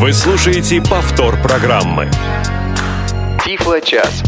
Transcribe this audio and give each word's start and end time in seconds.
Вы 0.00 0.14
слушаете 0.14 0.80
повтор 0.80 1.36
программы. 1.42 2.08
Тифло 3.44 3.82
час. 3.82 4.22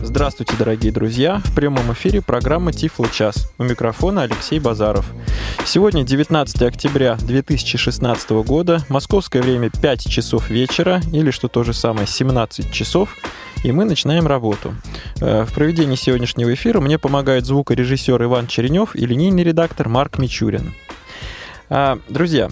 Здравствуйте, 0.00 0.54
дорогие 0.56 0.92
друзья! 0.92 1.42
В 1.44 1.56
прямом 1.56 1.92
эфире 1.92 2.22
программа 2.22 2.72
Тифло 2.72 3.08
час. 3.08 3.52
У 3.58 3.64
микрофона 3.64 4.22
Алексей 4.22 4.60
Базаров. 4.60 5.10
Сегодня 5.66 6.04
19 6.04 6.62
октября 6.62 7.16
2016 7.16 8.30
года, 8.46 8.84
московское 8.88 9.42
время 9.42 9.70
5 9.70 10.08
часов 10.08 10.50
вечера, 10.50 11.00
или 11.12 11.32
что 11.32 11.48
то 11.48 11.64
же 11.64 11.72
самое 11.72 12.06
17 12.06 12.70
часов, 12.72 13.16
и 13.64 13.72
мы 13.72 13.86
начинаем 13.86 14.28
работу. 14.28 14.72
Э, 15.20 15.42
в 15.44 15.52
проведении 15.52 15.96
сегодняшнего 15.96 16.54
эфира 16.54 16.78
мне 16.78 16.96
помогает 16.96 17.44
звукорежиссер 17.44 18.22
Иван 18.22 18.46
Черенев 18.46 18.94
и 18.94 19.04
линейный 19.04 19.42
редактор 19.42 19.88
Марк 19.88 20.18
Мичурин. 20.18 20.74
А, 21.70 21.98
друзья, 22.08 22.50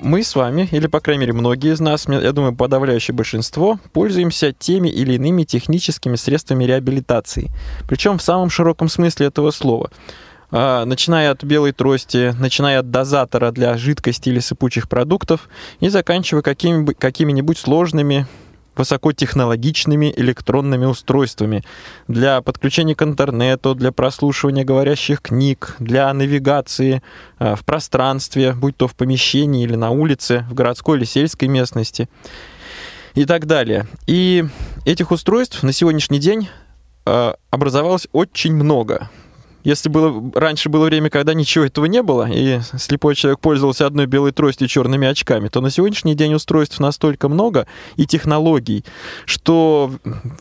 мы 0.00 0.22
с 0.22 0.34
вами, 0.34 0.68
или, 0.70 0.86
по 0.86 1.00
крайней 1.00 1.22
мере, 1.22 1.32
многие 1.32 1.72
из 1.72 1.80
нас, 1.80 2.06
я 2.08 2.32
думаю, 2.32 2.54
подавляющее 2.54 3.14
большинство, 3.14 3.78
пользуемся 3.92 4.52
теми 4.52 4.88
или 4.88 5.14
иными 5.14 5.44
техническими 5.44 6.16
средствами 6.16 6.64
реабилитации. 6.64 7.50
Причем 7.88 8.18
в 8.18 8.22
самом 8.22 8.50
широком 8.50 8.88
смысле 8.88 9.26
этого 9.26 9.50
слова. 9.50 9.90
А, 10.50 10.84
начиная 10.84 11.30
от 11.30 11.44
белой 11.44 11.72
трости, 11.72 12.34
начиная 12.38 12.80
от 12.80 12.90
дозатора 12.90 13.50
для 13.50 13.76
жидкости 13.76 14.30
или 14.30 14.38
сыпучих 14.38 14.88
продуктов 14.88 15.48
и 15.80 15.88
заканчивая 15.88 16.42
какими-нибудь 16.42 17.58
сложными 17.58 18.26
высокотехнологичными 18.78 20.12
электронными 20.16 20.86
устройствами 20.86 21.64
для 22.06 22.40
подключения 22.40 22.94
к 22.94 23.02
интернету, 23.02 23.74
для 23.74 23.92
прослушивания 23.92 24.64
говорящих 24.64 25.20
книг, 25.20 25.76
для 25.78 26.12
навигации 26.14 27.02
э, 27.38 27.56
в 27.56 27.64
пространстве, 27.64 28.52
будь 28.52 28.76
то 28.76 28.88
в 28.88 28.94
помещении 28.94 29.64
или 29.64 29.74
на 29.74 29.90
улице, 29.90 30.46
в 30.50 30.54
городской 30.54 30.98
или 30.98 31.04
сельской 31.04 31.48
местности 31.48 32.08
и 33.14 33.24
так 33.24 33.46
далее. 33.46 33.86
И 34.06 34.44
этих 34.84 35.10
устройств 35.10 35.62
на 35.62 35.72
сегодняшний 35.72 36.18
день 36.18 36.48
э, 37.06 37.34
образовалось 37.50 38.06
очень 38.12 38.54
много. 38.54 39.10
Если 39.64 39.88
было, 39.88 40.30
раньше 40.34 40.68
было 40.68 40.84
время, 40.84 41.10
когда 41.10 41.34
ничего 41.34 41.64
этого 41.64 41.86
не 41.86 42.02
было, 42.02 42.28
и 42.30 42.60
слепой 42.78 43.14
человек 43.14 43.40
пользовался 43.40 43.86
одной 43.86 44.06
белой 44.06 44.32
тростью 44.32 44.66
и 44.66 44.70
черными 44.70 45.06
очками, 45.06 45.48
то 45.48 45.60
на 45.60 45.70
сегодняшний 45.70 46.14
день 46.14 46.32
устройств 46.34 46.78
настолько 46.78 47.28
много 47.28 47.66
и 47.96 48.06
технологий, 48.06 48.84
что, 49.24 49.92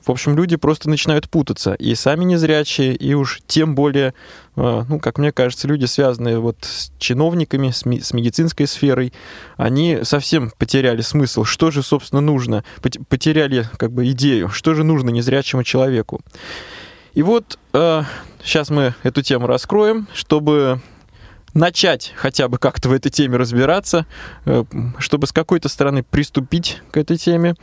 в 0.06 0.12
общем, 0.12 0.38
люди 0.38 0.56
просто 0.56 0.90
начинают 0.90 1.30
путаться. 1.30 1.74
И 1.74 1.96
сами 1.96 2.26
незрячие, 2.26 2.96
и 2.96 3.16
уж 3.16 3.42
тем 3.48 3.74
более, 3.74 4.14
э, 4.56 4.84
ну, 4.88 5.00
как 5.00 5.18
мне 5.18 5.32
кажется, 5.32 5.68
люди, 5.68 5.86
связанные 5.86 6.40
вот 6.40 6.58
с 6.62 6.92
чиновниками, 7.00 7.72
с, 7.72 7.86
ми- 7.86 8.02
с 8.02 8.14
медицинской 8.14 8.68
сферой, 8.68 9.14
они 9.58 10.00
совсем 10.04 10.52
потеряли 10.58 11.02
смысл. 11.02 11.44
Что 11.44 11.72
же, 11.72 11.82
собственно, 11.82 12.22
нужно? 12.22 12.64
Потеряли 13.10 13.68
как 13.78 13.92
бы 13.92 14.10
идею, 14.12 14.50
что 14.50 14.76
же 14.76 14.84
нужно 14.84 15.10
незрячему 15.10 15.64
человеку. 15.64 16.22
И 17.14 17.24
вот 17.24 17.58
э, 17.74 18.04
сейчас 18.44 18.70
мы 18.70 18.94
эту 19.04 19.22
тему 19.22 19.48
раскроем, 19.48 20.08
чтобы 20.14 20.82
начать 21.54 22.14
хотя 22.16 22.48
бы 22.48 22.58
как-то 22.58 22.90
в 22.90 22.94
этой 22.94 23.10
теме 23.10 23.38
разбираться, 23.38 24.06
э, 24.46 24.64
чтобы 25.00 25.28
с 25.28 25.32
какой-то 25.32 25.70
стороны 25.70 26.04
приступить 26.04 26.82
к 26.92 26.98
этой 26.98 27.18
теме. 27.18 27.56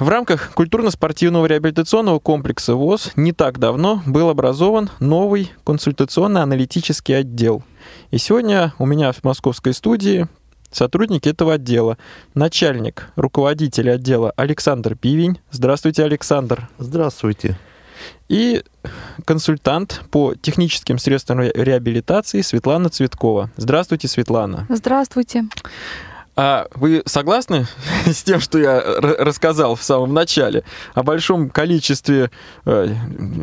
В 0.00 0.08
рамках 0.08 0.52
культурно-спортивного 0.52 1.46
реабилитационного 1.46 2.18
комплекса 2.18 2.74
ВОЗ 2.74 3.12
не 3.14 3.32
так 3.32 3.58
давно 3.58 4.02
был 4.04 4.28
образован 4.28 4.90
новый 4.98 5.52
консультационно-аналитический 5.64 7.16
отдел. 7.16 7.62
И 8.10 8.18
сегодня 8.18 8.74
у 8.78 8.86
меня 8.86 9.12
в 9.12 9.22
московской 9.22 9.72
студии 9.72 10.26
сотрудники 10.72 11.28
этого 11.28 11.54
отдела. 11.54 11.98
Начальник, 12.34 13.10
руководитель 13.14 13.90
отдела 13.90 14.32
Александр 14.36 14.96
Пивень. 14.96 15.38
Здравствуйте, 15.52 16.02
Александр. 16.02 16.68
Здравствуйте 16.78 17.56
и 18.28 18.62
консультант 19.24 20.02
по 20.10 20.34
техническим 20.34 20.98
средствам 20.98 21.40
реабилитации 21.40 22.40
Светлана 22.40 22.88
Цветкова. 22.88 23.50
Здравствуйте, 23.56 24.08
Светлана. 24.08 24.66
Здравствуйте. 24.68 25.44
А 26.38 26.68
вы 26.74 27.02
согласны 27.06 27.66
с 28.06 28.22
тем, 28.22 28.40
что 28.40 28.58
я 28.58 28.82
рассказал 29.00 29.74
в 29.74 29.82
самом 29.82 30.12
начале 30.12 30.64
о 30.94 31.02
большом 31.02 31.48
количестве 31.48 32.30
э, 32.66 32.94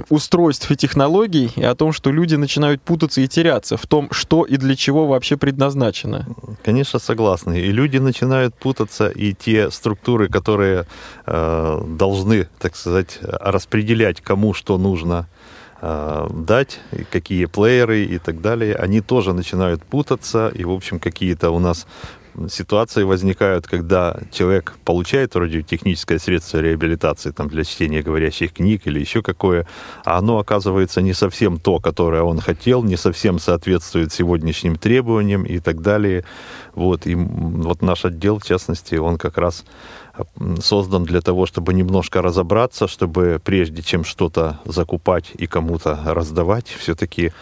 устройств 0.09 0.69
и 0.69 0.75
технологий 0.75 1.51
и 1.55 1.63
о 1.63 1.73
том, 1.73 1.91
что 1.91 2.11
люди 2.11 2.35
начинают 2.35 2.83
путаться 2.83 3.21
и 3.21 3.27
теряться 3.27 3.77
в 3.77 3.87
том, 3.87 4.09
что 4.11 4.43
и 4.43 4.57
для 4.57 4.75
чего 4.75 5.07
вообще 5.07 5.37
предназначено? 5.37 6.27
Конечно, 6.63 6.99
согласны. 6.99 7.59
И 7.59 7.71
люди 7.71 7.97
начинают 7.97 8.53
путаться, 8.53 9.09
и 9.09 9.33
те 9.33 9.71
структуры, 9.71 10.29
которые 10.29 10.85
э, 11.25 11.81
должны, 11.87 12.47
так 12.59 12.75
сказать, 12.75 13.17
распределять, 13.21 14.21
кому 14.21 14.53
что 14.53 14.77
нужно 14.77 15.27
э, 15.81 16.27
дать, 16.29 16.79
какие 17.09 17.45
плееры 17.45 18.03
и 18.03 18.19
так 18.19 18.39
далее, 18.39 18.75
они 18.75 19.01
тоже 19.01 19.33
начинают 19.33 19.83
путаться, 19.83 20.49
и, 20.53 20.63
в 20.63 20.71
общем, 20.71 20.99
какие-то 20.99 21.49
у 21.49 21.57
нас 21.57 21.87
ситуации 22.49 23.03
возникают, 23.03 23.67
когда 23.67 24.19
человек 24.31 24.73
получает 24.83 25.35
вроде 25.35 25.61
техническое 25.61 26.19
средство 26.19 26.59
реабилитации 26.59 27.31
там, 27.31 27.47
для 27.47 27.63
чтения 27.63 28.01
говорящих 28.01 28.53
книг 28.53 28.81
или 28.85 28.99
еще 28.99 29.21
какое, 29.21 29.67
а 30.05 30.17
оно 30.17 30.39
оказывается 30.39 31.01
не 31.01 31.13
совсем 31.13 31.59
то, 31.59 31.79
которое 31.79 32.23
он 32.23 32.39
хотел, 32.39 32.83
не 32.83 32.97
совсем 32.97 33.39
соответствует 33.39 34.11
сегодняшним 34.13 34.75
требованиям 34.75 35.43
и 35.43 35.59
так 35.59 35.81
далее. 35.81 36.25
Вот, 36.75 37.05
и 37.05 37.15
вот 37.15 37.81
наш 37.81 38.05
отдел, 38.05 38.39
в 38.39 38.45
частности, 38.45 38.95
он 38.95 39.17
как 39.17 39.37
раз 39.37 39.63
создан 40.61 41.05
для 41.05 41.21
того, 41.21 41.45
чтобы 41.45 41.73
немножко 41.73 42.21
разобраться, 42.21 42.87
чтобы 42.87 43.41
прежде 43.43 43.81
чем 43.81 44.03
что-то 44.03 44.59
закупать 44.65 45.31
и 45.35 45.47
кому-то 45.47 45.99
раздавать, 46.05 46.67
все-таки 46.67 47.33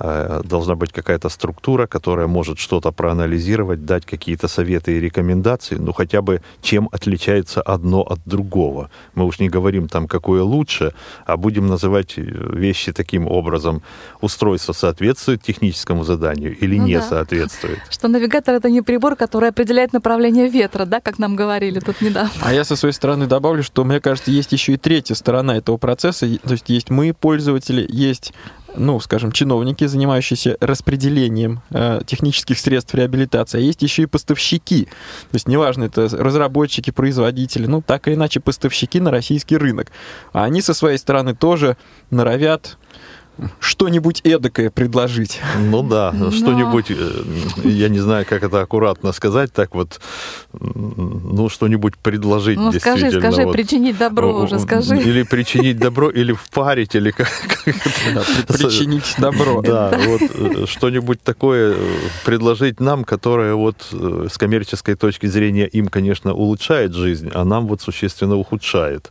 должна 0.00 0.74
быть 0.74 0.92
какая-то 0.92 1.28
структура, 1.28 1.86
которая 1.86 2.26
может 2.26 2.58
что-то 2.58 2.92
проанализировать, 2.92 3.84
дать 3.84 4.06
какие-то 4.06 4.48
советы 4.48 4.96
и 4.96 5.00
рекомендации, 5.00 5.74
ну 5.74 5.92
хотя 5.92 6.22
бы 6.22 6.40
чем 6.62 6.88
отличается 6.92 7.60
одно 7.60 8.02
от 8.02 8.20
другого. 8.24 8.90
Мы 9.14 9.24
уж 9.24 9.40
не 9.40 9.48
говорим 9.48 9.88
там, 9.88 10.06
какое 10.06 10.42
лучше, 10.42 10.92
а 11.26 11.36
будем 11.36 11.66
называть 11.66 12.14
э, 12.16 12.22
вещи 12.22 12.92
таким 12.92 13.26
образом. 13.26 13.82
Устройство 14.20 14.72
соответствует 14.72 15.42
техническому 15.42 16.04
заданию 16.04 16.56
или 16.56 16.78
ну 16.78 16.86
не 16.86 16.96
да. 16.96 17.02
соответствует? 17.02 17.78
Что 17.90 18.08
навигатор 18.08 18.54
это 18.54 18.70
не 18.70 18.82
прибор, 18.82 19.16
который 19.16 19.48
определяет 19.48 19.92
направление 19.92 20.48
ветра, 20.48 20.84
да, 20.84 21.00
как 21.00 21.18
нам 21.18 21.36
говорили 21.36 21.80
тут 21.80 22.00
недавно 22.00 22.20
да. 22.20 22.30
А 22.40 22.52
я 22.52 22.64
со 22.64 22.76
своей 22.76 22.94
стороны 22.94 23.26
добавлю, 23.26 23.62
что, 23.62 23.84
мне 23.84 24.00
кажется, 24.00 24.30
есть 24.30 24.52
еще 24.52 24.74
и 24.74 24.76
третья 24.76 25.14
сторона 25.14 25.56
этого 25.56 25.76
процесса. 25.76 26.26
То 26.38 26.52
есть 26.52 26.68
есть 26.68 26.90
мы, 26.90 27.12
пользователи, 27.12 27.86
есть 27.88 28.32
ну, 28.76 29.00
скажем, 29.00 29.32
чиновники, 29.32 29.86
занимающиеся 29.86 30.56
распределением 30.60 31.62
э, 31.70 32.00
технических 32.06 32.58
средств 32.58 32.94
реабилитации, 32.94 33.58
а 33.58 33.60
есть 33.60 33.82
еще 33.82 34.02
и 34.02 34.06
поставщики. 34.06 34.84
То 34.84 35.34
есть 35.34 35.48
неважно, 35.48 35.84
это 35.84 36.08
разработчики, 36.10 36.90
производители, 36.90 37.66
ну, 37.66 37.82
так 37.82 38.08
или 38.08 38.14
иначе, 38.14 38.40
поставщики 38.40 39.00
на 39.00 39.10
российский 39.10 39.56
рынок. 39.56 39.90
А 40.32 40.44
они 40.44 40.62
со 40.62 40.74
своей 40.74 40.98
стороны 40.98 41.34
тоже 41.34 41.76
норовят 42.10 42.78
что-нибудь 43.58 44.20
эдакое 44.24 44.70
предложить. 44.70 45.40
Ну 45.58 45.82
да, 45.82 46.12
Но... 46.12 46.30
что-нибудь, 46.30 46.86
э, 46.90 47.22
я 47.64 47.88
не 47.88 47.98
знаю, 47.98 48.26
как 48.28 48.42
это 48.42 48.60
аккуратно 48.60 49.12
сказать, 49.12 49.52
так 49.52 49.74
вот, 49.74 50.00
ну, 50.52 51.48
что-нибудь 51.48 51.96
предложить 51.96 52.58
ну, 52.58 52.72
скажи, 52.72 53.10
скажи, 53.10 53.44
вот. 53.44 53.52
причинить 53.52 53.98
добро 53.98 54.42
уже, 54.42 54.58
скажи. 54.58 54.96
Или 54.98 55.22
причинить 55.22 55.78
добро, 55.78 56.10
или 56.10 56.32
впарить, 56.32 56.94
или 56.94 57.10
как, 57.10 57.30
причинить 57.64 59.14
добро. 59.18 59.62
Да, 59.62 59.98
вот 60.06 60.22
э, 60.22 60.66
что-нибудь 60.66 61.22
такое 61.22 61.74
э, 61.74 61.96
предложить 62.24 62.80
нам, 62.80 63.04
которое 63.04 63.54
вот 63.54 63.76
с 63.90 64.36
коммерческой 64.38 64.94
точки 64.94 65.26
зрения 65.26 65.66
им, 65.66 65.88
конечно, 65.88 66.34
улучшает 66.34 66.94
жизнь, 66.94 67.30
а 67.34 67.44
нам 67.44 67.66
вот 67.66 67.80
существенно 67.80 68.36
ухудшает. 68.36 69.10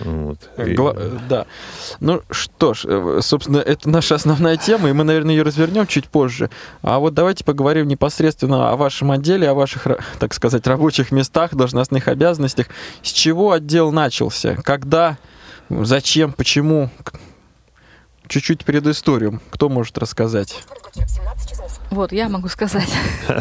Вот. 0.00 0.38
И... 0.58 0.74
Гла... 0.74 0.94
Да. 1.28 1.46
Ну 2.00 2.22
что 2.30 2.74
ж, 2.74 2.84
э, 2.84 3.20
собственно, 3.22 3.58
это 3.58 3.88
наша 3.88 4.14
основная 4.14 4.56
тема, 4.56 4.88
и 4.88 4.92
мы, 4.92 5.04
наверное, 5.04 5.34
ее 5.34 5.42
развернем 5.42 5.86
чуть 5.86 6.08
позже. 6.08 6.50
А 6.82 6.98
вот 6.98 7.14
давайте 7.14 7.44
поговорим 7.44 7.88
непосредственно 7.88 8.70
о 8.70 8.76
вашем 8.76 9.10
отделе, 9.10 9.48
о 9.48 9.54
ваших, 9.54 9.86
так 10.18 10.34
сказать, 10.34 10.66
рабочих 10.66 11.10
местах, 11.10 11.54
должностных 11.54 12.08
обязанностях. 12.08 12.68
С 13.02 13.12
чего 13.12 13.52
отдел 13.52 13.92
начался? 13.92 14.56
Когда? 14.56 15.18
Зачем? 15.68 16.32
Почему? 16.32 16.90
Чуть-чуть 18.26 18.64
предысторию. 18.64 19.40
Кто 19.50 19.68
может 19.68 19.96
рассказать? 19.98 20.62
Вот, 21.90 22.12
я 22.12 22.28
могу 22.28 22.48
сказать. 22.48 22.92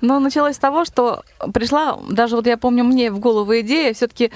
Но 0.00 0.18
началось 0.20 0.56
с 0.56 0.58
того, 0.58 0.84
что 0.84 1.22
пришла, 1.52 1.98
даже 2.10 2.36
вот 2.36 2.46
я 2.46 2.56
помню, 2.56 2.84
мне 2.84 3.10
в 3.10 3.18
голову 3.18 3.58
идея 3.60 3.94
все-таки 3.94 4.30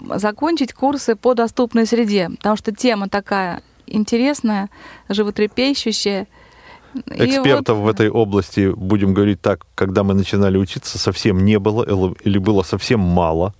закончить 0.00 0.72
курсы 0.72 1.16
по 1.16 1.34
доступной 1.34 1.86
среде, 1.86 2.30
потому 2.30 2.56
что 2.56 2.72
тема 2.72 3.08
такая 3.08 3.62
интересная, 3.86 4.68
животрепещущая. 5.08 6.26
Экспертов 7.06 7.78
вот... 7.78 7.84
в 7.84 7.88
этой 7.88 8.10
области, 8.10 8.72
будем 8.72 9.14
говорить 9.14 9.40
так, 9.40 9.66
когда 9.74 10.02
мы 10.02 10.14
начинали 10.14 10.56
учиться, 10.56 10.98
совсем 10.98 11.44
не 11.44 11.58
было 11.58 11.84
или 12.24 12.38
было 12.38 12.62
совсем 12.62 13.00
мало. 13.00 13.54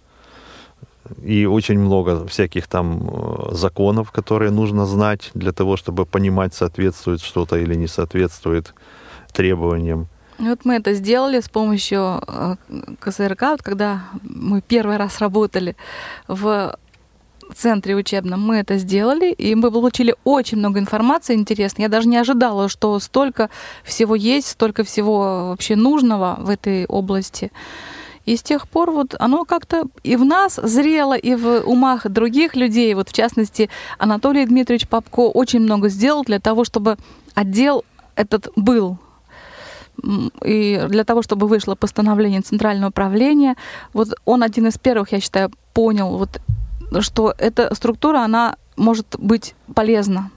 И 1.22 1.46
очень 1.46 1.78
много 1.78 2.26
всяких 2.26 2.66
там 2.66 3.08
э, 3.08 3.54
законов, 3.54 4.10
которые 4.10 4.50
нужно 4.50 4.86
знать 4.86 5.30
для 5.34 5.52
того, 5.52 5.76
чтобы 5.76 6.06
понимать, 6.06 6.54
соответствует 6.54 7.20
что-то 7.20 7.56
или 7.56 7.74
не 7.74 7.88
соответствует 7.88 8.74
требованиям. 9.32 10.08
Вот 10.38 10.64
мы 10.64 10.74
это 10.74 10.94
сделали 10.94 11.40
с 11.40 11.48
помощью 11.48 12.20
э, 12.26 12.56
КСРК, 13.00 13.42
вот 13.42 13.62
когда 13.62 14.04
мы 14.22 14.60
первый 14.60 14.96
раз 14.96 15.20
работали 15.20 15.76
в 16.28 16.76
центре 17.54 17.94
учебном 17.94 18.40
мы 18.40 18.56
это 18.56 18.78
сделали, 18.78 19.32
и 19.32 19.54
мы 19.54 19.70
получили 19.70 20.14
очень 20.24 20.58
много 20.58 20.78
информации 20.78 21.34
интересной. 21.34 21.84
Я 21.84 21.88
даже 21.88 22.08
не 22.08 22.16
ожидала, 22.16 22.68
что 22.68 22.98
столько 22.98 23.50
всего 23.84 24.14
есть, 24.14 24.48
столько 24.48 24.84
всего 24.84 25.50
вообще 25.50 25.76
нужного 25.76 26.36
в 26.40 26.50
этой 26.50 26.86
области. 26.86 27.50
И 28.26 28.36
с 28.36 28.42
тех 28.42 28.68
пор 28.68 28.90
вот 28.90 29.14
оно 29.18 29.44
как-то 29.44 29.86
и 30.02 30.16
в 30.16 30.24
нас 30.24 30.56
зрело, 30.62 31.16
и 31.16 31.34
в 31.36 31.62
умах 31.64 32.08
других 32.08 32.56
людей. 32.56 32.92
Вот 32.94 33.08
в 33.08 33.12
частности, 33.12 33.70
Анатолий 33.98 34.44
Дмитриевич 34.44 34.88
Попко 34.88 35.20
очень 35.20 35.60
много 35.60 35.88
сделал 35.88 36.24
для 36.24 36.40
того, 36.40 36.64
чтобы 36.64 36.96
отдел 37.34 37.84
этот 38.16 38.48
был. 38.56 38.98
И 40.44 40.84
для 40.88 41.04
того, 41.04 41.22
чтобы 41.22 41.46
вышло 41.46 41.74
постановление 41.74 42.42
Центрального 42.42 42.90
управления, 42.90 43.56
вот 43.94 44.08
он 44.24 44.42
один 44.42 44.66
из 44.66 44.76
первых, 44.76 45.12
я 45.12 45.20
считаю, 45.20 45.50
понял 45.72 46.18
вот 46.18 46.40
что 47.00 47.34
эта 47.38 47.74
структура, 47.74 48.20
она 48.20 48.56
может 48.76 49.16
быть 49.18 49.54
полезна 49.74 50.30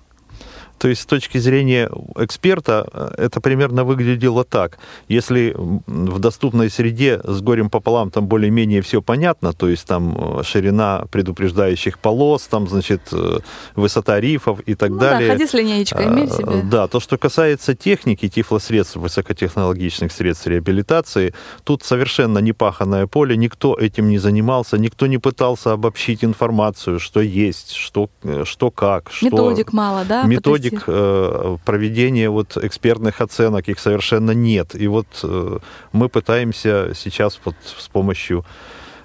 то 0.80 0.88
есть 0.88 1.02
с 1.02 1.06
точки 1.06 1.38
зрения 1.38 1.90
эксперта 2.16 2.88
э, 2.92 3.26
это 3.26 3.42
примерно 3.42 3.84
выглядело 3.84 4.44
так. 4.46 4.80
Если 5.10 5.54
в 5.58 6.20
доступной 6.20 6.70
среде 6.70 7.20
с 7.24 7.42
горем 7.42 7.70
пополам 7.70 8.12
там 8.12 8.28
более-менее 8.28 8.82
все 8.82 9.02
понятно, 9.02 9.54
то 9.54 9.68
есть 9.68 9.86
там 9.86 10.40
э, 10.40 10.44
ширина 10.44 11.06
предупреждающих 11.12 12.00
полос, 12.00 12.44
там, 12.44 12.68
значит, 12.68 13.02
э, 13.12 13.40
высота 13.76 14.20
рифов 14.22 14.62
и 14.62 14.76
так 14.76 14.92
ну, 14.92 15.00
далее. 15.00 15.28
Да, 15.28 15.34
ходи 15.34 15.48
с 15.48 15.54
линеечкой, 15.54 16.08
имей 16.08 16.28
себе. 16.28 16.62
Да, 16.64 16.88
то, 16.88 17.00
что 17.00 17.18
касается 17.18 17.76
техники, 17.76 18.30
тифлосредств, 18.30 18.96
высокотехнологичных 18.96 20.12
средств 20.12 20.48
реабилитации, 20.48 21.34
тут 21.66 21.84
совершенно 21.84 22.40
непаханное 22.40 23.06
поле, 23.06 23.36
никто 23.36 23.76
этим 23.78 24.10
не 24.10 24.18
занимался, 24.18 24.78
никто 24.78 25.08
не 25.08 25.18
пытался 25.18 25.74
обобщить 25.74 26.24
информацию, 26.24 27.00
что 27.00 27.20
есть, 27.20 27.74
что, 27.74 28.10
что 28.46 28.72
как. 28.72 29.12
Что... 29.12 29.26
Методик 29.26 29.74
мало, 29.74 30.06
да? 30.06 30.24
Методик 30.24 30.69
методик 30.72 30.84
э, 30.88 31.58
проведения 31.66 32.30
вот 32.30 32.58
экспертных 32.58 33.22
оценок, 33.22 33.68
их 33.70 33.80
совершенно 33.80 34.32
нет. 34.32 34.76
И 34.76 34.88
вот 34.88 35.08
э, 35.24 35.60
мы 35.92 36.10
пытаемся 36.10 36.92
сейчас 36.96 37.40
вот 37.46 37.56
с 37.64 37.88
помощью 37.88 38.46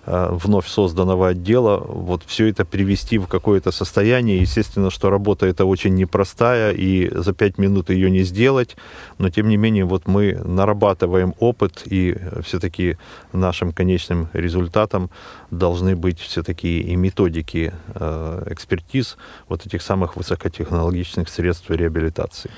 вновь 0.07 0.67
созданного 0.67 1.29
отдела, 1.29 1.79
вот 1.79 2.23
все 2.27 2.47
это 2.47 2.65
привести 2.65 3.19
в 3.19 3.27
какое-то 3.27 3.71
состояние. 3.73 4.39
Естественно, 4.39 4.91
что 4.91 5.11
работа 5.11 5.47
эта 5.47 5.65
очень 5.65 5.95
непростая, 5.95 6.73
и 6.73 7.11
за 7.15 7.33
пять 7.33 7.59
минут 7.59 7.91
ее 7.91 8.11
не 8.11 8.23
сделать, 8.23 8.77
но 9.19 9.31
тем 9.31 9.49
не 9.49 9.57
менее 9.57 9.85
вот 9.85 10.07
мы 10.07 10.35
нарабатываем 10.45 11.35
опыт, 11.39 11.83
и 11.87 12.17
все-таки 12.43 12.97
нашим 13.33 13.73
конечным 13.73 14.29
результатом 14.33 15.11
должны 15.51 15.97
быть 15.97 16.19
все-таки 16.21 16.81
и 16.81 16.97
методики 16.97 17.73
э, 17.95 18.47
экспертиз 18.51 19.17
вот 19.49 19.67
этих 19.67 19.83
самых 19.83 20.17
высокотехнологичных 20.17 21.29
средств 21.29 21.71
реабилитации. 21.71 22.51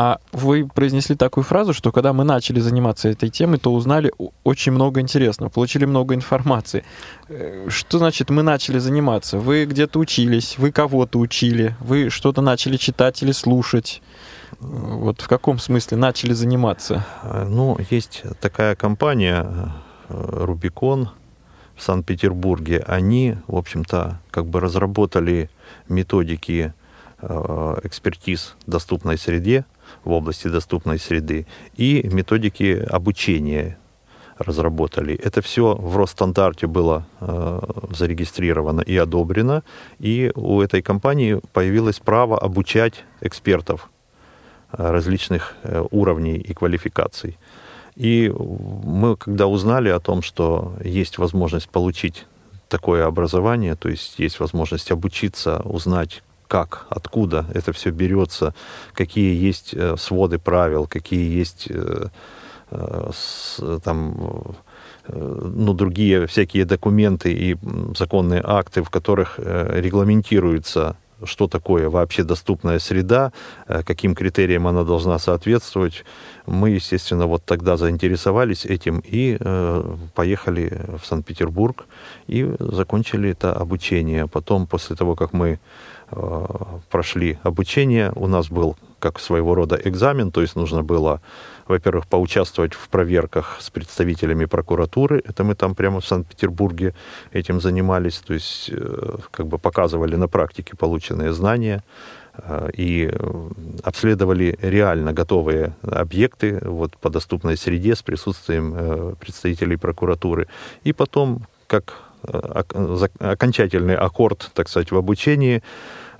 А 0.00 0.20
вы 0.30 0.64
произнесли 0.64 1.16
такую 1.16 1.42
фразу, 1.42 1.72
что 1.72 1.90
когда 1.90 2.12
мы 2.12 2.22
начали 2.22 2.60
заниматься 2.60 3.08
этой 3.08 3.30
темой, 3.30 3.58
то 3.58 3.74
узнали 3.74 4.12
очень 4.44 4.70
много 4.70 5.00
интересного, 5.00 5.50
получили 5.50 5.86
много 5.86 6.14
информации. 6.14 6.84
Э, 7.28 7.66
что 7.68 7.98
значит 7.98 8.30
мы 8.30 8.44
начали 8.44 8.78
заниматься? 8.78 9.38
Вы 9.38 9.64
где-то 9.64 9.98
учились, 9.98 10.56
вы 10.56 10.70
кого-то 10.70 11.18
учили, 11.18 11.74
вы 11.80 12.10
что-то 12.10 12.42
начали 12.42 12.76
читать 12.76 13.20
или 13.24 13.32
слушать? 13.32 14.00
Вот 14.60 15.20
в 15.20 15.26
каком 15.26 15.58
смысле 15.58 15.96
начали 15.96 16.32
заниматься? 16.32 17.04
Э, 17.24 17.44
ну, 17.44 17.76
есть 17.90 18.22
такая 18.40 18.76
компания 18.76 19.74
Рубикон 20.08 21.02
э, 21.02 21.08
в 21.74 21.82
Санкт-Петербурге. 21.82 22.84
Они, 22.86 23.36
в 23.48 23.56
общем-то, 23.56 24.20
как 24.30 24.46
бы 24.46 24.60
разработали 24.60 25.50
методики 25.88 26.72
экспертиз 27.20 28.54
доступной 28.64 29.18
среде, 29.18 29.64
в 30.08 30.12
области 30.12 30.48
доступной 30.48 30.98
среды 30.98 31.46
и 31.76 32.08
методики 32.12 32.82
обучения 32.90 33.76
разработали. 34.38 35.14
Это 35.14 35.42
все 35.42 35.74
в 35.74 35.96
Росстандарте 35.96 36.66
было 36.66 37.04
э, 37.20 37.60
зарегистрировано 37.90 38.80
и 38.80 38.96
одобрено, 38.96 39.62
и 39.98 40.32
у 40.34 40.62
этой 40.62 40.80
компании 40.80 41.40
появилось 41.52 41.98
право 41.98 42.38
обучать 42.38 43.04
экспертов 43.20 43.90
э, 44.72 44.90
различных 44.90 45.56
э, 45.62 45.84
уровней 45.90 46.36
и 46.36 46.54
квалификаций. 46.54 47.36
И 47.96 48.32
мы, 48.84 49.16
когда 49.16 49.46
узнали 49.46 49.90
о 49.90 50.00
том, 50.00 50.22
что 50.22 50.72
есть 50.84 51.18
возможность 51.18 51.68
получить 51.68 52.26
такое 52.68 53.06
образование, 53.06 53.74
то 53.74 53.88
есть 53.88 54.20
есть 54.20 54.40
возможность 54.40 54.90
обучиться, 54.90 55.60
узнать, 55.64 56.22
как, 56.48 56.86
откуда 56.88 57.46
это 57.54 57.72
все 57.72 57.90
берется, 57.90 58.54
какие 58.94 59.36
есть 59.46 59.74
э, 59.74 59.96
своды 59.96 60.38
правил, 60.38 60.86
какие 60.86 61.38
есть 61.38 61.68
э, 61.70 62.08
э, 62.70 63.10
там 63.84 64.56
ну, 65.10 65.72
другие 65.72 66.26
всякие 66.26 66.66
документы 66.66 67.32
и 67.32 67.56
законные 67.96 68.42
акты, 68.44 68.82
в 68.82 68.90
которых 68.90 69.38
регламентируется 69.38 70.96
что 71.24 71.48
такое 71.48 71.88
вообще 71.90 72.22
доступная 72.22 72.78
среда, 72.78 73.32
каким 73.66 74.14
критериям 74.14 74.68
она 74.68 74.84
должна 74.84 75.18
соответствовать. 75.18 76.04
Мы, 76.46 76.70
естественно, 76.70 77.26
вот 77.26 77.44
тогда 77.44 77.76
заинтересовались 77.76 78.64
этим 78.64 79.02
и 79.04 79.36
поехали 80.14 80.80
в 81.02 81.04
Санкт-Петербург 81.04 81.86
и 82.28 82.54
закончили 82.60 83.30
это 83.30 83.52
обучение. 83.52 84.28
Потом, 84.28 84.68
после 84.68 84.94
того, 84.94 85.16
как 85.16 85.32
мы 85.32 85.58
прошли 86.90 87.38
обучение. 87.42 88.12
У 88.14 88.26
нас 88.26 88.48
был 88.48 88.76
как 88.98 89.20
своего 89.20 89.54
рода 89.54 89.80
экзамен, 89.84 90.30
то 90.32 90.40
есть 90.40 90.56
нужно 90.56 90.82
было, 90.82 91.20
во-первых, 91.66 92.06
поучаствовать 92.06 92.74
в 92.74 92.88
проверках 92.88 93.58
с 93.60 93.70
представителями 93.70 94.46
прокуратуры. 94.46 95.22
Это 95.24 95.44
мы 95.44 95.54
там 95.54 95.74
прямо 95.74 96.00
в 96.00 96.06
Санкт-Петербурге 96.06 96.94
этим 97.32 97.60
занимались, 97.60 98.18
то 98.18 98.34
есть 98.34 98.70
э, 98.72 99.18
как 99.30 99.46
бы 99.46 99.58
показывали 99.58 100.16
на 100.16 100.28
практике 100.28 100.76
полученные 100.76 101.32
знания 101.32 101.84
э, 102.34 102.70
и 102.76 103.12
обследовали 103.84 104.58
реально 104.60 105.12
готовые 105.12 105.74
объекты 105.82 106.58
вот, 106.62 106.96
по 106.96 107.10
доступной 107.10 107.56
среде 107.56 107.94
с 107.94 108.02
присутствием 108.02 109.16
представителей 109.16 109.76
прокуратуры. 109.76 110.48
И 110.82 110.92
потом, 110.92 111.46
как 111.68 112.07
окончательный 113.18 113.96
аккорд, 113.96 114.50
так 114.54 114.68
сказать, 114.68 114.90
в 114.90 114.96
обучении, 114.96 115.62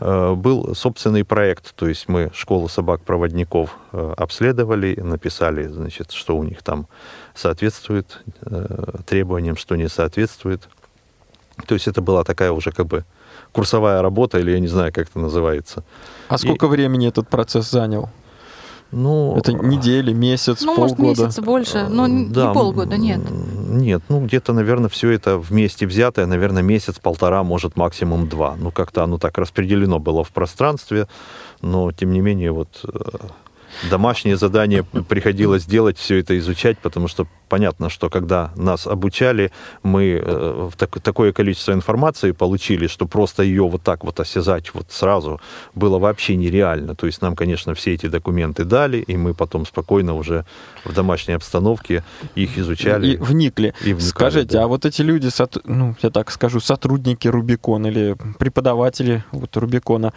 э, 0.01 0.35
был 0.35 0.75
собственный 0.75 1.25
проект. 1.25 1.75
То 1.75 1.89
есть 1.89 2.09
мы 2.09 2.31
школу 2.35 2.69
собак-проводников 2.69 3.77
э, 3.93 4.15
обследовали, 4.17 4.99
написали, 5.01 5.67
значит, 5.67 6.13
что 6.13 6.37
у 6.37 6.45
них 6.45 6.63
там 6.63 6.87
соответствует 7.35 8.23
э, 8.43 8.99
требованиям, 9.07 9.57
что 9.57 9.77
не 9.77 9.89
соответствует. 9.89 10.69
То 11.67 11.75
есть 11.75 11.89
это 11.89 12.01
была 12.01 12.25
такая 12.25 12.53
уже 12.53 12.71
как 12.71 12.87
бы 12.87 13.05
курсовая 13.53 14.03
работа, 14.03 14.39
или 14.39 14.53
я 14.53 14.61
не 14.61 14.69
знаю, 14.69 14.93
как 14.93 15.09
это 15.09 15.19
называется. 15.19 15.83
А 16.29 16.39
сколько 16.39 16.67
И... 16.67 16.69
времени 16.69 17.09
этот 17.09 17.29
процесс 17.29 17.71
занял? 17.71 18.11
Ну, 18.91 19.37
это 19.37 19.53
недели, 19.53 20.13
месяц, 20.13 20.63
ну, 20.63 20.75
полгода. 20.75 21.03
может, 21.03 21.19
месяц 21.19 21.41
больше, 21.41 21.89
но 21.89 22.07
да, 22.07 22.49
не 22.49 22.55
полгода, 22.55 22.97
нет. 22.97 23.21
Нет, 23.31 24.03
ну 24.09 24.25
где-то, 24.25 24.55
наверное, 24.55 24.89
все 24.89 25.11
это 25.11 25.37
вместе 25.39 25.87
взятое, 25.87 26.27
наверное, 26.27 26.63
месяц-полтора, 26.63 27.43
может, 27.43 27.77
максимум 27.77 28.29
два. 28.29 28.57
Ну, 28.59 28.71
как-то 28.71 29.05
оно 29.05 29.19
так 29.19 29.37
распределено 29.37 29.99
было 29.99 30.25
в 30.25 30.31
пространстве, 30.31 31.07
но, 31.61 31.93
тем 31.93 32.13
не 32.13 32.21
менее, 32.21 32.53
вот 32.53 32.83
домашнее 33.91 34.37
задание 34.37 34.83
приходилось 34.83 35.65
делать, 35.67 35.99
все 35.99 36.19
это 36.19 36.39
изучать, 36.39 36.79
потому 36.79 37.09
что 37.09 37.27
понятно, 37.49 37.89
что 37.89 38.11
когда 38.11 38.53
нас 38.57 38.87
обучали, 38.87 39.51
мы 39.83 40.21
э, 40.23 40.71
так, 40.77 41.01
такое 41.01 41.33
количество 41.33 41.73
информации 41.73 42.33
получили, 42.33 42.87
что 42.87 43.07
просто 43.07 43.43
ее 43.43 43.69
вот 43.69 43.83
так 43.83 44.05
вот 44.05 44.21
осязать 44.21 44.75
вот 44.75 44.87
сразу 44.91 45.41
было 45.75 45.99
вообще 45.99 46.37
нереально. 46.37 46.95
То 46.95 47.07
есть 47.07 47.23
нам, 47.23 47.35
конечно, 47.37 47.75
все 47.75 47.95
эти 47.95 48.07
документы 48.07 48.65
дали, 48.65 48.99
и 48.99 49.17
мы 49.17 49.35
потом 49.35 49.67
спокойно 49.67 50.15
уже 50.15 50.45
в 50.85 50.93
домашней 50.93 51.35
обстановке 51.35 52.05
их 52.35 52.59
изучали. 52.59 53.15
И 53.15 53.17
вникли. 53.17 53.75
И 53.81 53.93
вникали 53.93 54.09
Скажите, 54.09 54.53
да. 54.53 54.65
а 54.65 54.67
вот 54.67 54.85
эти 54.85 55.03
люди, 55.03 55.31
ну, 55.65 55.97
я 56.03 56.11
так 56.11 56.31
скажу, 56.31 56.61
сотрудники 56.61 57.29
Рубикона 57.29 57.89
или 57.89 58.17
преподаватели 58.39 59.25
вот 59.33 59.57
Рубикона, 59.57 60.13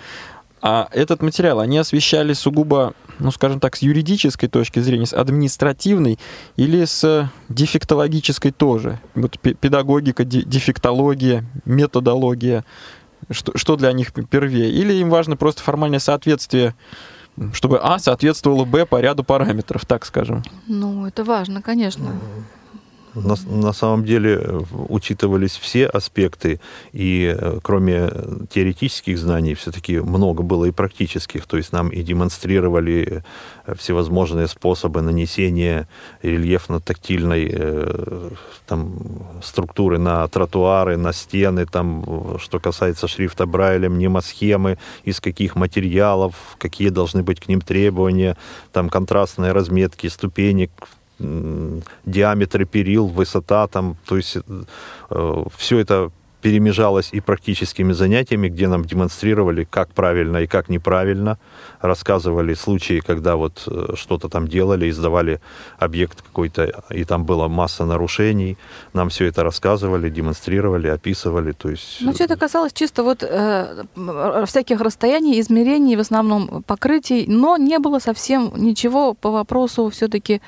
А 0.62 0.88
этот 0.92 1.24
материал, 1.24 1.60
они 1.60 1.78
освещали 1.80 2.34
сугубо, 2.34 2.94
ну, 3.20 3.32
скажем 3.32 3.60
так, 3.60 3.76
с 3.76 3.82
юридической 3.82 4.48
точки 4.48 4.80
зрения, 4.80 5.08
с 5.08 5.14
административной 5.14 6.20
или 6.56 6.86
с 6.86 7.30
дефектологической 7.50 8.52
тоже? 8.52 9.00
Вот 9.16 9.40
педагогика, 9.40 10.24
дефектология, 10.24 11.46
методология, 11.66 12.64
что, 13.32 13.58
что 13.58 13.76
для 13.76 13.92
них 13.92 14.14
первее? 14.30 14.70
Или 14.70 14.94
им 14.94 15.10
важно 15.10 15.36
просто 15.36 15.64
формальное 15.64 16.00
соответствие 16.00 16.76
чтобы 17.54 17.80
А 17.82 17.98
соответствовало 17.98 18.66
Б 18.66 18.86
по 18.86 19.00
ряду 19.00 19.24
параметров, 19.24 19.86
так 19.86 20.06
скажем. 20.06 20.44
Ну, 20.68 21.06
это 21.06 21.24
важно, 21.24 21.62
конечно. 21.62 22.12
На, 23.14 23.36
на 23.46 23.74
самом 23.74 24.06
деле 24.06 24.40
э, 24.42 24.62
учитывались 24.88 25.58
все 25.58 25.86
аспекты, 25.86 26.62
и 26.94 27.36
э, 27.38 27.60
кроме 27.62 28.10
теоретических 28.50 29.18
знаний 29.18 29.54
все-таки 29.54 30.00
много 30.00 30.44
было 30.44 30.66
и 30.66 30.72
практических. 30.72 31.46
То 31.46 31.58
есть 31.58 31.74
нам 31.74 31.90
и 31.90 32.04
демонстрировали 32.04 33.24
э, 33.66 33.76
всевозможные 33.76 34.48
способы 34.48 35.02
нанесения 35.02 35.90
рельефно-тактильной 36.24 38.02
там, 38.66 38.94
структуры 39.44 39.98
на 39.98 40.28
тротуары, 40.28 40.96
на 40.96 41.12
стены, 41.12 41.66
там, 41.66 42.38
что 42.40 42.60
касается 42.60 43.08
шрифта 43.08 43.46
Брайля, 43.46 43.90
мнемосхемы, 43.90 44.78
из 45.04 45.20
каких 45.20 45.56
материалов, 45.56 46.36
какие 46.58 46.90
должны 46.90 47.24
быть 47.24 47.42
к 47.42 47.50
ним 47.50 47.60
требования, 47.62 48.38
там 48.72 48.90
контрастные 48.90 49.52
разметки 49.52 50.08
ступенек, 50.08 50.72
диаметры 52.06 52.66
перил, 52.66 53.08
высота 53.08 53.68
там, 53.68 53.96
то 54.06 54.18
есть 54.18 54.38
э, 55.10 55.44
все 55.58 55.80
это 55.80 56.12
перемежалось 56.42 57.10
и 57.14 57.22
практическими 57.22 57.94
занятиями, 57.94 58.50
где 58.50 58.68
нам 58.68 58.84
демонстрировали, 58.84 59.64
как 59.64 59.90
правильно 59.90 60.38
и 60.38 60.48
как 60.48 60.70
неправильно, 60.70 61.38
рассказывали 61.82 62.56
случаи, 62.56 63.00
когда 63.00 63.36
вот 63.36 63.64
э, 63.68 63.94
что-то 63.96 64.28
там 64.30 64.48
делали, 64.48 64.90
издавали 64.90 65.40
объект 65.80 66.22
какой-то, 66.22 66.84
и 66.90 67.04
там 67.04 67.26
была 67.26 67.48
масса 67.48 67.86
нарушений. 67.86 68.58
Нам 68.94 69.10
все 69.10 69.26
это 69.26 69.44
рассказывали, 69.44 70.10
демонстрировали, 70.10 70.88
описывали. 70.88 71.52
То 71.52 71.70
есть... 71.70 71.98
Ну, 72.02 72.12
все 72.12 72.26
это 72.26 72.38
касалось 72.38 72.74
чисто 72.74 73.04
вот 73.04 73.24
э, 73.24 73.84
всяких 74.46 74.82
расстояний, 74.82 75.40
измерений, 75.40 75.96
в 75.96 76.00
основном 76.00 76.64
покрытий, 76.64 77.26
но 77.28 77.58
не 77.58 77.80
было 77.80 78.00
совсем 78.00 78.52
ничего 78.56 79.14
по 79.14 79.32
вопросу 79.32 79.90
все-таки 79.90 80.42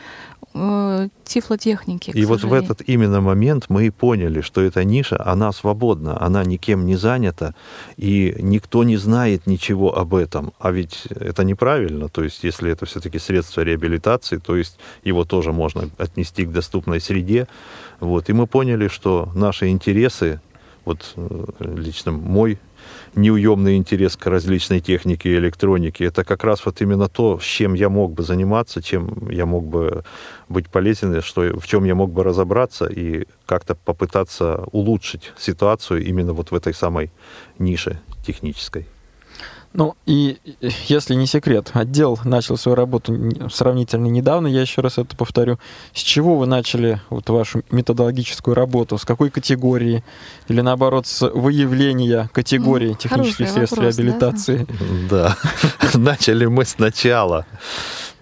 э, 0.54 1.10
тифлотехники. 1.24 2.12
И 2.12 2.26
вот 2.26 2.44
в 2.44 2.54
этот 2.54 2.82
именно 2.88 3.22
момент 3.22 3.66
мы 3.70 3.88
и 3.88 3.90
поняли, 3.90 4.42
что 4.42 4.62
эта 4.62 4.84
ниша, 4.84 5.22
она 5.24 5.52
свободна, 5.52 6.22
она 6.22 6.44
никем 6.44 6.86
не 6.86 6.96
занята, 6.96 7.54
и 7.98 8.36
никто 8.40 8.84
не 8.84 8.98
знает 8.98 9.48
ничего 9.48 9.98
об 9.98 10.16
этом. 10.16 10.54
А 10.60 10.72
ведь 10.72 11.06
это 11.10 11.44
неправильно. 11.44 12.10
То 12.10 12.24
есть, 12.24 12.44
если 12.44 12.72
это 12.72 12.86
все-таки 12.86 13.20
средство 13.20 13.62
реабилитации, 13.62 14.38
то 14.38 14.56
есть 14.56 14.78
его 15.04 15.26
тоже 15.26 15.52
можно 15.52 15.90
отнести 15.98 16.46
к 16.46 16.52
доступной 16.52 17.00
среде. 17.00 17.48
Вот. 18.00 18.30
И 18.30 18.34
мы 18.34 18.48
поняли, 18.48 18.88
что 18.88 19.32
наши 19.36 19.68
интересы, 19.68 20.42
вот 20.86 21.14
э, 21.16 21.46
лично 21.60 22.12
мой 22.12 22.60
неуемный 23.16 23.78
интерес 23.78 24.16
к 24.18 24.26
различной 24.28 24.80
технике 24.80 25.30
и 25.30 25.36
электронике. 25.36 26.06
Это 26.06 26.24
как 26.24 26.44
раз 26.44 26.66
вот 26.66 26.82
именно 26.82 27.08
то, 27.08 27.40
с 27.40 27.44
чем 27.44 27.74
я 27.74 27.90
мог 27.90 28.14
бы 28.14 28.24
заниматься, 28.24 28.82
чем 28.82 29.30
я 29.30 29.46
мог 29.46 29.66
бы 29.66 30.04
быть 30.50 30.70
полезен, 30.70 31.22
что, 31.22 31.60
в 31.60 31.68
чем 31.68 31.84
я 31.84 31.96
мог 31.96 32.12
бы 32.12 32.24
разобраться 32.24 32.86
и 32.86 33.26
как-то 33.46 33.76
попытаться 33.76 34.64
улучшить 34.72 35.34
ситуацию 35.38 36.04
именно 36.06 36.34
вот 36.34 36.52
в 36.52 36.56
этой 36.56 36.74
самой 36.74 37.12
нише 37.60 38.00
технической. 38.26 38.88
Ну 39.74 39.96
и 40.06 40.38
если 40.88 41.16
не 41.16 41.26
секрет, 41.26 41.72
отдел 41.74 42.20
начал 42.24 42.58
свою 42.58 42.76
работу 42.76 43.50
сравнительно 43.50 44.08
недавно, 44.08 44.48
я 44.48 44.62
еще 44.62 44.82
раз 44.82 45.00
это 45.00 45.16
повторю. 45.16 45.58
С 45.94 46.00
чего 46.00 46.38
вы 46.38 46.46
начали 46.46 47.02
вот 47.10 47.30
вашу 47.30 47.64
методологическую 47.72 48.54
работу? 48.54 49.00
С 49.00 49.06
какой 49.06 49.32
категории? 49.32 50.04
Или 50.48 50.62
наоборот, 50.62 51.08
с 51.08 51.28
выявления 51.28 52.30
категории 52.34 52.90
ну, 52.90 52.96
технических 52.96 53.50
средств 53.50 53.78
вопрос, 53.78 53.98
реабилитации? 53.98 54.68
Да, 55.10 55.38
начали 55.96 56.46
мы 56.46 56.66
сначала. 56.66 57.48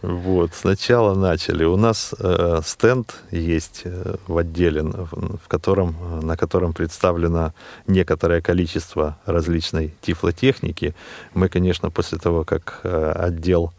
Вот, 0.02 0.52
сначала 0.56 1.14
начали. 1.14 1.64
У 1.64 1.78
нас 1.78 2.16
э, 2.18 2.62
стенд 2.66 3.16
есть 3.30 3.82
э, 3.84 4.16
в 4.26 4.36
отделе, 4.36 4.82
в 4.82 5.48
котором, 5.48 5.96
на 6.24 6.36
котором 6.36 6.74
представлено 6.74 7.54
некоторое 7.86 8.42
количество 8.42 9.20
различной 9.26 9.94
тифлотехники. 10.02 10.96
Мы, 11.36 11.50
конечно, 11.50 11.92
после 11.92 12.18
того, 12.18 12.44
как 12.44 12.80
э, 12.84 13.12
отдел 13.12 13.74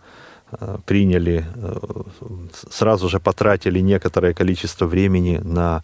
э, 0.53 0.79
приняли, 0.87 1.45
э, 1.57 1.77
сразу 2.71 3.09
же 3.09 3.19
потратили 3.19 3.81
некоторое 3.81 4.33
количество 4.33 4.87
времени 4.87 5.41
на 5.43 5.83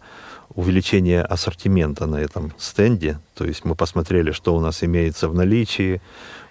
увеличение 0.55 1.21
ассортимента 1.21 2.05
на 2.05 2.15
этом 2.15 2.53
стенде. 2.57 3.19
То 3.35 3.43
есть 3.43 3.65
мы 3.65 3.75
посмотрели, 3.75 4.31
что 4.31 4.55
у 4.55 4.61
нас 4.61 4.85
имеется 4.85 5.27
в 5.27 5.35
наличии, 5.35 6.01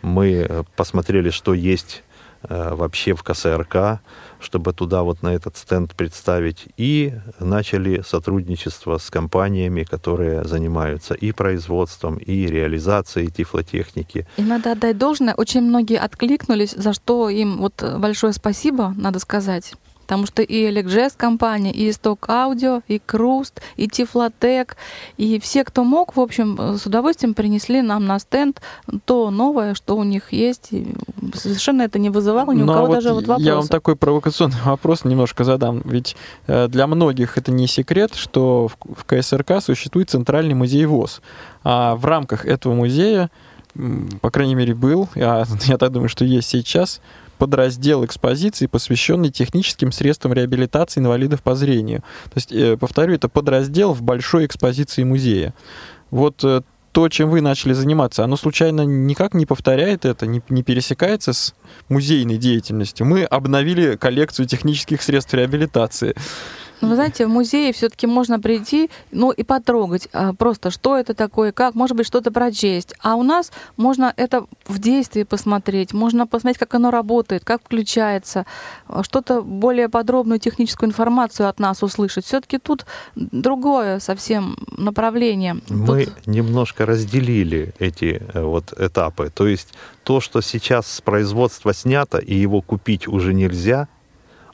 мы 0.02 0.47
э, 0.47 0.62
посмотрели, 0.76 1.30
что 1.30 1.54
есть 1.54 2.02
Э, 2.02 2.08
вообще 2.42 3.14
в 3.14 3.23
КСРК, 3.23 4.00
чтобы 4.40 4.73
туда 4.73 5.02
вот 5.02 5.23
на 5.23 5.35
этот 5.35 5.57
стенд 5.57 5.95
представить. 5.95 6.66
И 6.76 7.12
начали 7.40 8.02
сотрудничество 8.07 8.99
с 8.99 9.11
компаниями, 9.11 9.83
которые 9.83 10.45
занимаются 10.45 11.14
и 11.14 11.33
производством, 11.33 12.16
и 12.16 12.47
реализацией 12.47 13.30
тифлотехники. 13.30 14.26
И 14.37 14.42
надо 14.42 14.73
отдать 14.73 14.99
должное, 14.99 15.35
очень 15.35 15.62
многие 15.62 15.99
откликнулись, 15.99 16.73
за 16.73 16.92
что 16.92 17.28
им 17.28 17.59
вот 17.59 17.83
большое 17.99 18.33
спасибо, 18.33 18.95
надо 18.97 19.18
сказать. 19.18 19.75
Потому 20.09 20.25
что 20.25 20.41
и 20.41 20.71
Elecgest 20.71 21.19
компания, 21.19 21.71
и 21.71 21.91
Stock 21.91 22.21
Audio, 22.29 22.83
и 22.88 22.99
Круст, 22.99 23.61
и 23.77 23.87
Тифлотек, 23.88 24.79
и 25.19 25.38
все, 25.38 25.65
кто 25.65 25.85
мог, 25.85 26.17
в 26.17 26.21
общем, 26.21 26.59
с 26.79 26.87
удовольствием 26.87 27.35
принесли 27.35 27.83
нам 27.83 28.07
на 28.07 28.19
стенд 28.19 28.62
то 29.05 29.29
новое, 29.31 29.75
что 29.75 29.99
у 29.99 30.05
них 30.05 30.33
есть. 30.33 30.69
И 30.71 30.95
совершенно 31.35 31.83
это 31.83 31.99
не 31.99 32.09
вызывало 32.09 32.53
ни 32.53 32.62
у 32.62 32.65
ну, 32.65 32.73
а 32.73 32.77
кого 32.77 32.87
вот 32.87 32.95
даже 32.95 33.12
вот 33.12 33.27
вопроса. 33.27 33.47
Я 33.47 33.57
вам 33.57 33.69
такой 33.69 33.97
провокационный 33.97 34.57
вопрос 34.65 35.05
немножко 35.05 35.45
задам. 35.45 35.83
Ведь 35.85 36.17
э, 36.47 36.69
для 36.69 36.87
многих 36.87 37.37
это 37.37 37.53
не 37.53 37.67
секрет, 37.67 38.15
что 38.15 38.69
в 38.69 39.05
КСРК 39.05 39.61
существует 39.61 40.09
Центральный 40.09 40.55
музей 40.55 40.87
ВОЗ. 40.87 41.21
А 41.65 41.97
в 41.97 42.07
рамках 42.07 42.47
этого 42.47 42.73
музея, 42.73 43.31
по 44.23 44.31
крайней 44.31 44.55
мере, 44.55 44.75
был, 44.75 45.11
я, 45.15 45.45
я 45.65 45.77
так 45.77 45.93
думаю, 45.93 46.09
что 46.09 46.25
есть 46.25 46.49
сейчас, 46.49 47.03
подраздел 47.38 48.04
экспозиции, 48.04 48.66
посвященный 48.66 49.30
техническим 49.30 49.92
средствам 49.92 50.33
реабилитации 50.33 51.00
инвалидов 51.00 51.42
по 51.42 51.54
зрению. 51.54 52.00
То 52.25 52.33
есть, 52.37 52.52
э, 52.52 52.76
повторю, 52.76 53.14
это 53.14 53.28
подраздел 53.28 53.95
в 53.95 54.02
большой 54.02 54.47
экспозиции 54.47 55.04
музея. 55.04 55.54
Вот 56.11 56.42
э, 56.45 56.62
то, 56.92 57.09
чем 57.09 57.30
вы 57.30 57.40
начали 57.40 57.75
заниматься, 57.75 58.25
оно 58.25 58.37
случайно 58.37 58.83
никак 58.83 59.35
не 59.35 59.47
повторяет 59.47 60.04
это, 60.04 60.26
не, 60.26 60.42
не 60.49 60.62
пересекается 60.62 61.33
с 61.33 61.54
музейной 61.88 62.38
деятельностью. 62.38 63.07
Мы 63.07 63.25
обновили 63.25 63.97
коллекцию 63.97 64.47
технических 64.47 65.02
средств 65.02 65.33
реабилитации. 65.35 66.14
Ну, 66.80 66.88
вы 66.88 66.94
знаете, 66.94 67.26
в 67.26 67.28
музее 67.28 67.73
все-таки 67.73 68.06
можно 68.06 68.38
прийти, 68.38 68.90
ну 69.11 69.30
и 69.30 69.42
потрогать 69.42 70.08
а, 70.12 70.32
просто, 70.32 70.70
что 70.70 70.97
это 70.97 71.14
такое, 71.14 71.52
как, 71.52 71.75
может 71.75 71.97
быть, 71.97 72.06
что-то 72.06 72.30
прочесть. 72.30 72.94
А 73.00 73.16
у 73.16 73.23
нас 73.23 73.50
можно 73.76 74.12
это 74.16 74.47
в 74.66 74.78
действии 74.78 75.25
посмотреть, 75.25 75.92
можно 75.92 76.26
посмотреть, 76.26 76.58
как 76.58 76.75
оно 76.75 76.90
работает, 76.90 77.44
как 77.44 77.62
включается, 77.62 78.47
а, 78.87 79.02
что-то 79.02 79.42
более 79.42 79.88
подробную 79.88 80.38
техническую 80.38 80.88
информацию 80.88 81.49
от 81.49 81.58
нас 81.58 81.82
услышать. 81.82 82.25
Все-таки 82.25 82.58
тут 82.58 82.87
другое 83.16 83.99
совсем 83.99 84.56
направление. 84.76 85.56
Мы 85.68 86.06
тут... 86.06 86.26
немножко 86.26 86.87
разделили 86.87 87.75
эти 87.78 88.23
э, 88.35 88.42
вот 88.42 88.73
этапы. 88.78 89.30
То 89.35 89.47
есть 89.47 89.75
то, 90.04 90.20
что 90.20 90.40
сейчас 90.40 90.87
с 90.87 91.00
производства 91.00 91.75
снято 91.75 92.18
и 92.18 92.35
его 92.35 92.61
купить 92.61 93.08
уже 93.08 93.35
нельзя, 93.35 93.88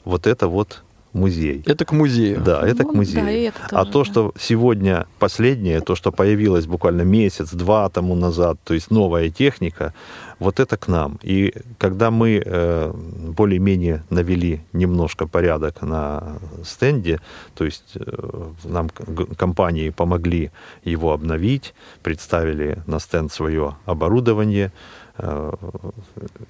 вот 0.03 0.27
это 0.27 0.47
вот 0.47 0.84
музей. 1.15 1.63
Это 1.65 1.85
к 1.85 1.93
музею. 1.93 2.41
Да, 2.45 2.67
это 2.67 2.83
ну, 2.83 2.89
к 2.89 2.93
музею. 2.95 3.25
Да, 3.25 3.31
это 3.31 3.59
а 3.65 3.85
тоже, 3.85 3.89
а 3.89 3.91
то, 3.91 4.03
да. 4.03 4.05
что 4.05 4.33
сегодня 4.39 5.05
последнее, 5.19 5.81
то, 5.81 5.95
что 5.95 6.11
появилось 6.11 6.65
буквально 6.67 7.03
месяц-два 7.03 7.89
тому 7.89 8.15
назад, 8.15 8.57
то 8.63 8.73
есть 8.73 8.91
новая 8.91 9.29
техника, 9.29 9.93
вот 10.39 10.59
это 10.59 10.77
к 10.77 10.87
нам. 10.87 11.17
И 11.23 11.53
когда 11.77 12.11
мы 12.11 12.43
э, 12.45 12.91
более-менее 13.37 14.03
навели 14.09 14.61
немножко 14.73 15.27
порядок 15.27 15.81
на 15.81 16.37
стенде, 16.63 17.19
то 17.53 17.65
есть 17.65 17.95
э, 17.95 18.51
нам 18.65 18.89
компании 19.37 19.91
помогли 19.91 20.51
его 20.83 21.13
обновить, 21.13 21.73
представили 22.03 22.77
на 22.87 22.99
стенд 22.99 23.31
свое 23.31 23.75
оборудование, 23.85 24.71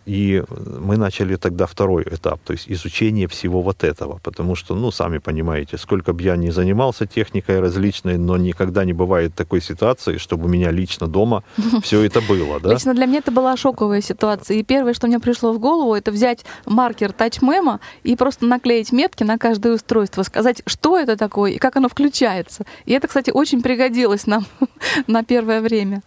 и 0.06 0.44
мы 0.80 0.98
начали 0.98 1.36
тогда 1.36 1.68
второй 1.68 2.04
этап, 2.04 2.40
то 2.44 2.54
есть 2.54 2.66
изучение 2.68 3.28
всего 3.28 3.62
вот 3.62 3.84
этого, 3.84 4.20
потому 4.24 4.56
что, 4.56 4.74
ну, 4.76 4.92
сами 4.92 5.20
понимаете, 5.20 5.78
сколько 5.78 6.14
бы 6.14 6.24
я 6.24 6.36
ни 6.36 6.50
занимался 6.50 7.06
техникой 7.06 7.60
различной, 7.60 8.18
но 8.18 8.38
никогда 8.38 8.84
не 8.84 8.94
бывает 8.94 9.36
такой 9.36 9.62
ситуации, 9.62 10.18
чтобы 10.18 10.46
у 10.46 10.48
меня 10.48 10.72
лично 10.72 11.08
дома 11.08 11.44
все 11.84 12.02
это 12.02 12.22
было. 12.22 12.60
Да? 12.60 12.74
Лично 12.74 12.94
для 12.94 13.06
меня 13.06 13.20
это 13.20 13.32
была 13.32 13.56
шок 13.56 13.76
шоковая 13.76 14.02
ситуация. 14.02 14.58
И 14.58 14.64
первое, 14.64 14.94
что 14.94 15.08
мне 15.08 15.20
пришло 15.20 15.52
в 15.52 15.60
голову, 15.60 15.94
это 15.94 16.12
взять 16.12 16.46
маркер 16.66 17.12
тачмема 17.12 17.82
и 18.04 18.16
просто 18.16 18.46
наклеить 18.46 18.94
метки 18.94 19.24
на 19.24 19.38
каждое 19.38 19.74
устройство, 19.74 20.24
сказать, 20.24 20.62
что 20.66 20.98
это 20.98 21.18
такое 21.18 21.52
и 21.52 21.58
как 21.58 21.76
оно 21.76 21.90
включается. 21.90 22.66
И 22.86 22.94
это, 22.94 23.08
кстати, 23.08 23.32
очень 23.32 23.62
пригодилось 23.62 24.28
нам 24.28 24.46
на 25.08 25.24
первое 25.24 25.60
время 25.60 26.04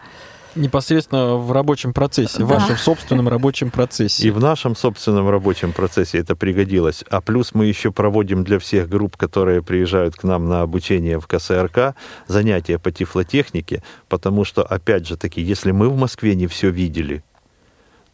непосредственно 0.54 1.36
в 1.36 1.52
рабочем 1.52 1.92
процессе, 1.92 2.42
в 2.42 2.48
вашем 2.48 2.76
собственном 2.76 3.28
рабочем 3.28 3.70
процессе. 3.70 4.26
И 4.26 4.30
в 4.30 4.40
нашем 4.40 4.76
собственном 4.76 5.28
рабочем 5.28 5.72
процессе 5.72 6.18
это 6.18 6.36
пригодилось. 6.36 7.04
А 7.10 7.20
плюс 7.20 7.54
мы 7.54 7.66
еще 7.66 7.92
проводим 7.92 8.44
для 8.44 8.58
всех 8.58 8.88
групп, 8.88 9.16
которые 9.16 9.62
приезжают 9.62 10.16
к 10.16 10.24
нам 10.24 10.48
на 10.48 10.62
обучение 10.62 11.20
в 11.20 11.26
КСРК, 11.26 11.94
занятия 12.26 12.78
по 12.78 12.90
тифлотехнике, 12.90 13.82
потому 14.08 14.44
что, 14.44 14.62
опять 14.62 15.06
же 15.06 15.16
таки, 15.16 15.40
если 15.40 15.70
мы 15.70 15.88
в 15.88 15.96
Москве 15.96 16.34
не 16.34 16.46
все 16.46 16.70
видели, 16.70 17.22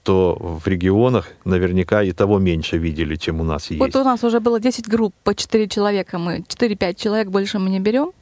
то 0.02 0.36
в 0.38 0.68
регионах 0.68 1.30
наверняка 1.44 2.02
и 2.02 2.12
того 2.12 2.38
меньше 2.38 2.76
видели, 2.76 3.16
чем 3.16 3.40
у 3.40 3.44
нас 3.44 3.70
есть. 3.70 3.80
Вот 3.80 3.96
у 3.96 4.04
нас 4.04 4.22
уже 4.22 4.38
было 4.38 4.60
10 4.60 4.86
групп 4.86 5.14
по 5.24 5.34
4 5.34 5.66
человека. 5.68 6.18
Мы 6.18 6.44
4-5 6.46 6.94
человек 6.94 7.28
больше 7.28 7.58
мы 7.58 7.70
не 7.70 7.80
берем. 7.80 8.12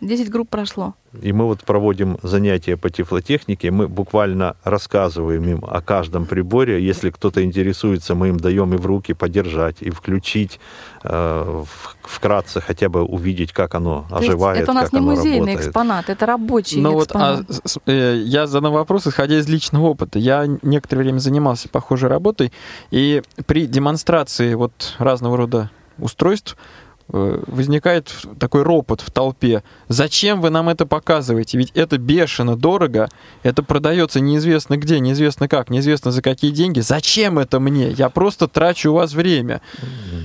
10 0.00 0.30
групп 0.30 0.48
прошло. 0.50 0.94
И 1.22 1.32
мы 1.32 1.46
вот 1.46 1.60
проводим 1.64 2.18
занятия 2.22 2.76
по 2.76 2.90
тифлотехнике, 2.90 3.70
мы 3.70 3.88
буквально 3.88 4.56
рассказываем 4.64 5.44
им 5.44 5.64
о 5.66 5.80
каждом 5.80 6.26
приборе. 6.26 6.84
Если 6.84 7.10
кто-то 7.10 7.44
интересуется, 7.44 8.14
мы 8.14 8.28
им 8.28 8.38
даем 8.38 8.74
и 8.74 8.76
в 8.76 8.86
руки 8.86 9.14
подержать, 9.14 9.76
и 9.80 9.90
включить, 9.90 10.58
э, 11.04 11.64
вкратце 12.02 12.60
хотя 12.60 12.88
бы 12.88 13.02
увидеть, 13.02 13.52
как 13.52 13.74
оно 13.74 14.06
То 14.10 14.16
оживает. 14.16 14.62
Это 14.62 14.72
у 14.72 14.74
нас 14.74 14.92
не 14.92 15.00
музейный 15.00 15.38
работает. 15.38 15.60
экспонат, 15.60 16.10
это 16.10 16.26
рабочий 16.26 16.80
ну 16.80 16.98
экспонат. 17.00 17.44
Вот, 17.48 17.80
а, 17.86 17.90
э, 17.90 18.22
я 18.24 18.46
задам 18.46 18.72
вопрос, 18.72 19.06
исходя 19.06 19.38
из 19.38 19.48
личного 19.48 19.86
опыта. 19.86 20.18
Я 20.18 20.46
некоторое 20.62 21.02
время 21.02 21.18
занимался 21.18 21.68
похожей 21.68 22.08
работой, 22.08 22.52
и 22.90 23.22
при 23.46 23.66
демонстрации 23.66 24.54
вот 24.54 24.96
разного 24.98 25.36
рода 25.36 25.70
устройств 25.98 26.56
возникает 27.08 28.12
такой 28.38 28.62
ропот 28.62 29.00
в 29.00 29.10
толпе. 29.10 29.62
Зачем 29.88 30.40
вы 30.40 30.50
нам 30.50 30.68
это 30.68 30.86
показываете? 30.86 31.58
Ведь 31.58 31.70
это 31.74 31.98
бешено 31.98 32.56
дорого, 32.56 33.08
это 33.42 33.62
продается 33.62 34.20
неизвестно 34.20 34.76
где, 34.76 35.00
неизвестно 35.00 35.46
как, 35.46 35.70
неизвестно 35.70 36.10
за 36.10 36.22
какие 36.22 36.50
деньги. 36.50 36.80
Зачем 36.80 37.38
это 37.38 37.60
мне? 37.60 37.90
Я 37.90 38.08
просто 38.08 38.48
трачу 38.48 38.90
у 38.90 38.94
вас 38.94 39.12
время. 39.12 39.60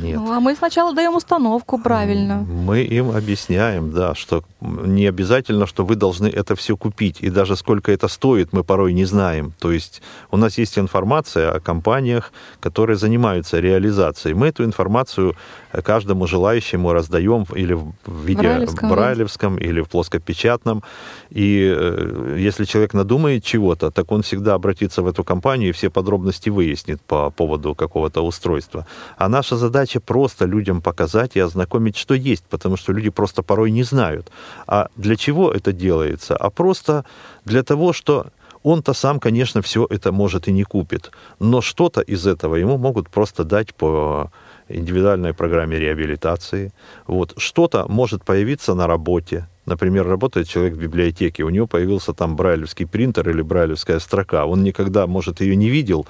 Нет. 0.01 0.17
Ну, 0.17 0.31
а 0.31 0.39
мы 0.39 0.55
сначала 0.55 0.93
даем 0.93 1.15
установку 1.15 1.77
правильно. 1.77 2.37
Мы 2.37 2.81
им 2.81 3.11
объясняем, 3.11 3.91
да, 3.91 4.15
что 4.15 4.43
не 4.61 5.05
обязательно, 5.05 5.67
что 5.67 5.85
вы 5.85 5.95
должны 5.95 6.27
это 6.27 6.55
все 6.55 6.77
купить. 6.77 7.17
И 7.19 7.29
даже 7.29 7.55
сколько 7.55 7.91
это 7.91 8.07
стоит, 8.07 8.53
мы 8.53 8.63
порой 8.63 8.93
не 8.93 9.05
знаем. 9.05 9.53
То 9.59 9.71
есть 9.71 10.01
у 10.31 10.37
нас 10.37 10.57
есть 10.57 10.79
информация 10.79 11.51
о 11.51 11.59
компаниях, 11.59 12.31
которые 12.61 12.95
занимаются 12.95 13.59
реализацией. 13.59 14.33
Мы 14.33 14.47
эту 14.47 14.63
информацию 14.63 15.35
каждому 15.83 16.25
желающему 16.25 16.68
раздаем 16.77 17.45
или 17.55 17.73
в 17.73 18.25
виде 18.25 18.41
брайлевском, 18.41 18.89
брайлевском 18.89 19.57
или 19.57 19.81
в 19.81 19.89
плоскопечатном. 19.89 20.83
И 21.29 21.73
э, 21.75 22.35
если 22.37 22.65
человек 22.65 22.93
надумает 22.93 23.43
чего-то, 23.43 23.91
так 23.91 24.11
он 24.11 24.21
всегда 24.21 24.53
обратится 24.53 25.01
в 25.01 25.07
эту 25.07 25.23
компанию 25.23 25.69
и 25.69 25.71
все 25.71 25.89
подробности 25.89 26.49
выяснит 26.49 27.01
по 27.01 27.29
поводу 27.29 27.75
какого-то 27.75 28.21
устройства. 28.25 28.85
А 29.17 29.29
наша 29.29 29.57
задача 29.57 29.99
просто 29.99 30.45
людям 30.45 30.81
показать 30.81 31.35
и 31.35 31.39
ознакомить, 31.39 31.97
что 31.97 32.13
есть, 32.13 32.43
потому 32.49 32.77
что 32.77 32.93
люди 32.93 33.09
просто 33.09 33.43
порой 33.43 33.71
не 33.71 33.83
знают. 33.83 34.31
А 34.67 34.87
для 34.95 35.15
чего 35.15 35.51
это 35.51 35.71
делается? 35.71 36.35
А 36.35 36.49
просто 36.49 37.05
для 37.45 37.63
того, 37.63 37.93
что 37.93 38.27
он-то 38.63 38.93
сам, 38.93 39.19
конечно, 39.19 39.61
все 39.61 39.87
это 39.89 40.11
может 40.11 40.47
и 40.47 40.51
не 40.51 40.63
купит, 40.63 41.11
но 41.39 41.61
что-то 41.61 42.01
из 42.01 42.27
этого 42.27 42.55
ему 42.55 42.77
могут 42.77 43.09
просто 43.09 43.43
дать 43.43 43.73
по 43.73 44.31
индивидуальной 44.69 45.33
программе 45.33 45.77
реабилитации. 45.77 46.71
Вот. 47.07 47.33
Что-то 47.37 47.85
может 47.87 48.23
появиться 48.23 48.73
на 48.75 48.87
работе. 48.87 49.47
Например, 49.65 50.07
работает 50.07 50.47
человек 50.47 50.73
в 50.73 50.79
библиотеке, 50.79 51.43
у 51.43 51.49
него 51.49 51.67
появился 51.67 52.13
там 52.13 52.35
брайлевский 52.35 52.87
принтер 52.87 53.29
или 53.29 53.43
брайлевская 53.43 53.99
строка. 53.99 54.45
Он 54.45 54.63
никогда, 54.63 55.05
может, 55.05 55.41
ее 55.41 55.55
не 55.55 55.69
видел, 55.69 56.07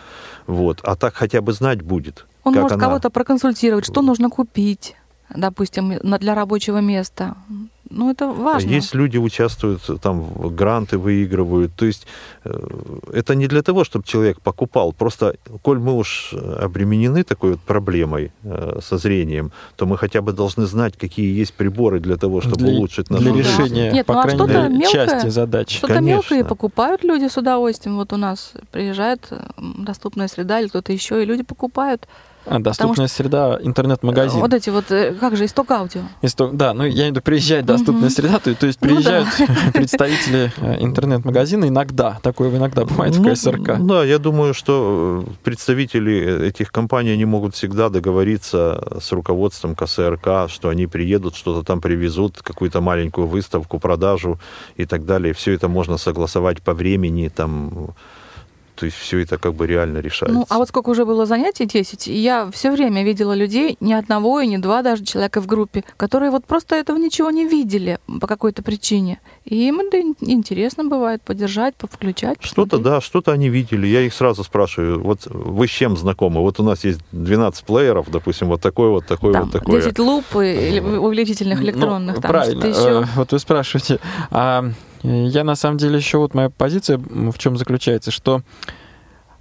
вот, 0.47 0.79
а 0.83 0.95
так 0.95 1.13
хотя 1.13 1.41
бы 1.41 1.51
знать 1.51 1.81
будет. 1.81 2.25
Он 2.45 2.53
может 2.53 2.73
она... 2.73 2.85
кого-то 2.85 3.09
проконсультировать, 3.09 3.85
что 3.85 4.01
нужно 4.01 4.29
купить, 4.29 4.95
допустим, 5.35 5.99
для 6.01 6.35
рабочего 6.35 6.79
места. 6.79 7.35
Ну, 7.89 8.11
это 8.11 8.27
важно. 8.27 8.69
Есть 8.69 8.93
люди, 8.93 9.17
участвуют, 9.17 9.81
там, 10.01 10.23
гранты 10.55 10.97
выигрывают. 10.97 11.73
То 11.75 11.85
есть 11.85 12.05
э, 12.45 12.51
это 13.13 13.33
не 13.33 13.47
для 13.47 13.63
того, 13.63 13.83
чтобы 13.83 14.05
человек 14.05 14.41
покупал. 14.41 14.93
Просто, 14.93 15.35
коль 15.63 15.79
мы 15.79 15.93
уж 15.93 16.33
обременены 16.33 17.23
такой 17.23 17.51
вот 17.51 17.61
проблемой 17.61 18.31
э, 18.43 18.79
со 18.83 18.97
зрением, 18.97 19.51
то 19.75 19.87
мы 19.87 19.97
хотя 19.97 20.21
бы 20.21 20.33
должны 20.33 20.67
знать, 20.67 20.97
какие 20.97 21.35
есть 21.39 21.53
приборы 21.55 21.99
для 21.99 22.17
того, 22.17 22.41
чтобы 22.41 22.57
для, 22.57 22.73
улучшить 22.73 23.09
нашу 23.09 23.23
Для 23.23 23.33
решения, 23.33 23.91
Нет, 23.91 24.05
по 24.05 24.13
ну, 24.13 24.19
а 24.19 24.23
крайней 24.23 24.47
мере, 24.47 24.69
мелкое, 24.69 24.91
части 24.91 25.29
задач. 25.29 25.77
Что-то 25.77 25.95
Конечно. 25.95 26.15
мелкое 26.15 26.43
покупают 26.43 27.03
люди 27.03 27.27
с 27.27 27.37
удовольствием. 27.37 27.95
Вот 27.95 28.13
у 28.13 28.17
нас 28.17 28.53
приезжает 28.71 29.27
доступная 29.57 30.27
среда 30.27 30.59
или 30.59 30.67
кто-то 30.67 30.93
еще, 30.93 31.23
и 31.23 31.25
люди 31.25 31.41
покупают. 31.41 32.07
А, 32.45 32.59
доступная 32.59 33.07
что... 33.07 33.17
среда, 33.17 33.59
интернет-магазин. 33.61 34.39
Вот 34.39 34.53
эти 34.53 34.69
вот, 34.69 34.89
э, 34.91 35.13
как 35.13 35.35
же, 35.35 35.45
исток 35.45 35.69
аудио. 35.71 36.01
Исток, 36.21 36.55
да, 36.55 36.73
ну 36.73 36.85
я 36.85 37.09
иду 37.09 37.21
приезжать 37.21 37.65
доступная 37.65 38.09
среда, 38.09 38.39
то, 38.39 38.53
то 38.55 38.65
есть 38.65 38.79
приезжают 38.79 39.27
ну, 39.39 39.45
да. 39.47 39.71
представители 39.73 40.51
э, 40.57 40.83
интернет-магазина 40.83 41.67
иногда, 41.67 42.17
такое 42.23 42.49
иногда 42.55 42.85
бывает 42.85 43.15
ну, 43.17 43.23
в 43.23 43.33
КСРК. 43.33 43.77
Да, 43.79 44.03
я 44.03 44.19
думаю, 44.19 44.53
что 44.53 45.23
э, 45.27 45.31
представители 45.43 46.47
этих 46.47 46.71
компаний, 46.71 47.11
они 47.11 47.25
могут 47.25 47.55
всегда 47.55 47.89
договориться 47.89 48.99
с 48.99 49.11
руководством 49.11 49.75
КСРК, 49.75 50.49
что 50.49 50.69
они 50.69 50.87
приедут, 50.87 51.35
что-то 51.35 51.65
там 51.65 51.81
привезут, 51.81 52.41
какую-то 52.41 52.81
маленькую 52.81 53.27
выставку, 53.27 53.79
продажу 53.79 54.39
и 54.75 54.85
так 54.85 55.05
далее. 55.05 55.33
Все 55.33 55.53
это 55.53 55.67
можно 55.67 55.97
согласовать 55.97 56.61
по 56.61 56.73
времени, 56.73 57.27
там 57.29 57.93
то 58.79 58.85
есть 58.85 58.97
все 58.97 59.19
это 59.19 59.37
как 59.37 59.55
бы 59.55 59.67
реально 59.67 59.97
решается. 59.97 60.39
Ну, 60.39 60.45
а 60.49 60.57
вот 60.57 60.69
сколько 60.69 60.89
уже 60.89 61.05
было 61.05 61.25
занятий, 61.25 61.65
10, 61.65 62.07
и 62.07 62.13
я 62.13 62.49
все 62.51 62.71
время 62.71 63.03
видела 63.03 63.33
людей, 63.33 63.75
ни 63.81 63.91
одного 63.91 64.39
и 64.39 64.47
ни 64.47 64.55
два 64.55 64.81
даже 64.81 65.03
человека 65.03 65.41
в 65.41 65.47
группе, 65.47 65.83
которые 65.97 66.31
вот 66.31 66.45
просто 66.45 66.75
этого 66.75 66.97
ничего 66.97 67.29
не 67.29 67.45
видели 67.45 67.99
по 68.21 68.25
какой-то 68.25 68.63
причине. 68.63 69.19
И 69.43 69.67
им 69.67 69.81
это 69.81 70.01
интересно 70.21 70.85
бывает 70.85 71.21
поддержать, 71.21 71.75
повключать. 71.75 72.37
Что-то, 72.39 72.77
да, 72.77 73.01
что-то 73.01 73.33
они 73.33 73.49
видели. 73.49 73.85
Я 73.85 74.01
их 74.01 74.13
сразу 74.13 74.45
спрашиваю, 74.45 75.01
вот 75.01 75.25
вы 75.25 75.67
с 75.67 75.71
чем 75.71 75.97
знакомы? 75.97 76.39
Вот 76.39 76.59
у 76.61 76.63
нас 76.63 76.85
есть 76.85 77.01
12 77.11 77.65
плееров, 77.65 78.09
допустим, 78.09 78.47
вот 78.47 78.61
такой 78.61 78.89
вот, 78.89 79.05
такой 79.05 79.33
Там, 79.33 79.43
вот, 79.45 79.51
такой. 79.51 79.81
10 79.81 79.99
луп 79.99 80.23
или 80.35 80.79
увеличительных 80.79 81.59
ну, 81.59 81.65
электронных. 81.65 82.15
Ну, 82.15 82.21
там, 82.21 82.31
правильно. 82.31 82.65
Еще. 82.65 83.01
Э, 83.01 83.05
вот 83.15 83.31
вы 83.31 83.39
спрашиваете, 83.39 83.99
а 84.31 84.71
я 85.03 85.43
на 85.43 85.55
самом 85.55 85.77
деле 85.77 85.97
еще 85.97 86.17
вот 86.17 86.33
моя 86.33 86.49
позиция 86.49 86.97
в 86.97 87.37
чем 87.37 87.57
заключается, 87.57 88.11
что 88.11 88.41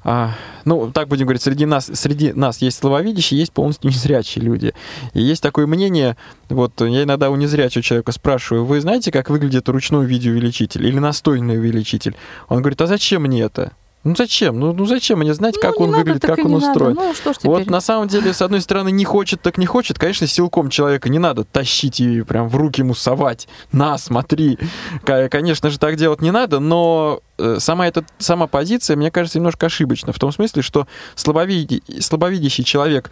а, 0.05 0.35
ну, 0.65 0.91
так 0.93 1.09
будем 1.09 1.27
говорить, 1.27 1.43
среди 1.43 1.67
нас, 1.67 1.91
среди 1.93 2.33
нас 2.33 2.63
есть 2.63 2.79
слабовидящие, 2.79 3.41
есть 3.41 3.53
полностью 3.53 3.91
незрячие 3.91 4.45
люди. 4.45 4.73
И 5.13 5.21
есть 5.21 5.43
такое 5.43 5.67
мнение, 5.67 6.17
вот 6.49 6.81
я 6.81 7.03
иногда 7.03 7.31
у 7.31 7.37
незрячего 7.37 7.83
человека 7.83 8.13
спрашиваю, 8.13 8.65
вы 8.65 8.81
знаете, 8.81 9.11
как 9.11 9.29
выглядит 9.29 9.69
ручной 9.69 10.07
видеоувеличитель 10.07 10.87
или 10.87 10.99
настольный 10.99 11.59
увеличитель? 11.59 12.17
Он 12.49 12.61
говорит, 12.61 12.81
а 12.81 12.87
зачем 12.87 13.23
мне 13.23 13.43
это? 13.43 13.73
Ну 14.09 14.15
зачем? 14.17 14.59
Ну, 14.59 14.73
ну 14.73 14.87
зачем 14.87 15.19
мне 15.19 15.35
знать, 15.35 15.57
ну, 15.57 15.61
как 15.61 15.81
он 15.81 15.91
надо, 15.91 15.99
выглядит, 15.99 16.23
как 16.23 16.43
он 16.43 16.55
устроен? 16.55 16.95
Ну, 16.95 17.13
что 17.15 17.35
ж 17.35 17.37
вот 17.43 17.67
на 17.67 17.83
самом 17.83 18.09
деле, 18.09 18.33
с 18.33 18.41
одной 18.41 18.63
стороны, 18.63 18.91
не 18.91 19.05
хочет, 19.05 19.43
так 19.43 19.59
не 19.59 19.67
хочет. 19.67 19.99
Конечно, 19.99 20.27
силком 20.27 20.71
человека 20.71 21.11
не 21.11 21.19
надо 21.19 21.45
тащить 21.45 22.01
и 22.01 22.23
прям 22.23 22.49
в 22.49 22.57
руки 22.57 22.81
ему 22.81 22.95
совать. 22.95 23.49
На, 23.71 23.99
смотри. 23.99 24.59
Конечно 25.05 25.69
же, 25.69 25.79
так 25.79 25.97
делать 25.97 26.23
не 26.23 26.31
надо, 26.31 26.59
но 26.59 27.21
э, 27.37 27.57
сама 27.59 27.87
эта 27.87 28.03
сама 28.17 28.47
позиция, 28.47 28.97
мне 28.97 29.11
кажется, 29.11 29.39
немножко 29.39 29.67
ошибочна. 29.67 30.15
В 30.15 30.19
том 30.19 30.33
смысле, 30.33 30.63
что 30.63 30.87
слабовиди, 31.15 31.83
слабовидящий 32.01 32.65
человек 32.65 33.11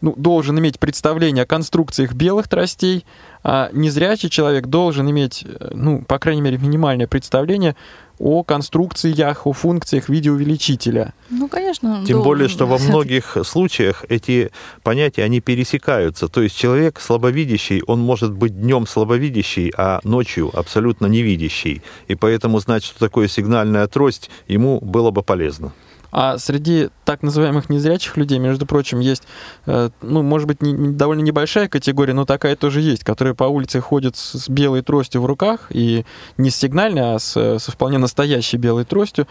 ну, 0.00 0.14
должен 0.16 0.58
иметь 0.58 0.78
представление 0.78 1.44
о 1.44 1.46
конструкциях 1.46 2.12
белых 2.12 2.48
тростей, 2.48 3.06
а 3.42 3.70
незрячий 3.72 4.28
человек 4.28 4.66
должен 4.66 5.08
иметь, 5.10 5.44
э, 5.46 5.70
ну, 5.72 6.02
по 6.02 6.18
крайней 6.18 6.42
мере, 6.42 6.58
минимальное 6.58 7.06
представление 7.06 7.76
о 8.18 8.42
конструкциях, 8.42 9.46
о 9.46 9.52
функциях 9.52 10.08
видеоувеличителя. 10.08 11.14
Ну, 11.30 11.48
конечно. 11.48 12.04
Тем 12.06 12.22
более, 12.22 12.48
что 12.48 12.66
во 12.66 12.78
многих 12.78 13.36
случаях 13.44 14.04
эти 14.08 14.50
понятия, 14.82 15.24
они 15.24 15.40
пересекаются. 15.40 16.28
То 16.28 16.42
есть 16.42 16.56
человек 16.56 17.00
слабовидящий, 17.00 17.82
он 17.86 18.00
может 18.00 18.32
быть 18.32 18.60
днем 18.60 18.86
слабовидящий, 18.86 19.72
а 19.76 20.00
ночью 20.04 20.50
абсолютно 20.56 21.06
невидящий. 21.06 21.82
И 22.08 22.14
поэтому 22.14 22.58
знать, 22.60 22.84
что 22.84 22.98
такое 22.98 23.28
сигнальная 23.28 23.86
трость, 23.86 24.30
ему 24.46 24.80
было 24.80 25.10
бы 25.10 25.22
полезно. 25.22 25.72
А 26.16 26.38
среди 26.38 26.90
так 27.04 27.22
называемых 27.22 27.68
незрячих 27.68 28.16
людей, 28.16 28.38
между 28.38 28.66
прочим, 28.66 29.00
есть, 29.00 29.24
э, 29.66 29.90
ну, 30.00 30.22
может 30.22 30.46
быть, 30.46 30.62
не, 30.62 30.92
довольно 30.92 31.22
небольшая 31.22 31.68
категория, 31.68 32.14
но 32.14 32.24
такая 32.24 32.54
тоже 32.54 32.80
есть, 32.80 33.02
которые 33.02 33.34
по 33.34 33.44
улице 33.44 33.80
ходят 33.80 34.16
с, 34.16 34.44
с 34.44 34.48
белой 34.48 34.82
тростью 34.82 35.22
в 35.22 35.26
руках, 35.26 35.66
и 35.70 36.06
не 36.38 36.50
с 36.50 36.56
сигнальной, 36.56 37.16
а 37.16 37.18
с, 37.18 37.58
со 37.58 37.72
вполне 37.72 37.98
настоящей 37.98 38.58
белой 38.58 38.84
тростью, 38.84 39.26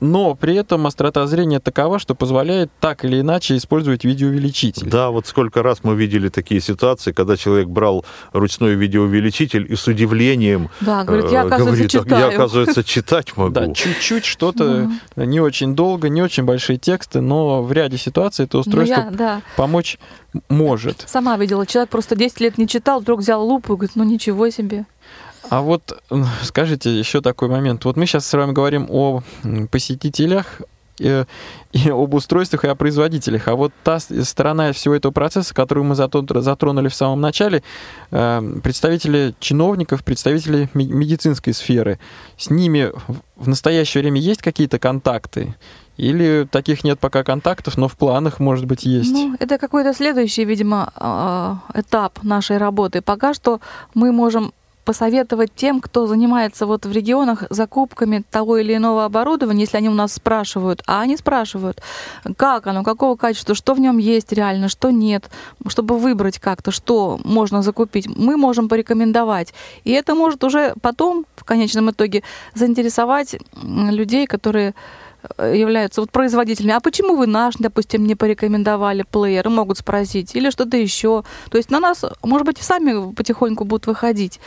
но 0.00 0.34
при 0.34 0.56
этом 0.56 0.88
острота 0.88 1.24
зрения 1.28 1.60
такова, 1.60 2.00
что 2.00 2.16
позволяет 2.16 2.70
так 2.80 3.04
или 3.04 3.20
иначе 3.20 3.56
использовать 3.56 4.04
видеоувеличитель. 4.04 4.88
Да, 4.90 5.10
вот 5.10 5.28
сколько 5.28 5.62
раз 5.62 5.84
мы 5.84 5.94
видели 5.94 6.28
такие 6.28 6.60
ситуации, 6.60 7.12
когда 7.12 7.36
человек 7.36 7.68
брал 7.68 8.04
ручной 8.32 8.74
видеоувеличитель 8.74 9.72
и 9.72 9.76
с 9.76 9.86
удивлением 9.86 10.68
да, 10.80 11.04
говорит, 11.04 11.30
я, 11.30 11.42
оказывается, 11.42 11.64
говорит, 11.64 11.90
читаю. 11.90 12.20
я, 12.20 12.34
оказывается, 12.34 12.82
читать 12.82 13.36
могу. 13.36 13.52
Да, 13.52 13.72
чуть-чуть 13.72 14.24
что-то, 14.24 14.90
не 15.16 15.40
очень 15.40 15.76
долго, 15.76 16.08
не 16.08 16.23
очень 16.24 16.44
большие 16.44 16.78
тексты, 16.78 17.20
но 17.20 17.62
в 17.62 17.72
ряде 17.72 17.96
ситуаций 17.96 18.46
это 18.46 18.58
устройство 18.58 19.00
я, 19.00 19.10
да. 19.10 19.42
помочь 19.56 19.98
может. 20.48 21.04
Сама 21.06 21.36
видела, 21.36 21.66
человек 21.66 21.90
просто 21.90 22.16
10 22.16 22.40
лет 22.40 22.58
не 22.58 22.66
читал, 22.66 23.00
вдруг 23.00 23.20
взял 23.20 23.44
лупу 23.46 23.74
и 23.74 23.76
говорит, 23.76 23.96
ну 23.96 24.04
ничего 24.04 24.50
себе. 24.50 24.86
А 25.50 25.60
вот 25.60 26.02
скажите 26.42 26.98
еще 26.98 27.20
такой 27.20 27.48
момент. 27.48 27.84
Вот 27.84 27.96
мы 27.96 28.06
сейчас 28.06 28.26
с 28.26 28.32
вами 28.32 28.52
говорим 28.52 28.86
о 28.90 29.22
посетителях 29.70 30.62
и, 30.98 31.24
и 31.72 31.90
об 31.90 32.14
устройствах 32.14 32.64
и 32.64 32.68
о 32.68 32.74
производителях. 32.74 33.48
А 33.48 33.54
вот 33.54 33.72
та 33.82 33.98
сторона 34.00 34.72
всего 34.72 34.94
этого 34.94 35.12
процесса, 35.12 35.54
которую 35.54 35.84
мы 35.84 35.94
затронули 35.94 36.88
в 36.88 36.94
самом 36.94 37.20
начале, 37.20 37.62
э, 38.10 38.60
представители 38.62 39.34
чиновников, 39.40 40.04
представители 40.04 40.68
медицинской 40.74 41.52
сферы, 41.52 41.98
с 42.36 42.50
ними 42.50 42.92
в 43.36 43.48
настоящее 43.48 44.02
время 44.02 44.20
есть 44.20 44.42
какие-то 44.42 44.78
контакты? 44.78 45.54
Или 45.96 46.46
таких 46.50 46.84
нет 46.84 46.98
пока 46.98 47.22
контактов, 47.22 47.76
но 47.76 47.88
в 47.88 47.96
планах, 47.96 48.40
может 48.40 48.66
быть, 48.66 48.84
есть? 48.84 49.12
Ну, 49.12 49.36
это 49.38 49.58
какой-то 49.58 49.94
следующий, 49.94 50.44
видимо, 50.44 50.92
а, 50.96 51.58
этап 51.72 52.22
нашей 52.22 52.58
работы. 52.58 53.00
Пока 53.00 53.32
что 53.34 53.60
мы 53.94 54.10
можем 54.12 54.52
посоветовать 54.84 55.50
тем, 55.54 55.80
кто 55.80 56.06
занимается 56.06 56.66
вот 56.66 56.86
в 56.86 56.92
регионах 56.92 57.44
закупками 57.50 58.22
того 58.30 58.58
или 58.58 58.76
иного 58.76 59.04
оборудования, 59.04 59.62
если 59.62 59.78
они 59.78 59.88
у 59.88 59.94
нас 59.94 60.12
спрашивают, 60.12 60.82
а 60.86 61.00
они 61.00 61.16
спрашивают, 61.16 61.80
как 62.36 62.66
оно, 62.66 62.82
какого 62.82 63.16
качества, 63.16 63.54
что 63.54 63.74
в 63.74 63.80
нем 63.80 63.98
есть 63.98 64.32
реально, 64.32 64.68
что 64.68 64.90
нет, 64.90 65.30
чтобы 65.68 65.98
выбрать 65.98 66.38
как-то, 66.38 66.70
что 66.70 67.18
можно 67.24 67.62
закупить, 67.62 68.06
мы 68.06 68.36
можем 68.36 68.68
порекомендовать. 68.68 69.54
И 69.84 69.90
это 69.92 70.14
может 70.14 70.44
уже 70.44 70.74
потом, 70.82 71.24
в 71.36 71.44
конечном 71.44 71.90
итоге, 71.90 72.22
заинтересовать 72.54 73.36
людей, 73.62 74.26
которые 74.26 74.74
являются 75.38 76.00
вот 76.00 76.10
производителями. 76.10 76.72
А 76.72 76.80
почему 76.80 77.16
вы 77.16 77.26
наш, 77.26 77.54
допустим, 77.58 78.06
не 78.06 78.14
порекомендовали 78.14 79.04
плеер? 79.10 79.48
Могут 79.48 79.78
спросить. 79.78 80.34
Или 80.34 80.50
что-то 80.50 80.76
еще. 80.76 81.24
То 81.50 81.56
есть 81.56 81.70
на 81.70 81.80
нас, 81.80 82.04
может 82.22 82.46
быть, 82.46 82.58
сами 82.58 83.12
потихоньку 83.12 83.64
будут 83.64 83.86
выходить. 83.86 84.40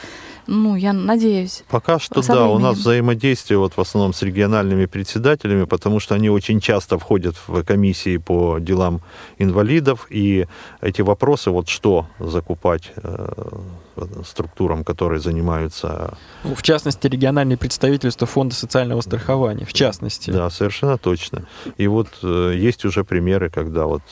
Ну, 0.48 0.76
я 0.76 0.94
надеюсь. 0.94 1.64
Пока 1.70 2.00
что 2.00 2.22
да, 2.22 2.34
временем. 2.34 2.56
у 2.56 2.60
нас 2.60 2.78
взаимодействие 2.78 3.60
вот 3.60 3.74
в 3.76 3.82
основном 3.82 4.14
с 4.14 4.22
региональными 4.22 4.86
председателями, 4.86 5.66
потому 5.66 6.00
что 6.00 6.16
они 6.16 6.30
очень 6.30 6.62
часто 6.62 6.98
входят 6.98 7.36
в 7.48 7.64
комиссии 7.64 8.18
по 8.18 8.58
делам 8.60 9.02
инвалидов, 9.38 10.08
и 10.10 10.48
эти 10.80 11.02
вопросы, 11.02 11.52
вот 11.52 11.68
что 11.68 12.08
закупать 12.20 12.94
э, 12.96 13.28
структурам, 14.26 14.84
которые 14.84 15.20
занимаются... 15.20 16.18
Ну, 16.44 16.56
в 16.56 16.62
частности, 16.62 17.08
региональные 17.08 17.58
представительства 17.58 18.28
Фонда 18.28 18.56
социального 18.56 19.02
страхования, 19.02 19.66
в 19.66 19.74
частности. 19.74 20.32
Да, 20.32 20.50
совершенно 20.50 20.98
точно. 20.98 21.46
И 21.78 21.88
вот 21.88 22.08
э, 22.24 22.54
есть 22.56 22.86
уже 22.86 23.04
примеры, 23.04 23.50
когда 23.50 23.86
вот 23.86 24.04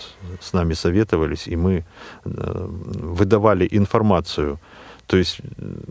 с 0.41 0.53
нами 0.53 0.73
советовались, 0.73 1.47
и 1.47 1.55
мы 1.55 1.85
э, 2.25 2.25
выдавали 2.25 3.67
информацию 3.71 4.59
то 5.07 5.17
есть, 5.17 5.39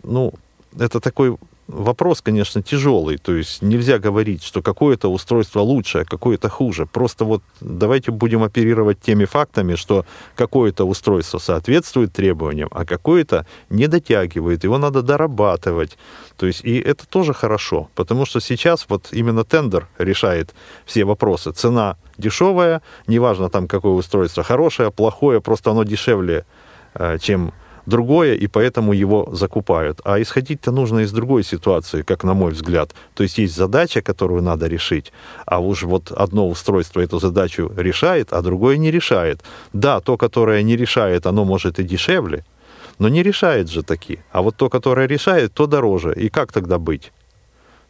ну, 0.03 0.33
это 0.77 0.99
такой 0.99 1.37
вопрос, 1.67 2.21
конечно, 2.21 2.61
тяжелый. 2.61 3.17
То 3.17 3.35
есть 3.35 3.61
нельзя 3.61 3.99
говорить, 3.99 4.43
что 4.43 4.61
какое-то 4.61 5.11
устройство 5.11 5.61
лучше, 5.61 5.99
а 5.99 6.05
какое-то 6.05 6.49
хуже. 6.49 6.85
Просто 6.85 7.25
вот 7.25 7.43
давайте 7.61 8.11
будем 8.11 8.43
оперировать 8.43 8.99
теми 9.01 9.25
фактами, 9.25 9.75
что 9.75 10.05
какое-то 10.35 10.85
устройство 10.85 11.39
соответствует 11.39 12.13
требованиям, 12.13 12.69
а 12.71 12.85
какое-то 12.85 13.45
не 13.69 13.87
дотягивает. 13.87 14.63
Его 14.63 14.77
надо 14.77 15.01
дорабатывать. 15.01 15.97
То 16.37 16.45
есть 16.45 16.61
и 16.63 16.79
это 16.79 17.07
тоже 17.07 17.33
хорошо, 17.33 17.89
потому 17.95 18.25
что 18.25 18.39
сейчас 18.39 18.85
вот 18.89 19.09
именно 19.11 19.43
тендер 19.43 19.87
решает 19.97 20.53
все 20.85 21.05
вопросы. 21.05 21.51
Цена 21.51 21.97
дешевая, 22.17 22.81
неважно 23.07 23.49
там 23.49 23.67
какое 23.67 23.93
устройство, 23.93 24.43
хорошее, 24.43 24.91
плохое, 24.91 25.41
просто 25.41 25.71
оно 25.71 25.83
дешевле, 25.83 26.45
э, 26.93 27.17
чем 27.19 27.53
другое, 27.85 28.35
и 28.35 28.47
поэтому 28.47 28.93
его 28.93 29.29
закупают. 29.31 30.01
А 30.03 30.21
исходить-то 30.21 30.71
нужно 30.71 30.99
из 30.99 31.11
другой 31.11 31.43
ситуации, 31.43 32.01
как 32.01 32.23
на 32.23 32.33
мой 32.33 32.51
взгляд. 32.51 32.93
То 33.13 33.23
есть 33.23 33.37
есть 33.37 33.55
задача, 33.55 34.01
которую 34.01 34.41
надо 34.41 34.67
решить, 34.67 35.11
а 35.45 35.59
уж 35.59 35.83
вот 35.83 36.11
одно 36.11 36.49
устройство 36.49 37.01
эту 37.01 37.19
задачу 37.19 37.71
решает, 37.77 38.33
а 38.33 38.41
другое 38.41 38.77
не 38.77 38.91
решает. 38.91 39.43
Да, 39.73 39.99
то, 39.99 40.17
которое 40.17 40.63
не 40.63 40.77
решает, 40.77 41.25
оно 41.25 41.45
может 41.45 41.79
и 41.79 41.83
дешевле, 41.83 42.43
но 42.99 43.09
не 43.09 43.23
решает 43.23 43.69
же 43.69 43.83
таки. 43.83 44.19
А 44.31 44.41
вот 44.41 44.55
то, 44.55 44.69
которое 44.69 45.07
решает, 45.07 45.53
то 45.53 45.67
дороже. 45.67 46.13
И 46.15 46.29
как 46.29 46.51
тогда 46.51 46.77
быть? 46.77 47.11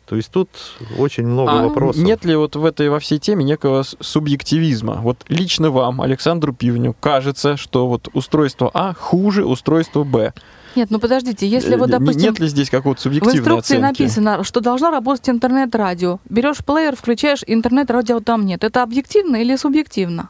То 0.05 0.15
есть 0.15 0.31
тут 0.31 0.49
очень 0.97 1.25
много 1.25 1.51
а 1.51 1.67
вопросов. 1.67 2.03
Нет 2.03 2.25
ли 2.25 2.35
вот 2.35 2.55
в 2.55 2.63
этой 2.63 2.89
во 2.89 2.99
всей 2.99 3.17
теме 3.17 3.43
некого 3.43 3.83
субъективизма? 3.99 4.99
Вот 5.01 5.25
лично 5.29 5.71
вам, 5.71 6.01
Александру 6.01 6.53
Пивню, 6.53 6.95
кажется, 6.99 7.57
что 7.57 7.87
вот 7.87 8.09
устройство 8.13 8.69
А 8.73 8.93
хуже 8.93 9.45
устройства 9.45 10.03
Б. 10.03 10.33
Нет, 10.75 10.91
ну 10.91 10.99
подождите, 10.99 11.47
если 11.47 11.75
вот, 11.75 11.89
допустим... 11.89 12.21
Нет 12.21 12.39
ли 12.39 12.47
здесь 12.47 12.69
какого-то 12.69 13.01
субъективного 13.01 13.37
В 13.37 13.39
инструкции 13.39 13.77
оценки? 13.77 14.01
написано, 14.01 14.43
что 14.43 14.59
должно 14.59 14.91
работать 14.91 15.29
интернет-радио. 15.29 16.19
Берешь 16.29 16.63
плеер, 16.65 16.95
включаешь, 16.95 17.43
интернет-радио 17.47 18.19
там 18.19 18.45
нет. 18.45 18.63
Это 18.63 18.83
объективно 18.83 19.37
или 19.37 19.55
субъективно? 19.55 20.29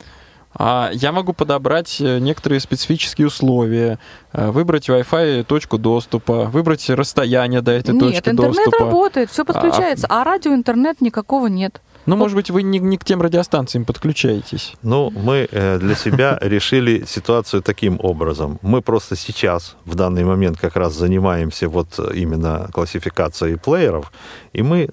А 0.58 0.90
я 0.94 1.12
могу 1.12 1.34
подобрать 1.34 1.98
э, 2.00 2.20
некоторые 2.20 2.62
специфические 2.62 3.28
условия, 3.28 4.00
э, 4.32 4.52
выбрать 4.52 4.88
Wi-Fi 4.88 5.44
точку 5.44 5.78
доступа, 5.78 6.46
выбрать 6.46 6.90
расстояние 6.90 7.62
до 7.62 7.72
этой 7.72 7.94
нет, 7.94 8.00
точки 8.00 8.30
доступа. 8.30 8.42
Нет, 8.48 8.58
интернет 8.58 8.80
работает, 8.80 9.30
все 9.32 9.44
подключается, 9.44 10.08
а, 10.10 10.22
а 10.22 10.24
радио, 10.24 10.54
интернет 10.54 11.02
никакого 11.02 11.48
нет. 11.48 11.82
Ну, 12.06 12.16
может 12.16 12.36
быть, 12.36 12.52
вы 12.52 12.64
не, 12.64 12.80
не 12.80 12.98
к 12.98 13.04
тем 13.04 13.22
радиостанциям 13.22 13.84
подключаетесь. 13.84 14.76
Ну, 14.82 15.10
мы 15.10 15.50
э, 15.52 15.78
для 15.80 15.96
себя 15.96 16.38
решили 16.42 17.04
ситуацию 17.06 17.62
таким 17.62 18.00
образом. 18.02 18.60
Мы 18.62 18.82
просто 18.82 19.18
сейчас, 19.18 19.76
в 19.86 19.96
данный 19.96 20.24
момент, 20.24 20.58
как 20.58 20.78
раз 20.78 20.94
занимаемся 20.94 21.68
вот 21.68 22.00
именно 22.14 22.70
классификацией 22.72 23.58
плееров, 23.58 24.14
и 24.54 24.62
мы 24.62 24.90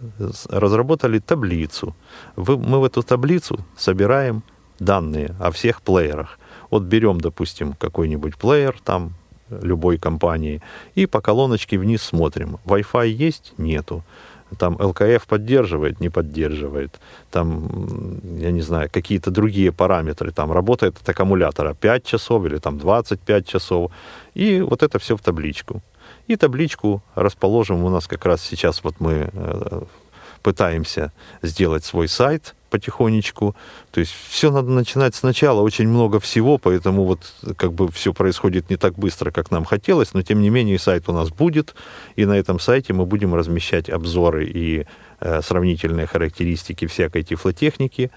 разработали 0.49 1.21
таблицу. 1.21 1.95
Мы 2.37 2.81
в 2.81 2.85
эту 2.85 3.03
таблицу 3.03 3.61
собираем 3.77 4.43
данные 4.85 5.35
о 5.41 5.51
всех 5.51 5.83
плеерах. 5.83 6.39
Вот 6.71 6.83
берем, 6.85 7.21
допустим, 7.21 7.75
какой-нибудь 7.75 8.37
плеер 8.37 8.77
там 8.85 9.15
любой 9.51 9.99
компании 9.99 10.63
и 10.95 11.07
по 11.07 11.21
колоночке 11.21 11.79
вниз 11.79 12.03
смотрим. 12.03 12.59
Wi-Fi 12.65 13.09
есть? 13.09 13.53
Нету. 13.59 14.03
Там 14.59 14.77
ЛКФ 14.79 15.27
поддерживает, 15.27 16.01
не 16.01 16.11
поддерживает. 16.11 17.01
Там, 17.31 18.21
я 18.39 18.51
не 18.51 18.61
знаю, 18.61 18.91
какие-то 18.93 19.31
другие 19.31 19.73
параметры. 19.73 20.31
Там 20.31 20.53
работает 20.53 20.99
от 21.01 21.09
аккумулятора 21.09 21.75
5 21.75 22.05
часов 22.05 22.45
или 22.45 22.59
там 22.59 22.79
25 22.79 23.47
часов. 23.47 23.91
И 24.35 24.61
вот 24.61 24.83
это 24.83 24.99
все 24.99 25.17
в 25.17 25.21
табличку. 25.21 25.83
И 26.27 26.37
табличку 26.37 27.03
расположим 27.15 27.85
у 27.85 27.89
нас 27.89 28.07
как 28.07 28.27
раз 28.27 28.43
сейчас 28.43 28.85
вот 28.85 28.97
мы 29.01 29.31
э, 29.33 29.83
пытаемся 30.43 31.13
сделать 31.43 31.85
свой 31.85 32.09
сайт 32.09 32.55
потихонечку. 32.73 33.55
То 33.91 34.01
есть 34.01 34.13
все 34.29 34.51
надо 34.51 34.71
начинать 34.71 35.15
сначала, 35.15 35.61
очень 35.61 35.89
много 35.89 36.19
всего, 36.19 36.59
поэтому 36.59 37.05
вот 37.05 37.21
как 37.57 37.73
бы 37.73 37.93
все 37.93 38.13
происходит 38.15 38.71
не 38.71 38.77
так 38.77 38.95
быстро, 38.95 39.31
как 39.31 39.51
нам 39.51 39.65
хотелось, 39.65 40.15
но 40.15 40.23
тем 40.23 40.41
не 40.41 40.51
менее 40.51 40.79
сайт 40.79 41.09
у 41.09 41.13
нас 41.13 41.29
будет, 41.29 41.75
и 42.17 42.25
на 42.25 42.33
этом 42.33 42.59
сайте 42.59 42.95
мы 42.95 43.05
будем 43.05 43.35
размещать 43.35 43.91
обзоры 43.91 44.47
и 44.47 44.87
э, 45.21 45.43
сравнительные 45.43 46.07
характеристики 46.07 46.87
всякой 46.87 47.23
тифлотехники. 47.23 48.11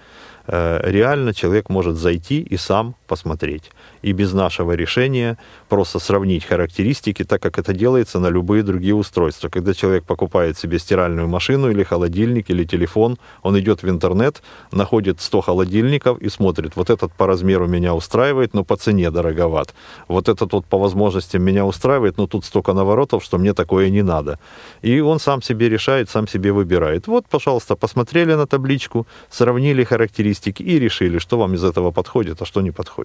Э, 0.46 0.80
реально 0.82 1.34
человек 1.34 1.68
может 1.68 1.96
зайти 1.96 2.40
и 2.40 2.56
сам 2.56 2.94
посмотреть 3.06 3.70
и 4.02 4.12
без 4.12 4.32
нашего 4.32 4.72
решения 4.72 5.38
просто 5.68 5.98
сравнить 5.98 6.44
характеристики, 6.44 7.24
так 7.24 7.42
как 7.42 7.58
это 7.58 7.72
делается 7.72 8.18
на 8.18 8.28
любые 8.28 8.62
другие 8.62 8.94
устройства. 8.94 9.48
Когда 9.48 9.74
человек 9.74 10.04
покупает 10.04 10.58
себе 10.58 10.78
стиральную 10.78 11.28
машину 11.28 11.70
или 11.70 11.82
холодильник 11.82 12.50
или 12.50 12.64
телефон, 12.64 13.18
он 13.42 13.58
идет 13.58 13.82
в 13.82 13.88
интернет, 13.88 14.42
находит 14.72 15.20
100 15.20 15.40
холодильников 15.40 16.18
и 16.18 16.28
смотрит, 16.28 16.76
вот 16.76 16.90
этот 16.90 17.12
по 17.12 17.26
размеру 17.26 17.68
меня 17.68 17.94
устраивает, 17.94 18.54
но 18.54 18.64
по 18.64 18.76
цене 18.76 19.10
дороговат. 19.10 19.74
Вот 20.08 20.28
этот 20.28 20.52
вот 20.52 20.66
по 20.66 20.78
возможностям 20.78 21.42
меня 21.42 21.64
устраивает, 21.64 22.18
но 22.18 22.26
тут 22.26 22.44
столько 22.44 22.72
наворотов, 22.72 23.24
что 23.24 23.38
мне 23.38 23.54
такое 23.54 23.90
не 23.90 24.02
надо. 24.02 24.38
И 24.82 25.00
он 25.00 25.20
сам 25.20 25.42
себе 25.42 25.68
решает, 25.68 26.10
сам 26.10 26.28
себе 26.28 26.52
выбирает. 26.52 27.06
Вот, 27.06 27.26
пожалуйста, 27.30 27.76
посмотрели 27.76 28.34
на 28.34 28.46
табличку, 28.46 29.06
сравнили 29.30 29.84
характеристики, 29.84 30.62
и 30.62 30.78
решили, 30.78 31.18
что 31.18 31.38
вам 31.38 31.54
из 31.54 31.64
этого 31.64 31.92
подходит, 31.92 32.42
а 32.42 32.44
что 32.44 32.62
не 32.62 32.72
подходит. 32.72 32.95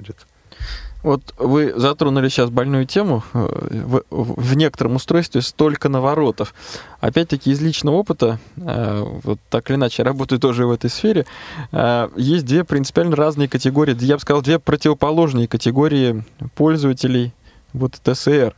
Вот 1.04 1.34
вы 1.38 1.74
затронули 1.76 2.30
сейчас 2.30 2.52
больную 2.52 2.86
тему. 2.86 3.24
В, 3.34 4.04
в 4.10 4.56
некотором 4.56 4.96
устройстве 4.96 5.42
столько 5.42 5.90
наворотов. 5.90 6.54
Опять-таки 7.00 7.52
из 7.52 7.60
личного 7.60 7.96
опыта, 7.96 8.40
э, 8.58 9.04
вот 9.24 9.40
так 9.50 9.70
или 9.70 9.78
иначе, 9.78 10.04
я 10.04 10.06
работаю 10.06 10.40
тоже 10.40 10.68
в 10.68 10.72
этой 10.72 10.92
сфере, 10.92 11.26
э, 11.72 12.10
есть 12.16 12.46
две 12.46 12.64
принципиально 12.64 13.16
разные 13.16 13.48
категории, 13.48 13.98
я 14.00 14.16
бы 14.16 14.22
сказал, 14.22 14.44
две 14.44 14.60
противоположные 14.60 15.48
категории 15.48 16.24
пользователей 16.56 17.34
вот 17.74 17.94
ТСР. 18.04 18.54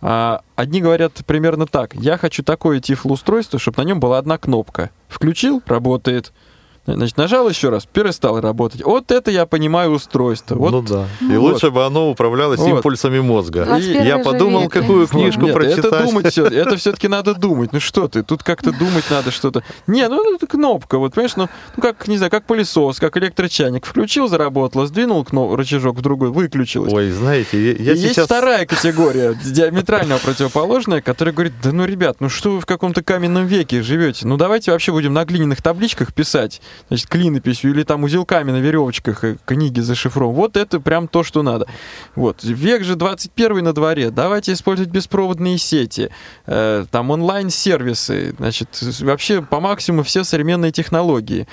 А, 0.00 0.42
одни 0.56 0.80
говорят 0.80 1.12
примерно 1.26 1.66
так. 1.66 1.94
Я 1.94 2.18
хочу 2.18 2.42
такое 2.42 2.80
тифлоустройство, 2.80 3.58
чтобы 3.58 3.82
на 3.82 3.86
нем 3.86 4.00
была 4.00 4.18
одна 4.18 4.38
кнопка. 4.38 4.90
Включил, 5.08 5.62
работает. 5.66 6.32
Значит, 6.96 7.16
нажал 7.16 7.48
еще 7.48 7.68
раз, 7.68 7.86
перестал 7.86 8.40
работать. 8.40 8.82
Вот 8.84 9.10
это 9.10 9.30
я 9.30 9.46
понимаю 9.46 9.90
устройство. 9.92 10.54
Вот. 10.56 10.70
Ну 10.72 10.82
да. 10.82 11.06
И 11.20 11.36
Вот. 11.36 11.52
лучше 11.52 11.70
бы 11.70 11.84
оно 11.84 12.10
управлялось 12.10 12.60
Вот. 12.60 12.68
импульсами 12.68 13.20
мозга. 13.20 13.64
21 13.64 14.02
Я 14.06 14.18
подумал, 14.18 14.62
век. 14.62 14.72
какую 14.72 15.06
книжку 15.06 15.42
Нет, 15.42 15.54
прочитать. 15.54 15.84
Это 15.84 16.02
думать 16.04 16.30
все, 16.30 16.44
это 16.46 16.76
все-таки 16.76 17.08
надо 17.08 17.34
думать. 17.34 17.72
Ну 17.72 17.80
что 17.80 18.08
ты, 18.08 18.22
тут 18.22 18.42
как-то 18.42 18.72
думать 18.72 19.04
надо 19.10 19.30
что-то. 19.30 19.62
Не, 19.86 20.08
ну 20.08 20.34
это 20.34 20.46
кнопка, 20.46 20.98
вот 20.98 21.14
понимаешь, 21.14 21.36
ну, 21.36 21.48
ну 21.76 21.82
как, 21.82 22.08
не 22.08 22.16
знаю, 22.16 22.30
как 22.30 22.44
пылесос, 22.44 22.98
как 22.98 23.16
электрочайник. 23.16 23.86
Включил, 23.86 24.28
заработало, 24.28 24.86
сдвинул 24.86 25.24
кно- 25.24 25.54
рычажок 25.56 25.96
в 25.96 26.00
другой, 26.02 26.30
выключилось. 26.30 26.92
Ой, 26.92 27.10
знаете, 27.10 27.62
я, 27.62 27.72
я 27.72 27.92
И 27.92 27.98
есть 27.98 28.14
сейчас... 28.14 28.26
вторая 28.26 28.66
категория, 28.66 29.34
диаметрально 29.44 30.18
противоположная, 30.18 31.00
которая 31.00 31.34
говорит, 31.34 31.52
да 31.62 31.72
ну, 31.72 31.84
ребят, 31.84 32.16
ну 32.20 32.28
что 32.28 32.52
вы 32.52 32.60
в 32.60 32.66
каком-то 32.66 33.02
каменном 33.02 33.46
веке 33.46 33.82
живете? 33.82 34.26
Ну 34.26 34.36
давайте 34.36 34.70
вообще 34.72 34.92
будем 34.92 35.12
на 35.14 35.24
глиняных 35.24 35.62
табличках 35.62 36.12
писать, 36.14 36.60
значит, 36.88 37.08
клинописью 37.08 37.70
или 37.70 37.82
там 37.82 38.04
узелками 38.04 38.50
на 38.50 38.60
веревочках 38.60 39.24
э, 39.24 39.36
книги 39.44 39.80
за 39.80 39.94
шифром. 39.94 40.32
Вот 40.34 40.56
это 40.56 40.80
прям 40.80 41.08
то, 41.08 41.22
что 41.22 41.42
надо. 41.42 41.66
Вот. 42.14 42.44
Век 42.44 42.84
же 42.84 42.96
21 42.96 43.64
на 43.64 43.72
дворе. 43.72 44.10
Давайте 44.10 44.52
использовать 44.52 44.90
беспроводные 44.90 45.58
сети, 45.58 46.10
э, 46.46 46.84
там 46.90 47.10
онлайн-сервисы, 47.10 48.34
значит, 48.38 48.68
вообще 49.00 49.42
по 49.42 49.60
максимуму 49.60 50.02
все 50.02 50.24
современные 50.24 50.72
технологии. 50.72 51.46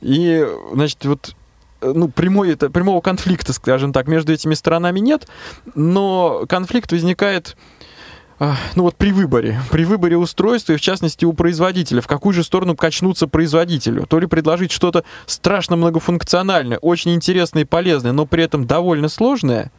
И, 0.00 0.46
значит, 0.72 1.04
вот 1.04 1.34
э, 1.80 1.92
ну, 1.94 2.08
прямой, 2.08 2.52
это, 2.52 2.70
прямого 2.70 3.00
конфликта, 3.00 3.52
скажем 3.52 3.92
так, 3.92 4.06
между 4.08 4.32
этими 4.32 4.54
сторонами 4.54 5.00
нет, 5.00 5.28
но 5.74 6.44
конфликт 6.48 6.92
возникает 6.92 7.56
ну 8.38 8.84
вот 8.84 8.96
при 8.96 9.10
выборе, 9.12 9.60
при 9.70 9.84
выборе 9.84 10.16
устройства, 10.16 10.72
и 10.72 10.76
в 10.76 10.80
частности 10.80 11.24
у 11.24 11.32
производителя, 11.32 12.00
в 12.00 12.06
какую 12.06 12.32
же 12.32 12.44
сторону 12.44 12.76
качнуться 12.76 13.26
производителю. 13.26 14.06
То 14.06 14.20
ли 14.20 14.26
предложить 14.26 14.70
что-то 14.70 15.04
страшно 15.26 15.76
многофункциональное, 15.76 16.78
очень 16.78 17.14
интересное 17.14 17.62
и 17.62 17.66
полезное, 17.66 18.12
но 18.12 18.26
при 18.26 18.44
этом 18.44 18.66
довольно 18.66 19.08
сложное, 19.08 19.72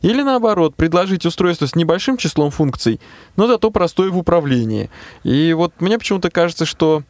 или 0.00 0.22
наоборот, 0.22 0.74
предложить 0.74 1.26
устройство 1.26 1.66
с 1.66 1.74
небольшим 1.74 2.16
числом 2.16 2.50
функций, 2.50 3.00
но 3.36 3.46
зато 3.46 3.70
простое 3.70 4.10
в 4.10 4.18
управлении. 4.18 4.90
И 5.24 5.52
вот 5.52 5.74
мне 5.80 5.98
почему-то 5.98 6.30
кажется, 6.30 6.64
что 6.64 7.02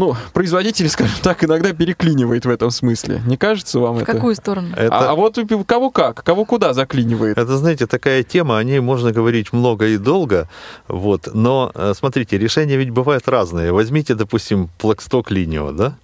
ну, 0.00 0.16
производитель, 0.32 0.88
скажем 0.90 1.16
так, 1.22 1.44
иногда 1.44 1.74
переклинивает 1.74 2.46
в 2.46 2.48
этом 2.48 2.70
смысле. 2.70 3.20
Не 3.26 3.36
кажется 3.36 3.78
вам 3.78 3.96
В 3.96 4.02
это? 4.02 4.12
какую 4.12 4.34
сторону? 4.34 4.68
Это, 4.74 4.96
А, 4.96 5.10
а 5.10 5.14
вот 5.14 5.36
у 5.36 5.64
кого 5.64 5.90
как, 5.90 6.24
кого 6.24 6.46
куда 6.46 6.72
заклинивает. 6.72 7.36
это, 7.36 7.58
знаете, 7.58 7.86
такая 7.86 8.22
тема, 8.22 8.56
о 8.56 8.64
ней 8.64 8.80
можно 8.80 9.12
говорить 9.12 9.52
много 9.52 9.88
и 9.88 9.98
долго, 9.98 10.48
вот, 10.88 11.28
но, 11.34 11.70
э, 11.74 11.92
смотрите, 11.94 12.38
решения 12.38 12.76
ведь 12.76 12.90
бывают 12.90 13.28
разные. 13.28 13.72
Возьмите, 13.72 14.14
допустим, 14.14 14.70
Blackstock 14.80 15.26
Lineo, 15.28 15.72
да? 15.72 15.94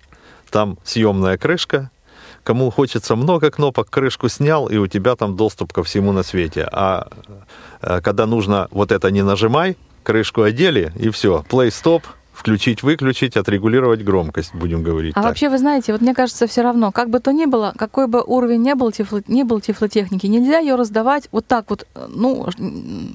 Там 0.50 0.76
съемная 0.84 1.38
крышка, 1.38 1.90
кому 2.44 2.70
хочется 2.70 3.16
много 3.16 3.50
кнопок, 3.50 3.88
крышку 3.88 4.28
снял, 4.28 4.66
и 4.68 4.76
у 4.76 4.86
тебя 4.86 5.16
там 5.16 5.36
доступ 5.36 5.72
ко 5.72 5.82
всему 5.82 6.12
на 6.12 6.22
свете. 6.22 6.68
А 6.70 7.08
э, 7.80 8.00
когда 8.02 8.26
нужно 8.26 8.68
вот 8.70 8.92
это 8.92 9.10
не 9.10 9.22
нажимай, 9.22 9.76
крышку 10.02 10.42
одели, 10.42 10.92
и 10.96 11.08
все, 11.08 11.44
play-stop, 11.48 12.02
включить-выключить, 12.46 13.36
отрегулировать 13.36 14.04
громкость, 14.04 14.54
будем 14.54 14.84
говорить 14.84 15.14
А 15.16 15.20
так. 15.20 15.24
вообще, 15.24 15.48
вы 15.48 15.58
знаете, 15.58 15.90
вот 15.90 16.00
мне 16.00 16.14
кажется, 16.14 16.46
все 16.46 16.62
равно, 16.62 16.92
как 16.92 17.10
бы 17.10 17.18
то 17.18 17.32
ни 17.32 17.44
было, 17.44 17.72
какой 17.76 18.06
бы 18.06 18.22
уровень 18.22 18.62
не 18.62 18.76
был, 18.76 18.92
тифло, 18.92 19.20
не 19.26 19.42
был 19.42 19.60
тифлотехники, 19.60 20.26
нельзя 20.26 20.60
ее 20.60 20.76
раздавать 20.76 21.28
вот 21.32 21.44
так 21.48 21.68
вот, 21.70 21.88
э, 21.96 22.06
ну, 22.08 22.46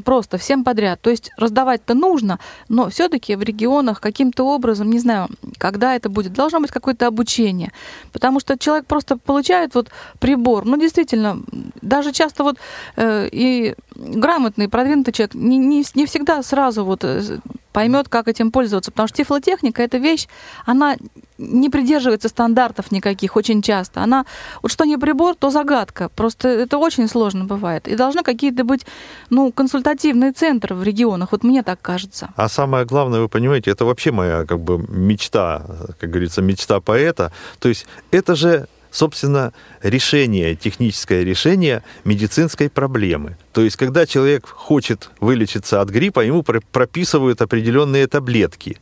просто 0.04 0.38
всем 0.38 0.66
подряд. 0.66 1.00
То 1.00 1.10
есть 1.10 1.32
раздавать-то 1.38 1.94
нужно, 1.94 2.40
но 2.68 2.90
все-таки 2.90 3.38
в 3.38 3.42
регионах 3.42 4.02
каким-то 4.02 4.44
образом, 4.44 4.90
не 4.90 5.00
знаю, 5.00 5.30
когда 5.58 5.96
это 5.96 6.10
будет, 6.10 6.34
должно 6.34 6.60
быть 6.60 6.72
какое-то 6.72 7.08
обучение. 7.08 7.72
Потому 8.12 8.42
что 8.42 8.58
человек 8.58 8.86
просто 8.86 9.16
получает 9.16 9.76
вот 9.76 9.88
прибор. 10.20 10.66
Ну, 10.66 10.76
действительно, 10.76 11.40
даже 11.82 12.12
часто 12.12 12.44
вот 12.44 12.58
э, 12.98 13.30
и 13.32 13.76
грамотный, 14.02 14.68
продвинутый 14.68 15.14
человек 15.14 15.36
не, 15.36 15.58
не, 15.58 15.84
не 15.96 16.06
всегда 16.06 16.42
сразу 16.44 16.84
вот 16.84 17.04
э, 17.04 17.40
поймет, 17.72 18.10
как 18.10 18.28
этим 18.28 18.52
пользоваться. 18.52 18.92
Потому 18.92 19.08
что 19.08 19.18
тифлотехника— 19.18 19.82
это 19.84 19.98
вещь, 19.98 20.28
она 20.66 20.96
не 21.38 21.70
придерживается 21.70 22.30
стандартов 22.30 22.92
никаких 22.92 23.36
очень 23.36 23.62
часто. 23.62 24.02
Она, 24.02 24.26
вот 24.62 24.72
что 24.72 24.86
не 24.86 24.98
прибор, 24.98 25.36
то 25.36 25.50
загадка. 25.50 26.10
Просто 26.10 26.48
это 26.48 26.78
очень 26.78 27.08
сложно 27.08 27.46
бывает. 27.46 27.88
И 27.88 27.96
должны 27.96 28.24
какие-то 28.24 28.64
быть, 28.64 28.86
ну, 29.30 29.52
консультативные 29.52 30.32
центры 30.32 30.76
в 30.76 30.84
регионах. 30.84 31.32
Вот 31.32 31.44
мне 31.44 31.64
так 31.64 31.82
кажется. 31.82 32.30
А 32.36 32.50
самое 32.50 32.86
главное, 32.86 33.22
вы 33.22 33.30
понимаете, 33.30 33.72
это 33.72 33.86
вообще 33.86 34.12
моя 34.12 34.46
как 34.46 34.60
бы 34.60 34.86
мечта, 34.90 35.66
как 36.00 36.10
говорится, 36.10 36.42
мечта 36.42 36.80
поэта. 36.80 37.32
То 37.60 37.70
есть 37.70 37.86
это 38.12 38.36
же 38.36 38.68
собственно, 38.92 39.54
решение, 39.82 40.56
техническое 40.56 41.24
решение 41.24 41.84
медицинской 42.04 42.70
проблемы. 42.70 43.38
То 43.54 43.62
есть, 43.62 43.78
когда 43.78 44.06
человек 44.06 44.46
хочет 44.48 45.10
вылечиться 45.20 45.82
от 45.82 45.90
гриппа, 45.90 46.20
ему 46.20 46.44
про- 46.44 46.62
прописывают 46.72 47.42
определенные 47.42 48.08
таблетки. 48.08 48.78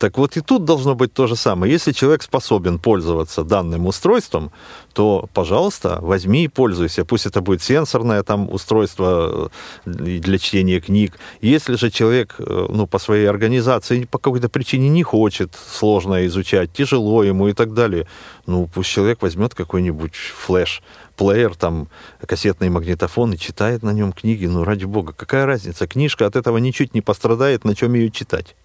Так 0.00 0.16
вот 0.16 0.34
и 0.38 0.40
тут 0.40 0.64
должно 0.64 0.94
быть 0.94 1.12
то 1.12 1.26
же 1.26 1.36
самое. 1.36 1.70
Если 1.70 1.92
человек 1.92 2.22
способен 2.22 2.78
пользоваться 2.78 3.44
данным 3.44 3.86
устройством, 3.86 4.50
то, 4.94 5.28
пожалуйста, 5.34 5.98
возьми 6.00 6.44
и 6.44 6.48
пользуйся. 6.48 7.04
Пусть 7.04 7.26
это 7.26 7.42
будет 7.42 7.62
сенсорное 7.62 8.22
там 8.22 8.50
устройство 8.50 9.50
э, 9.84 10.18
для 10.20 10.38
чтения 10.38 10.80
книг. 10.80 11.18
Если 11.42 11.74
же 11.74 11.90
человек 11.90 12.36
э, 12.38 12.66
ну, 12.70 12.86
по 12.86 12.98
своей 12.98 13.28
организации 13.28 14.04
по 14.04 14.18
какой-то 14.18 14.48
причине 14.48 14.88
не 14.88 15.02
хочет 15.02 15.54
сложно 15.54 16.26
изучать, 16.26 16.72
тяжело 16.72 17.22
ему 17.22 17.48
и 17.48 17.52
так 17.52 17.74
далее, 17.74 18.06
ну 18.46 18.70
пусть 18.72 18.88
человек 18.88 19.20
возьмет 19.20 19.54
какой-нибудь 19.54 20.14
флеш, 20.14 20.82
плеер, 21.18 21.54
там, 21.54 21.88
кассетный 22.26 22.70
магнитофон 22.70 23.34
и 23.34 23.36
читает 23.36 23.82
на 23.82 23.92
нем 23.92 24.12
книги. 24.12 24.46
Ну, 24.46 24.64
ради 24.64 24.86
бога, 24.86 25.12
какая 25.12 25.44
разница? 25.44 25.86
Книжка 25.86 26.24
от 26.24 26.36
этого 26.36 26.56
ничуть 26.56 26.94
не 26.94 27.02
пострадает, 27.02 27.64
на 27.64 27.74
чем 27.74 27.92
ее 27.92 28.10
читать. 28.10 28.56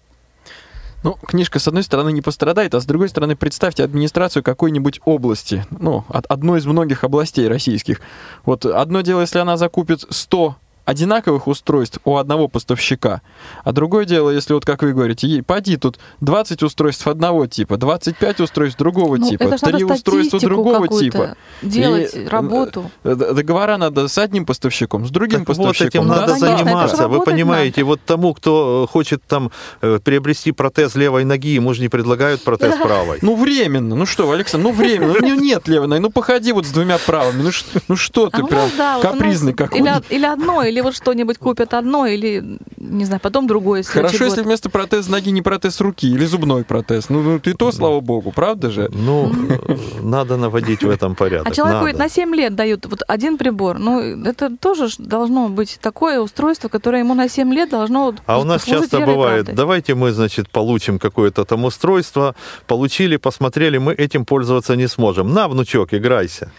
Ну, 1.06 1.14
книжка, 1.24 1.60
с 1.60 1.68
одной 1.68 1.84
стороны, 1.84 2.10
не 2.10 2.20
пострадает, 2.20 2.74
а 2.74 2.80
с 2.80 2.84
другой 2.84 3.08
стороны, 3.08 3.36
представьте 3.36 3.84
администрацию 3.84 4.42
какой-нибудь 4.42 5.00
области, 5.04 5.64
ну, 5.70 6.04
от 6.08 6.26
одной 6.26 6.58
из 6.58 6.66
многих 6.66 7.04
областей 7.04 7.46
российских. 7.46 8.00
Вот 8.44 8.66
одно 8.66 9.02
дело, 9.02 9.20
если 9.20 9.38
она 9.38 9.56
закупит 9.56 10.04
100 10.10 10.56
одинаковых 10.86 11.48
устройств 11.48 11.98
у 12.04 12.16
одного 12.16 12.48
поставщика, 12.48 13.20
а 13.64 13.72
другое 13.72 14.06
дело, 14.06 14.30
если 14.30 14.54
вот, 14.54 14.64
как 14.64 14.82
вы 14.82 14.92
говорите, 14.92 15.26
ей, 15.26 15.42
поди 15.42 15.76
тут 15.76 15.98
20 16.20 16.62
устройств 16.62 17.06
одного 17.06 17.46
типа, 17.46 17.76
25 17.76 18.40
устройств 18.40 18.78
другого 18.78 19.16
Ну, 19.18 19.28
типа, 19.28 19.42
это 19.42 19.58
ж 19.58 19.62
надо 19.62 19.78
3 19.78 19.84
устройства 19.84 20.40
другого 20.40 20.88
типа. 20.88 21.36
Делать 21.60 22.14
И, 22.14 22.26
работу. 22.26 22.90
Э, 23.04 23.14
Договора 23.14 23.76
надо 23.76 24.08
с 24.08 24.16
одним 24.16 24.46
поставщиком, 24.46 25.06
с 25.06 25.10
другим 25.10 25.40
Так 25.40 25.48
вот 25.48 25.56
поставщиком. 25.56 25.88
этим 25.88 26.08
Да, 26.08 26.20
надо 26.20 26.32
конечно, 26.32 26.58
заниматься. 26.58 27.08
Вы 27.08 27.22
понимаете, 27.22 27.82
вот 27.82 28.00
тому, 28.06 28.32
кто 28.34 28.84
э, 28.88 28.92
хочет 28.92 29.22
там 29.26 29.50
э, 29.80 29.98
приобрести 30.02 30.52
протез 30.52 30.94
левой 30.94 31.24
ноги, 31.24 31.48
ему 31.54 31.74
же 31.74 31.80
не 31.80 31.88
предлагают 31.88 32.42
протез 32.42 32.76
правой. 32.76 33.18
Ну, 33.22 33.34
временно. 33.34 33.96
Ну 33.96 34.06
что, 34.06 34.30
Александр, 34.30 34.68
ну 34.68 34.72
временно. 34.72 35.14
Ну, 35.20 35.34
нет 35.34 35.66
левой 35.66 35.88
ноги. 35.88 36.00
Ну, 36.00 36.10
походи 36.10 36.52
вот 36.52 36.64
с 36.64 36.70
двумя 36.70 36.98
правыми. 36.98 37.42
Ну, 37.42 37.50
ну 37.88 37.96
что 37.96 38.28
А 38.32 38.36
ты 38.36 38.44
у 38.44 38.46
прям 38.46 38.62
нас, 38.62 38.72
да, 38.76 38.96
вот 38.96 39.04
у 39.04 39.08
нас 39.08 39.16
капризный 39.16 39.52
какой. 39.54 39.80
Или 39.80 40.24
одно, 40.24 40.62
или 40.62 40.75
вот 40.82 40.94
что-нибудь 40.94 41.38
купят 41.38 41.74
одно, 41.74 42.06
или, 42.06 42.58
не 42.76 43.04
знаю, 43.04 43.20
потом 43.20 43.46
другое. 43.46 43.82
Хорошо, 43.82 44.24
если 44.24 44.38
год. 44.38 44.46
вместо 44.46 44.70
протеза 44.70 45.10
ноги 45.10 45.30
не 45.30 45.42
протез 45.42 45.80
руки 45.80 46.08
или 46.08 46.24
зубной 46.24 46.64
протез. 46.64 47.08
Ну, 47.08 47.22
ну 47.22 47.38
ты 47.38 47.54
то, 47.54 47.72
слава 47.72 48.00
богу, 48.00 48.32
правда 48.32 48.70
же? 48.70 48.88
Ну, 48.92 49.32
э, 49.50 49.76
надо 50.02 50.36
наводить 50.36 50.82
в 50.82 50.90
этом 50.90 51.14
порядок. 51.14 51.48
А 51.48 51.54
человеку 51.54 51.96
на 51.96 52.08
7 52.08 52.34
лет 52.34 52.54
дают 52.54 52.86
вот 52.86 53.02
один 53.08 53.38
прибор. 53.38 53.78
Ну, 53.78 54.00
это 54.24 54.56
тоже 54.56 54.88
должно 54.98 55.48
быть 55.48 55.78
такое 55.80 56.20
устройство, 56.20 56.68
которое 56.68 57.00
ему 57.00 57.14
на 57.14 57.28
7 57.28 57.52
лет 57.52 57.70
должно 57.70 58.14
А 58.26 58.40
у 58.40 58.44
нас 58.44 58.64
часто 58.64 59.00
бывает, 59.00 59.54
давайте 59.54 59.94
мы, 59.94 60.12
значит, 60.12 60.50
получим 60.50 60.98
какое-то 60.98 61.44
там 61.44 61.64
устройство, 61.64 62.34
получили, 62.66 63.16
посмотрели, 63.16 63.78
мы 63.78 63.92
этим 63.94 64.24
пользоваться 64.24 64.76
не 64.76 64.88
сможем. 64.88 65.32
На, 65.32 65.48
внучок, 65.48 65.94
играйся. 65.94 66.50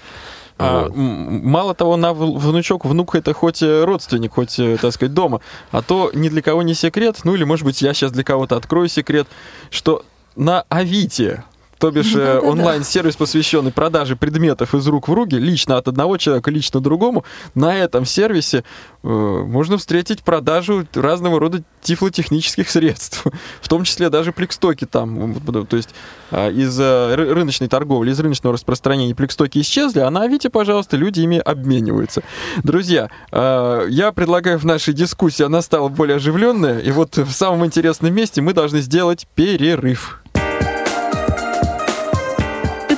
А, 0.59 0.83
Вот. 0.83 0.93
мало 0.95 1.73
того, 1.75 1.97
на 1.97 2.13
внучок, 2.13 2.85
внук 2.85 3.15
это 3.15 3.33
хоть 3.33 3.61
э, 3.61 3.83
родственник, 3.83 4.33
хоть, 4.33 4.57
э, 4.59 4.77
так 4.81 4.91
сказать, 4.91 5.13
дома, 5.13 5.41
а 5.71 5.81
то 5.81 6.09
ни 6.13 6.29
для 6.29 6.41
кого 6.41 6.63
не 6.63 6.73
секрет, 6.73 7.19
ну 7.23 7.35
или, 7.35 7.43
может 7.43 7.63
быть, 7.65 7.81
я 7.81 7.93
сейчас 7.93 8.11
для 8.11 8.23
кого-то 8.23 8.55
открою 8.55 8.87
секрет, 8.87 9.27
что 9.69 10.03
на 10.35 10.63
Авито 10.69 11.43
то 11.79 11.91
бишь 11.91 12.15
э, 12.15 12.39
онлайн-сервис, 12.39 13.15
посвященный 13.15 13.71
продаже 13.71 14.15
предметов 14.15 14.73
из 14.73 14.87
рук 14.87 15.07
в 15.07 15.13
руки, 15.13 15.35
лично 15.35 15.77
от 15.77 15.87
одного 15.87 16.17
человека, 16.17 16.49
лично 16.49 16.79
другому, 16.79 17.23
на 17.55 17.75
этом 17.75 18.05
сервисе 18.05 18.63
э, 19.03 19.07
можно 19.07 19.77
встретить 19.77 20.23
продажу 20.23 20.87
разного 20.93 21.39
рода 21.39 21.63
тифлотехнических 21.81 22.69
средств, 22.69 23.25
в 23.61 23.67
том 23.67 23.83
числе 23.83 24.09
даже 24.09 24.31
плекстоки 24.31 24.85
там. 24.85 25.35
То 25.65 25.77
есть 25.77 25.89
э, 26.31 26.51
из 26.51 26.79
э, 26.79 26.83
ры- 26.83 27.33
рыночной 27.33 27.67
торговли, 27.67 28.11
из 28.11 28.19
рыночного 28.19 28.53
распространения 28.53 29.13
плекстоки 29.13 29.59
исчезли, 29.59 29.99
а 29.99 30.09
на 30.09 30.23
Авито, 30.23 30.49
пожалуйста, 30.49 30.97
люди 30.97 31.21
ими 31.21 31.37
обмениваются. 31.37 32.23
Друзья, 32.63 33.09
э, 33.31 33.85
я 33.89 34.11
предлагаю 34.11 34.57
в 34.57 34.65
нашей 34.65 34.93
дискуссии, 34.93 35.43
она 35.43 35.61
стала 35.61 35.89
более 35.89 36.17
оживленная, 36.17 36.79
и 36.79 36.91
вот 36.91 37.17
в 37.17 37.31
самом 37.31 37.65
интересном 37.65 38.13
месте 38.13 38.41
мы 38.41 38.53
должны 38.53 38.81
сделать 38.81 39.27
перерыв. 39.35 40.21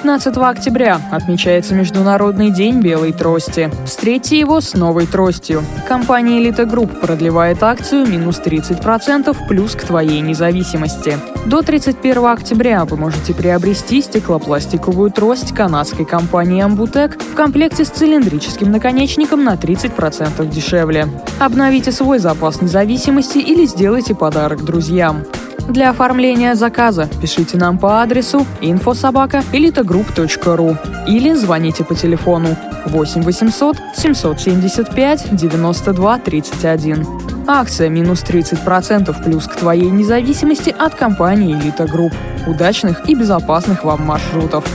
15 0.09 0.37
октября 0.37 0.99
отмечается 1.11 1.75
Международный 1.75 2.49
день 2.49 2.81
белой 2.81 3.13
трости. 3.13 3.69
Встретьте 3.85 4.39
его 4.39 4.59
с 4.59 4.73
новой 4.73 5.05
тростью. 5.05 5.63
Компания 5.87 6.41
Elite 6.41 6.67
Group 6.67 6.99
продлевает 6.99 7.61
акцию 7.61 8.07
минус 8.07 8.41
30% 8.43 9.37
плюс 9.47 9.75
к 9.75 9.83
твоей 9.83 10.21
независимости. 10.21 11.15
До 11.45 11.61
31 11.61 12.25
октября 12.25 12.85
вы 12.85 12.97
можете 12.97 13.35
приобрести 13.35 14.01
стеклопластиковую 14.01 15.11
трость 15.11 15.53
канадской 15.53 16.05
компании 16.05 16.65
Ambutek 16.65 17.21
в 17.21 17.35
комплекте 17.35 17.85
с 17.85 17.89
цилиндрическим 17.89 18.71
наконечником 18.71 19.43
на 19.43 19.53
30% 19.53 20.49
дешевле. 20.49 21.07
Обновите 21.39 21.91
свой 21.91 22.17
запас 22.17 22.63
независимости 22.63 23.37
или 23.37 23.63
сделайте 23.67 24.15
подарок 24.15 24.65
друзьям. 24.65 25.25
Для 25.69 25.91
оформления 25.91 26.55
заказа 26.55 27.07
пишите 27.21 27.55
нам 27.55 27.77
по 27.77 28.01
адресу 28.01 28.43
infosobaka.elitegroup.ru 28.61 31.05
или 31.07 31.33
звоните 31.35 31.83
по 31.83 31.93
телефону 31.93 32.57
8 32.87 33.21
800 33.21 33.77
775 33.95 35.35
92 35.35 36.19
31. 36.19 37.05
Акция 37.47 37.89
минус 37.89 38.23
30% 38.23 39.23
плюс 39.23 39.45
к 39.45 39.57
твоей 39.57 39.91
независимости 39.91 40.75
от 40.75 40.95
компании 40.95 41.55
Elite 41.55 41.87
Group. 41.87 42.15
Удачных 42.47 43.07
и 43.07 43.13
безопасных 43.13 43.83
вам 43.83 44.07
маршрутов. 44.07 44.65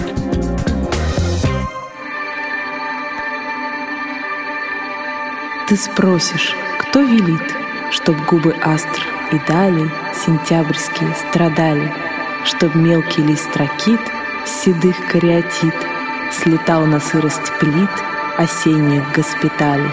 Ты 5.69 5.77
спросишь, 5.77 6.55
кто 6.79 7.01
велит, 7.01 7.54
чтоб 7.95 8.17
губы 8.27 8.55
астр 8.61 9.03
и 9.31 9.39
далее 9.47 9.89
сентябрьские 10.27 11.15
страдали, 11.15 11.93
чтоб 12.45 12.75
мелкий 12.75 13.23
лист 13.23 13.57
ракит 13.57 14.01
седых 14.45 14.97
кариатит 15.07 15.75
слетал 16.33 16.87
на 16.87 16.99
сырость 16.99 17.53
плит 17.61 17.91
осенних 18.37 19.13
госпиталей. 19.15 19.93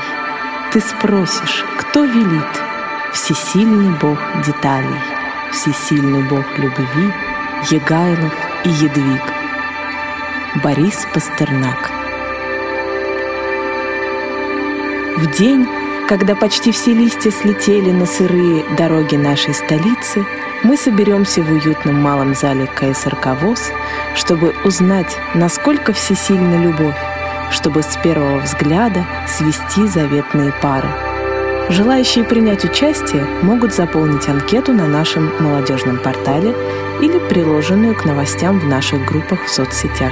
Ты 0.71 0.81
спросишь, 0.81 1.63
кто 1.77 2.03
велит? 2.03 2.61
Всесильный 3.13 3.95
бог 3.99 4.17
деталей, 4.45 4.99
всесильный 5.51 6.23
бог 6.23 6.45
любви, 6.57 7.13
Егайлов 7.69 8.33
и 8.63 8.69
Едвиг. 8.69 9.21
Борис 10.63 11.05
Пастернак 11.13 11.91
В 15.17 15.37
день, 15.37 15.67
когда 16.11 16.35
почти 16.35 16.73
все 16.73 16.93
листья 16.93 17.31
слетели 17.31 17.89
на 17.89 18.05
сырые 18.05 18.65
дороги 18.75 19.15
нашей 19.15 19.53
столицы, 19.53 20.25
мы 20.61 20.75
соберемся 20.75 21.41
в 21.41 21.49
уютном 21.49 22.01
малом 22.01 22.35
зале 22.35 22.67
КСРК 22.67 23.27
ВОЗ, 23.41 23.71
чтобы 24.13 24.53
узнать, 24.65 25.17
насколько 25.35 25.93
всесильна 25.93 26.61
любовь, 26.61 26.97
чтобы 27.49 27.81
с 27.81 27.97
первого 28.03 28.39
взгляда 28.39 29.05
свести 29.25 29.87
заветные 29.87 30.53
пары. 30.61 30.89
Желающие 31.69 32.25
принять 32.25 32.65
участие 32.65 33.23
могут 33.41 33.73
заполнить 33.73 34.27
анкету 34.27 34.73
на 34.73 34.87
нашем 34.87 35.31
молодежном 35.39 35.97
портале 35.97 36.53
или 36.99 37.25
приложенную 37.29 37.95
к 37.95 38.03
новостям 38.03 38.59
в 38.59 38.67
наших 38.67 39.05
группах 39.05 39.45
в 39.45 39.49
соцсетях. 39.49 40.11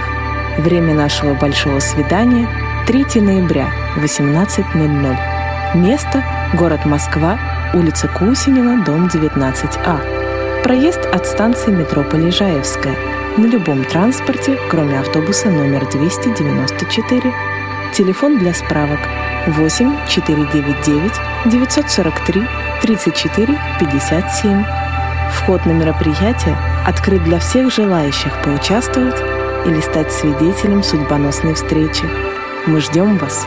Время 0.60 0.94
нашего 0.94 1.34
большого 1.34 1.80
свидания– 1.80 2.48
3 2.88 3.20
ноября, 3.20 3.70
18.00. 3.98 5.29
Место– 5.76 6.24
город 6.56 6.86
Москва, 6.86 7.38
улица 7.76 8.08
Кусинина, 8.08 8.84
дом 8.84 9.06
19А. 9.06 10.64
Проезд 10.64 11.06
от 11.14 11.28
станции 11.28 11.70
метро 11.70 12.04
Полежаевская 12.04 12.96
на 13.38 13.46
любом 13.46 13.84
транспорте, 13.84 14.58
кроме 14.72 15.00
автобуса 15.00 15.52
номер 15.52 15.88
294. 15.88 17.34
Телефон 17.94 18.40
для 18.40 18.56
справок 18.56 19.00
8 19.46 20.08
499 20.08 21.12
943 21.46 22.48
34 22.82 23.60
57. 23.80 24.66
Вход 25.32 25.68
на 25.68 25.72
мероприятие 25.72 26.58
открыт 26.88 27.24
для 27.24 27.38
всех 27.38 27.72
желающих 27.72 28.42
поучаствовать 28.42 29.22
или 29.68 29.80
стать 29.82 30.12
свидетелем 30.12 30.82
судьбоносной 30.82 31.54
встречи. 31.54 32.06
Мы 32.66 32.82
ждем 32.82 33.18
вас! 33.18 33.46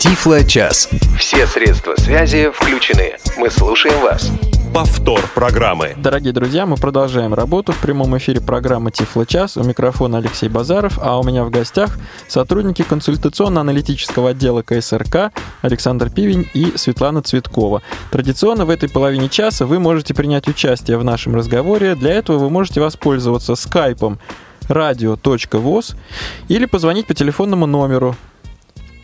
Тифло-час. 0.00 0.88
Все 1.18 1.46
средства 1.46 1.94
связи 1.94 2.50
включены. 2.54 3.16
Мы 3.36 3.50
слушаем 3.50 4.00
вас. 4.00 4.30
Повтор 4.72 5.20
программы. 5.34 5.94
Дорогие 5.98 6.32
друзья, 6.32 6.64
мы 6.64 6.76
продолжаем 6.76 7.34
работу 7.34 7.72
в 7.72 7.78
прямом 7.82 8.16
эфире 8.16 8.40
программы 8.40 8.92
Тифло 8.92 9.26
час. 9.26 9.58
У 9.58 9.62
микрофона 9.62 10.16
Алексей 10.16 10.48
Базаров, 10.48 10.98
а 11.02 11.20
у 11.20 11.22
меня 11.22 11.44
в 11.44 11.50
гостях 11.50 11.98
сотрудники 12.28 12.80
консультационно-аналитического 12.80 14.30
отдела 14.30 14.62
КСРК 14.62 15.32
Александр 15.60 16.08
Пивень 16.08 16.48
и 16.54 16.72
Светлана 16.76 17.20
Цветкова. 17.20 17.82
Традиционно 18.10 18.64
в 18.64 18.70
этой 18.70 18.88
половине 18.88 19.28
часа 19.28 19.66
вы 19.66 19.80
можете 19.80 20.14
принять 20.14 20.48
участие 20.48 20.96
в 20.96 21.04
нашем 21.04 21.34
разговоре. 21.34 21.94
Для 21.94 22.14
этого 22.14 22.38
вы 22.38 22.48
можете 22.48 22.80
воспользоваться 22.80 23.54
скайпом 23.54 24.18
radio.voz 24.66 25.94
или 26.48 26.64
позвонить 26.64 27.06
по 27.06 27.12
телефонному 27.12 27.66
номеру 27.66 28.16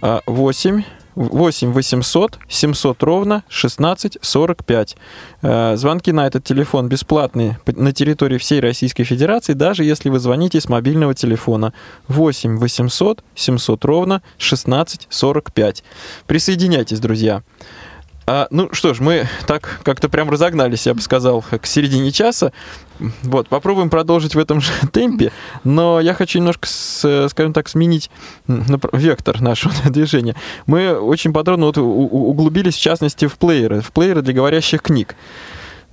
8 0.00 0.82
8 1.16 1.72
800 1.72 2.38
700 2.48 3.02
ровно 3.02 3.42
16 3.48 4.18
45. 4.20 4.96
Э, 5.42 5.76
Звонки 5.76 6.12
на 6.12 6.26
этот 6.26 6.44
телефон 6.44 6.88
бесплатные 6.88 7.58
на 7.66 7.92
территории 7.92 8.36
всей 8.36 8.60
Российской 8.60 9.04
Федерации, 9.04 9.54
даже 9.54 9.82
если 9.82 10.10
вы 10.10 10.18
звоните 10.18 10.60
с 10.60 10.68
мобильного 10.68 11.14
телефона 11.14 11.72
8 12.08 12.58
800 12.58 13.24
700 13.34 13.84
ровно 13.86 14.22
16 14.36 15.06
45. 15.08 15.84
Присоединяйтесь, 16.26 17.00
друзья. 17.00 17.42
А, 18.28 18.48
ну 18.50 18.68
что 18.72 18.92
ж, 18.92 18.98
мы 19.00 19.28
так 19.46 19.80
как-то 19.84 20.08
прям 20.08 20.28
разогнались, 20.30 20.86
я 20.86 20.94
бы 20.94 21.00
сказал, 21.00 21.42
к 21.42 21.64
середине 21.64 22.10
часа. 22.10 22.52
Вот, 23.22 23.48
попробуем 23.48 23.88
продолжить 23.88 24.34
в 24.34 24.38
этом 24.38 24.60
же 24.60 24.72
темпе, 24.92 25.30
но 25.62 26.00
я 26.00 26.12
хочу 26.12 26.38
немножко, 26.40 26.66
с- 26.66 27.28
скажем 27.30 27.52
так, 27.52 27.68
сменить 27.68 28.10
вектор 28.48 29.40
нашего 29.40 29.72
движения. 29.90 30.34
Мы 30.66 30.92
очень 30.98 31.32
подробно 31.32 31.66
вот 31.66 31.78
углубились, 31.78 32.74
в 32.74 32.80
частности, 32.80 33.26
в 33.28 33.36
плееры, 33.38 33.80
в 33.80 33.92
плееры 33.92 34.22
для 34.22 34.34
говорящих 34.34 34.82
книг. 34.82 35.14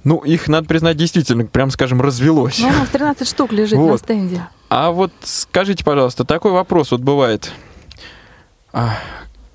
Ну, 0.03 0.17
их, 0.17 0.47
надо 0.47 0.67
признать, 0.67 0.97
действительно, 0.97 1.45
прям 1.45 1.69
скажем, 1.71 2.01
развелось. 2.01 2.59
Ну, 2.59 2.67
нас 2.69 2.89
13 2.89 3.27
штук 3.27 3.53
лежит 3.53 3.77
на 3.77 3.83
Вот. 3.85 3.99
стенде. 3.99 4.47
А 4.69 4.89
вот 4.91 5.11
скажите, 5.23 5.83
пожалуйста, 5.85 6.25
такой 6.25 6.51
вопрос 6.51 6.91
вот 6.91 7.01
бывает. 7.01 7.51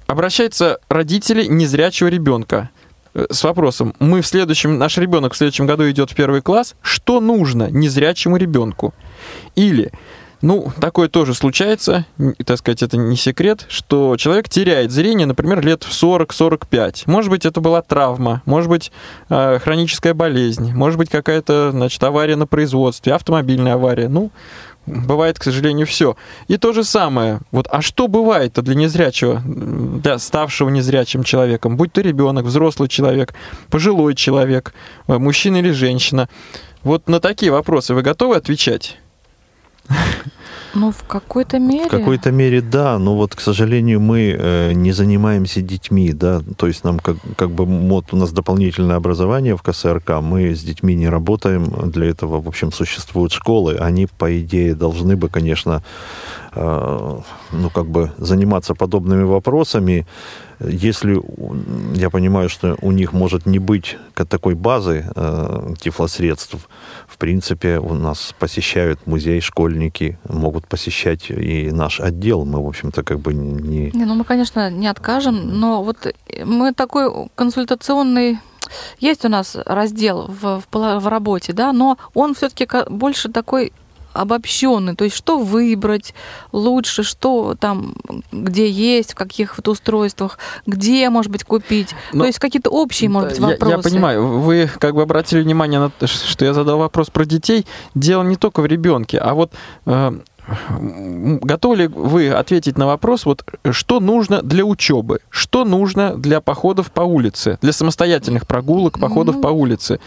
Обращаются 0.08 0.78
родители 0.88 1.44
незрячего 1.44 2.08
ребенка 2.08 2.70
э, 3.12 3.26
с 3.30 3.44
вопросом, 3.44 3.94
мы 4.00 4.22
в 4.22 4.26
следующем, 4.26 4.78
наш 4.78 4.96
ребенок 4.96 5.34
в 5.34 5.36
следующем 5.36 5.66
году 5.66 5.88
идет 5.90 6.10
в 6.10 6.14
первый 6.14 6.40
класс, 6.40 6.76
что 6.80 7.20
нужно 7.20 7.70
незрячему 7.70 8.38
ребенку? 8.38 8.94
Или, 9.54 9.92
ну, 10.40 10.72
такое 10.80 11.10
тоже 11.10 11.34
случается, 11.34 12.06
так 12.46 12.56
сказать, 12.56 12.82
это 12.82 12.96
не 12.96 13.16
секрет, 13.16 13.66
что 13.68 14.16
человек 14.16 14.48
теряет 14.48 14.92
зрение, 14.92 15.26
например, 15.26 15.62
лет 15.62 15.82
в 15.82 15.90
40-45. 15.90 17.02
Может 17.04 17.30
быть, 17.30 17.44
это 17.44 17.60
была 17.60 17.82
травма, 17.82 18.40
может 18.46 18.70
быть, 18.70 18.90
э, 19.28 19.58
хроническая 19.58 20.14
болезнь, 20.14 20.72
может 20.72 20.96
быть, 20.96 21.10
какая-то, 21.10 21.72
значит, 21.72 22.02
авария 22.02 22.36
на 22.36 22.46
производстве, 22.46 23.12
автомобильная 23.12 23.74
авария. 23.74 24.08
Ну, 24.08 24.30
бывает, 24.88 25.38
к 25.38 25.44
сожалению, 25.44 25.86
все. 25.86 26.16
И 26.48 26.56
то 26.56 26.72
же 26.72 26.84
самое. 26.84 27.40
Вот, 27.50 27.68
а 27.70 27.82
что 27.82 28.08
бывает 28.08 28.52
для 28.54 28.74
незрячего, 28.74 29.42
для 29.44 30.18
ставшего 30.18 30.68
незрячим 30.68 31.22
человеком, 31.22 31.76
будь 31.76 31.92
то 31.92 32.00
ребенок, 32.00 32.44
взрослый 32.44 32.88
человек, 32.88 33.34
пожилой 33.70 34.14
человек, 34.14 34.74
э, 35.06 35.18
мужчина 35.18 35.58
или 35.58 35.70
женщина? 35.70 36.28
Вот 36.82 37.08
на 37.08 37.20
такие 37.20 37.52
вопросы 37.52 37.94
вы 37.94 38.02
готовы 38.02 38.36
отвечать? 38.36 38.98
Ну, 40.74 40.90
в 40.90 41.04
какой-то 41.04 41.58
мере. 41.58 41.86
В 41.86 41.90
какой-то 41.90 42.30
мере, 42.30 42.60
да. 42.60 42.98
Но 42.98 43.16
вот, 43.16 43.34
к 43.34 43.40
сожалению, 43.40 44.00
мы 44.00 44.36
э, 44.38 44.72
не 44.72 44.92
занимаемся 44.92 45.60
детьми, 45.60 46.12
да. 46.12 46.40
То 46.56 46.66
есть 46.66 46.84
нам 46.84 46.98
как, 46.98 47.16
как 47.36 47.50
бы 47.50 47.64
вот 47.64 48.12
у 48.12 48.16
нас 48.16 48.32
дополнительное 48.32 48.96
образование 48.96 49.56
в 49.56 49.62
КСРК, 49.62 50.20
мы 50.20 50.54
с 50.54 50.62
детьми 50.62 50.94
не 50.94 51.08
работаем. 51.08 51.90
Для 51.90 52.06
этого, 52.06 52.40
в 52.40 52.48
общем, 52.48 52.72
существуют 52.72 53.32
школы. 53.32 53.76
Они, 53.76 54.06
по 54.06 54.38
идее, 54.40 54.74
должны 54.74 55.16
бы, 55.16 55.28
конечно, 55.28 55.82
э, 56.54 57.20
ну, 57.52 57.70
как 57.70 57.86
бы 57.86 58.12
заниматься 58.18 58.74
подобными 58.74 59.22
вопросами. 59.22 60.06
Если 60.60 61.20
я 61.96 62.10
понимаю, 62.10 62.48
что 62.48 62.76
у 62.82 62.90
них 62.90 63.12
может 63.12 63.46
не 63.46 63.58
быть 63.58 63.96
такой 64.14 64.54
базы 64.54 65.04
э, 65.14 65.74
тифлосредств, 65.80 66.68
в 67.06 67.16
принципе, 67.16 67.78
у 67.78 67.94
нас 67.94 68.34
посещают 68.38 69.06
музей 69.06 69.40
школьники, 69.40 70.18
могут 70.28 70.66
посещать 70.66 71.30
и 71.30 71.70
наш 71.70 72.00
отдел. 72.00 72.44
Мы, 72.44 72.62
в 72.62 72.66
общем-то, 72.66 73.04
как 73.04 73.20
бы 73.20 73.32
не... 73.34 73.90
Не, 73.92 74.04
ну 74.04 74.14
мы, 74.14 74.24
конечно, 74.24 74.70
не 74.70 74.88
откажем, 74.88 75.60
но 75.60 75.84
вот 75.84 76.12
мы 76.44 76.72
такой 76.72 77.28
консультационный 77.34 78.38
есть 78.98 79.24
у 79.24 79.28
нас 79.28 79.56
раздел 79.64 80.26
в, 80.28 80.62
в, 80.70 80.98
в 81.00 81.08
работе, 81.08 81.52
да, 81.52 81.72
но 81.72 81.96
он 82.14 82.34
все-таки 82.34 82.66
больше 82.90 83.30
такой 83.30 83.72
обобщенный, 84.20 84.94
то 84.94 85.04
есть 85.04 85.16
что 85.16 85.38
выбрать 85.38 86.14
лучше, 86.52 87.02
что 87.02 87.54
там, 87.58 87.94
где 88.32 88.68
есть, 88.68 89.12
в 89.12 89.14
каких 89.14 89.56
вот 89.56 89.68
устройствах, 89.68 90.38
где, 90.66 91.08
может 91.10 91.30
быть, 91.30 91.44
купить. 91.44 91.94
Но, 92.12 92.20
то 92.20 92.26
есть 92.26 92.38
какие-то 92.38 92.70
общие, 92.70 93.08
может 93.08 93.30
быть, 93.30 93.40
вопросы. 93.40 93.70
Я, 93.70 93.76
я 93.76 93.82
понимаю, 93.82 94.38
вы 94.38 94.70
как 94.78 94.94
бы 94.94 95.02
обратили 95.02 95.42
внимание 95.42 95.80
на 95.80 95.90
то, 95.90 96.06
что 96.06 96.44
я 96.44 96.52
задал 96.52 96.78
вопрос 96.78 97.10
про 97.10 97.24
детей. 97.24 97.66
Дело 97.94 98.22
не 98.22 98.36
только 98.36 98.60
в 98.60 98.66
ребенке, 98.66 99.18
а 99.18 99.34
вот 99.34 99.52
э, 99.86 100.18
готовы 100.68 101.76
ли 101.76 101.86
вы 101.86 102.30
ответить 102.30 102.78
на 102.78 102.86
вопрос, 102.86 103.26
вот 103.26 103.44
что 103.70 104.00
нужно 104.00 104.42
для 104.42 104.64
учебы, 104.64 105.20
что 105.30 105.64
нужно 105.64 106.16
для 106.16 106.40
походов 106.40 106.90
по 106.90 107.02
улице, 107.02 107.58
для 107.60 107.72
самостоятельных 107.72 108.46
прогулок, 108.46 108.98
походов 108.98 109.36
ну... 109.36 109.42
по 109.42 109.48
улице, 109.48 110.00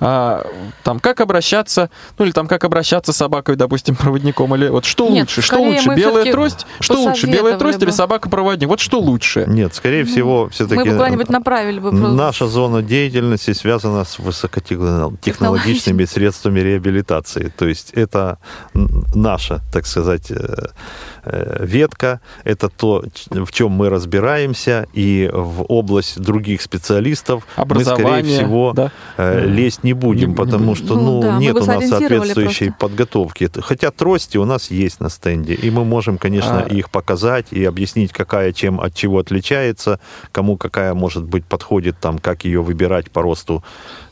а, 0.00 0.46
там 0.84 1.00
как 1.00 1.20
обращаться, 1.20 1.90
ну 2.18 2.24
или 2.24 2.32
там 2.32 2.46
как 2.46 2.64
обращаться 2.64 3.12
с 3.12 3.16
собакой, 3.16 3.56
допустим, 3.56 3.96
проводником, 3.96 4.54
или 4.54 4.68
вот 4.68 4.84
что 4.84 5.08
Нет, 5.08 5.22
лучше, 5.22 5.42
что 5.42 5.58
лучше, 5.58 5.94
белая 5.94 6.30
трость, 6.30 6.66
что 6.80 6.94
лучше, 6.94 7.26
белая 7.26 7.58
трость 7.58 7.78
бы. 7.78 7.86
или 7.86 7.90
собака-проводник, 7.90 8.68
вот 8.68 8.80
что 8.80 9.00
лучше? 9.00 9.44
Нет, 9.48 9.74
скорее 9.74 10.04
ну, 10.04 10.10
всего, 10.10 10.48
все-таки 10.50 10.80
мы 10.80 10.84
бы 10.84 10.92
куда-нибудь 10.92 11.28
направили 11.28 11.80
бы. 11.80 11.90
Наша 11.92 12.46
зона 12.46 12.82
деятельности 12.82 13.52
связана 13.52 14.04
с 14.04 14.18
высокотехнологичными 14.18 16.04
средствами 16.04 16.60
реабилитации, 16.60 17.52
то 17.56 17.66
есть 17.66 17.90
это 17.92 18.38
наша, 19.14 19.60
так 19.72 19.87
сказать, 19.88 20.30
э, 20.30 20.66
э, 21.24 21.64
ветка, 21.64 22.20
это 22.44 22.68
то, 22.68 23.04
в 23.30 23.50
чем 23.52 23.72
мы 23.72 23.88
разбираемся, 23.88 24.86
и 24.92 25.30
в 25.32 25.64
область 25.68 26.20
других 26.20 26.62
специалистов 26.62 27.46
мы, 27.56 27.84
скорее 27.84 28.22
всего, 28.22 28.72
да? 28.72 28.92
Э, 29.16 29.44
лезть 29.46 29.84
не 29.84 29.92
будем, 29.92 30.34
потому 30.34 30.74
что 30.74 30.94
ну, 30.94 31.20
ну, 31.20 31.22
да, 31.22 31.38
нет 31.38 31.56
у 31.56 31.64
нас 31.64 31.88
соответствующей 31.88 32.66
просто. 32.66 32.86
подготовки. 32.86 33.50
Хотя 33.60 33.90
трости 33.90 34.36
у 34.36 34.44
нас 34.44 34.70
есть 34.70 35.00
на 35.00 35.10
стенде, 35.10 35.54
и 35.54 35.70
мы 35.70 35.84
можем, 35.84 36.18
конечно, 36.18 36.62
а... 36.62 36.68
их 36.68 36.90
показать 36.90 37.46
и 37.50 37.64
объяснить, 37.64 38.12
какая 38.12 38.52
чем 38.52 38.80
от 38.80 38.94
чего 38.94 39.18
отличается, 39.18 40.00
кому 40.32 40.56
какая, 40.56 40.94
может 40.94 41.24
быть, 41.24 41.44
подходит, 41.44 41.96
там, 42.00 42.18
как 42.18 42.44
ее 42.44 42.62
выбирать 42.62 43.10
по 43.10 43.22
росту 43.22 43.64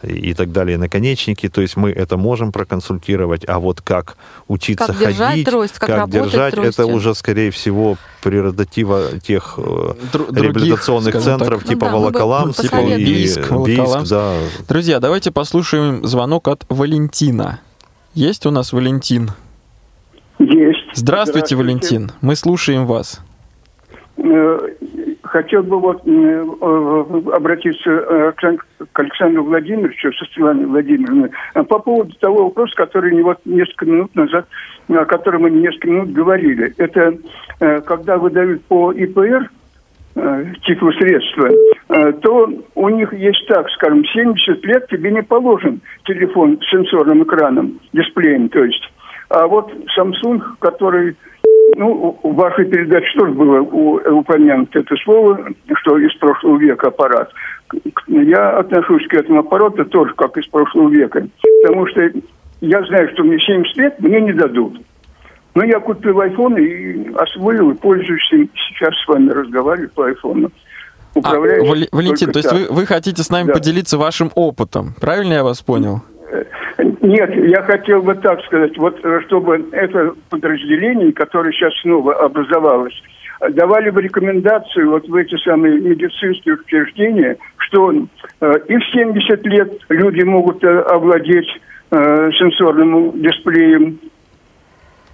и 0.06 0.34
так 0.34 0.52
далее, 0.52 0.78
наконечники. 0.78 1.48
То 1.48 1.60
есть 1.60 1.76
мы 1.76 1.90
это 1.90 2.16
можем 2.16 2.52
проконсультировать, 2.52 3.44
а 3.48 3.58
вот 3.58 3.80
как 3.80 4.16
учиться 4.48 4.86
как 4.86 4.96
ходить, 4.96 5.16
держать 5.16 5.44
трость, 5.44 5.78
как, 5.78 5.88
как 5.88 6.10
держать, 6.10 6.54
тростью. 6.54 6.84
это 6.84 6.94
уже, 6.94 7.14
скорее 7.14 7.50
всего, 7.50 7.96
прерогатива 8.22 9.18
тех 9.20 9.54
э, 9.58 9.60
Дру- 10.12 10.34
реабилитационных 10.34 11.12
других, 11.12 11.24
центров 11.24 11.60
так. 11.60 11.68
типа 11.68 11.86
ну, 11.86 11.92
да, 11.92 11.96
Волоколамск 11.98 12.62
типа 12.62 12.76
и 12.76 13.04
Бийск, 13.04 13.52
Бийск 13.52 14.08
да. 14.10 14.34
Друзья, 14.68 15.00
давайте 15.00 15.30
послушаем 15.30 16.04
звонок 16.06 16.48
от 16.48 16.64
Валентина. 16.68 17.60
Есть 18.14 18.46
у 18.46 18.50
нас 18.50 18.72
Валентин? 18.72 19.32
Есть. 20.38 20.78
Здравствуйте, 20.94 20.94
Здравствуйте. 20.94 21.56
Валентин. 21.56 22.12
Мы 22.20 22.36
слушаем 22.36 22.86
вас. 22.86 23.20
Э, 25.36 25.42
хотел 25.42 25.62
бы 25.62 25.78
вот 25.78 26.02
э, 26.06 26.46
обратиться 27.32 27.90
э, 27.90 28.32
к 28.32 29.00
Александру 29.00 29.44
Владимировичу, 29.44 30.12
со 30.12 30.24
Светланой 30.26 30.66
Владимировной, 30.66 31.30
по 31.54 31.78
поводу 31.78 32.12
того 32.18 32.44
вопроса, 32.44 32.74
который 32.76 33.22
вот 33.22 33.38
несколько 33.44 33.86
минут 33.86 34.14
назад, 34.14 34.46
о 34.88 35.04
котором 35.04 35.42
мы 35.42 35.50
несколько 35.50 35.88
минут 35.88 36.12
говорили. 36.12 36.74
Это 36.78 37.16
когда 37.82 38.18
выдают 38.18 38.64
по 38.64 38.92
ИПР 38.92 39.50
типу 40.64 40.92
средства, 40.92 41.50
то 42.22 42.50
у 42.74 42.88
них 42.88 43.12
есть 43.12 43.46
так, 43.48 43.68
скажем, 43.70 44.04
70 44.04 44.64
лет 44.64 44.86
тебе 44.88 45.10
не 45.10 45.22
положен 45.22 45.80
телефон 46.04 46.58
с 46.60 46.70
сенсорным 46.70 47.22
экраном, 47.24 47.80
дисплеем, 47.92 48.48
то 48.48 48.64
есть. 48.64 48.82
А 49.28 49.46
вот 49.46 49.72
Samsung, 49.98 50.40
который 50.60 51.16
ну, 51.74 52.18
в 52.22 52.34
вашей 52.34 52.64
передаче 52.66 53.06
тоже 53.18 53.32
было 53.32 53.60
упомянуто 53.60 54.78
это 54.78 54.94
слово, 55.04 55.40
что 55.74 55.98
из 55.98 56.14
прошлого 56.14 56.58
века 56.58 56.88
аппарат. 56.88 57.30
Я 58.06 58.58
отношусь 58.58 59.06
к 59.08 59.14
этому 59.14 59.40
аппарату 59.40 59.84
тоже 59.86 60.14
как 60.14 60.36
из 60.36 60.46
прошлого 60.46 60.88
века. 60.90 61.26
Потому 61.62 61.86
что 61.88 62.10
я 62.60 62.82
знаю, 62.84 63.10
что 63.12 63.24
мне 63.24 63.38
70 63.38 63.76
лет, 63.76 64.00
мне 64.00 64.20
не 64.20 64.32
дадут. 64.32 64.80
Но 65.54 65.64
я 65.64 65.80
купил 65.80 66.20
iPhone 66.20 66.60
и 66.60 67.14
освоил, 67.14 67.70
и 67.70 67.74
пользуюсь 67.74 68.32
им. 68.32 68.50
Сейчас 68.54 68.94
с 69.02 69.08
вами 69.08 69.30
разговариваю 69.30 69.90
по 69.90 70.10
iPhone. 70.10 70.52
А, 71.22 71.38
Валентин, 71.38 72.30
то 72.30 72.38
есть 72.38 72.52
вы, 72.52 72.66
вы 72.68 72.84
хотите 72.84 73.22
с 73.22 73.30
нами 73.30 73.46
да. 73.46 73.54
поделиться 73.54 73.96
вашим 73.96 74.30
опытом, 74.34 74.94
правильно 75.00 75.32
я 75.32 75.44
вас 75.44 75.62
понял? 75.62 76.02
Нет, 76.78 77.34
я 77.48 77.62
хотел 77.62 78.02
бы 78.02 78.14
так 78.14 78.40
сказать, 78.44 78.76
вот 78.76 79.02
э, 79.02 79.20
чтобы 79.26 79.66
это 79.72 80.14
подразделение, 80.28 81.12
которое 81.12 81.52
сейчас 81.52 81.72
снова 81.80 82.14
образовалось, 82.14 82.94
давали 83.50 83.90
бы 83.90 84.02
рекомендацию 84.02 84.90
вот 84.90 85.08
в 85.08 85.14
эти 85.14 85.36
самые 85.42 85.80
медицинские 85.80 86.54
учреждения, 86.56 87.36
что 87.58 87.92
э, 87.92 88.54
и 88.68 88.76
в 88.76 88.84
70 88.92 89.46
лет 89.46 89.72
люди 89.88 90.22
могут 90.22 90.62
э, 90.64 90.80
овладеть 90.80 91.48
э, 91.90 92.30
сенсорным 92.32 93.22
дисплеем, 93.22 93.98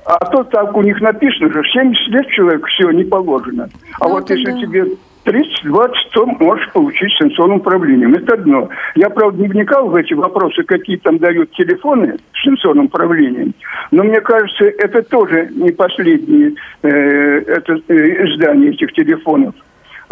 а 0.05 0.19
то 0.27 0.43
так 0.45 0.77
у 0.77 0.83
них 0.83 1.01
написано 1.01 1.53
же, 1.53 1.63
70 1.65 2.09
лет 2.09 2.27
человеку 2.29 2.67
все 2.67 2.91
не 2.91 3.05
положено. 3.05 3.69
А 4.01 4.09
ну, 4.09 4.15
вот 4.15 4.31
если 4.31 4.51
да. 4.51 4.59
тебе 4.59 4.85
30-20, 5.25 5.93
то 6.13 6.27
можешь 6.27 6.71
получить 6.73 7.13
сенсорным 7.19 7.59
управлением. 7.59 8.15
Это 8.15 8.35
одно. 8.35 8.69
Я, 8.95 9.11
правда, 9.11 9.41
не 9.43 9.49
вникал 9.49 9.89
в 9.89 9.95
эти 9.95 10.15
вопросы, 10.15 10.63
какие 10.65 10.97
там 10.97 11.19
дают 11.19 11.53
телефоны 11.53 12.17
с 12.35 12.45
сенсорным 12.45 12.87
управлением, 12.87 13.55
но 13.91 14.03
мне 14.05 14.21
кажется, 14.21 14.65
это 14.65 15.03
тоже 15.03 15.49
не 15.55 15.71
последнее 15.71 16.55
э, 16.83 16.89
это, 16.89 17.75
э, 17.89 17.95
издание 17.95 18.71
этих 18.71 18.93
телефонов. 18.93 19.55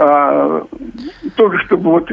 А, 0.03 0.65
тоже, 1.37 1.59
чтобы 1.67 1.91
вот... 1.91 2.11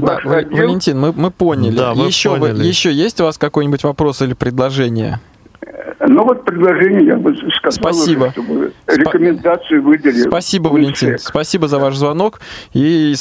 Да, 0.00 0.18
отдел... 0.18 0.56
Валентин, 0.56 1.00
мы, 1.00 1.12
мы 1.12 1.32
поняли. 1.32 1.76
Да, 1.76 1.92
мы 1.94 2.06
еще, 2.06 2.36
поняли. 2.38 2.58
Вы, 2.58 2.64
еще 2.64 2.92
есть 2.92 3.20
у 3.20 3.24
вас 3.24 3.38
какой-нибудь 3.38 3.82
вопрос 3.82 4.22
или 4.22 4.34
предложение? 4.34 5.18
Ну 6.06 6.24
вот 6.24 6.44
предложение 6.44 7.06
я 7.06 7.16
бы 7.16 7.34
сказал, 7.34 7.72
Спасибо. 7.72 8.30
чтобы 8.32 8.72
рекомендацию 8.86 9.82
выделили. 9.82 10.28
Спасибо, 10.28 10.68
Валентин. 10.68 11.18
Спасибо 11.18 11.68
за 11.68 11.78
ваш 11.78 11.96
звонок. 11.96 12.40
И 12.72 13.14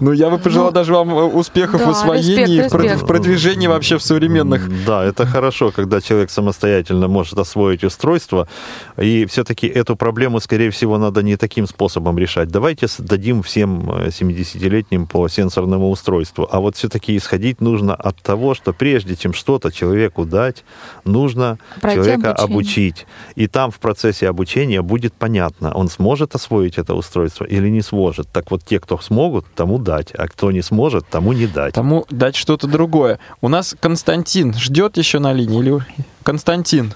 ну, 0.00 0.12
я 0.12 0.30
бы 0.30 0.38
пожелал 0.38 0.68
ну, 0.68 0.72
даже 0.72 0.92
вам 0.92 1.10
э, 1.10 1.22
успехов 1.22 1.80
да, 1.80 1.86
в 1.86 1.90
освоении, 1.90 2.56
респект, 2.56 2.74
респект. 2.74 3.02
в 3.02 3.06
продвижении 3.06 3.66
вообще 3.66 3.98
в 3.98 4.02
современных. 4.02 4.68
Да, 4.86 5.04
это 5.04 5.26
хорошо, 5.26 5.72
когда 5.72 6.00
человек 6.00 6.30
самостоятельно 6.30 7.08
может 7.08 7.38
освоить 7.38 7.82
устройство. 7.82 8.46
И 8.96 9.26
все-таки 9.26 9.66
эту 9.66 9.96
проблему, 9.96 10.40
скорее 10.40 10.70
всего, 10.70 10.98
надо 10.98 11.22
не 11.22 11.36
таким 11.36 11.66
способом 11.66 12.18
решать. 12.18 12.48
Давайте 12.48 12.86
дадим 12.98 13.42
всем 13.42 13.90
70-летним 13.90 15.04
э, 15.04 15.06
по 15.06 15.28
сенсорному 15.28 15.90
устройству. 15.90 16.48
А 16.50 16.60
вот 16.60 16.76
все-таки 16.76 17.16
исходить 17.16 17.60
нужно 17.60 17.94
от 17.94 18.16
того, 18.22 18.54
что 18.54 18.72
прежде 18.72 19.16
чем 19.16 19.32
что-то 19.32 19.72
человеку 19.72 20.24
дать, 20.24 20.64
нужно 21.04 21.58
Пройти 21.80 22.02
человека 22.02 22.32
обучение. 22.32 22.54
обучить. 22.54 23.06
И 23.36 23.46
там 23.46 23.70
в 23.70 23.78
процессе 23.78 24.28
обучения 24.28 24.82
будет 24.82 25.12
понятно, 25.12 25.72
он 25.74 25.88
сможет 25.88 26.34
освоить 26.34 26.78
это 26.78 26.94
устройство 26.94 27.44
или 27.44 27.68
не 27.68 27.82
сможет. 27.82 28.28
Так 28.32 28.50
вот, 28.50 28.64
те, 28.64 28.80
кто 28.80 28.98
смогут, 28.98 29.46
тому 29.54 29.78
дать, 29.78 30.12
а 30.14 30.28
кто 30.28 30.50
не 30.52 30.62
сможет, 30.62 31.06
тому 31.08 31.32
не 31.32 31.46
дать. 31.46 31.74
Тому 31.74 32.06
дать 32.10 32.36
что-то 32.36 32.66
другое. 32.66 33.18
У 33.40 33.48
нас 33.48 33.74
Константин 33.80 34.54
ждет 34.54 34.96
еще 34.96 35.18
на 35.18 35.32
линии? 35.32 35.58
Или... 35.58 35.78
Константин. 36.22 36.92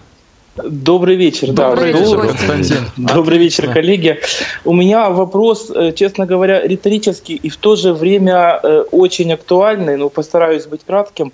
Добрый 0.56 1.16
вечер. 1.16 1.52
Добрый 1.52 1.92
да, 1.92 1.98
вечер, 1.98 2.20
Константин. 2.20 2.90
Добрый 2.96 3.38
вечер, 3.38 3.72
коллеги. 3.72 4.18
У 4.64 4.72
меня 4.72 5.10
вопрос, 5.10 5.70
э, 5.74 5.92
честно 5.92 6.24
говоря, 6.24 6.66
риторический 6.66 7.34
и 7.34 7.50
в 7.50 7.56
то 7.58 7.76
же 7.76 7.92
время 7.92 8.58
э, 8.62 8.84
очень 8.90 9.32
актуальный, 9.32 9.96
но 9.96 10.08
постараюсь 10.08 10.66
быть 10.66 10.80
кратким. 10.86 11.32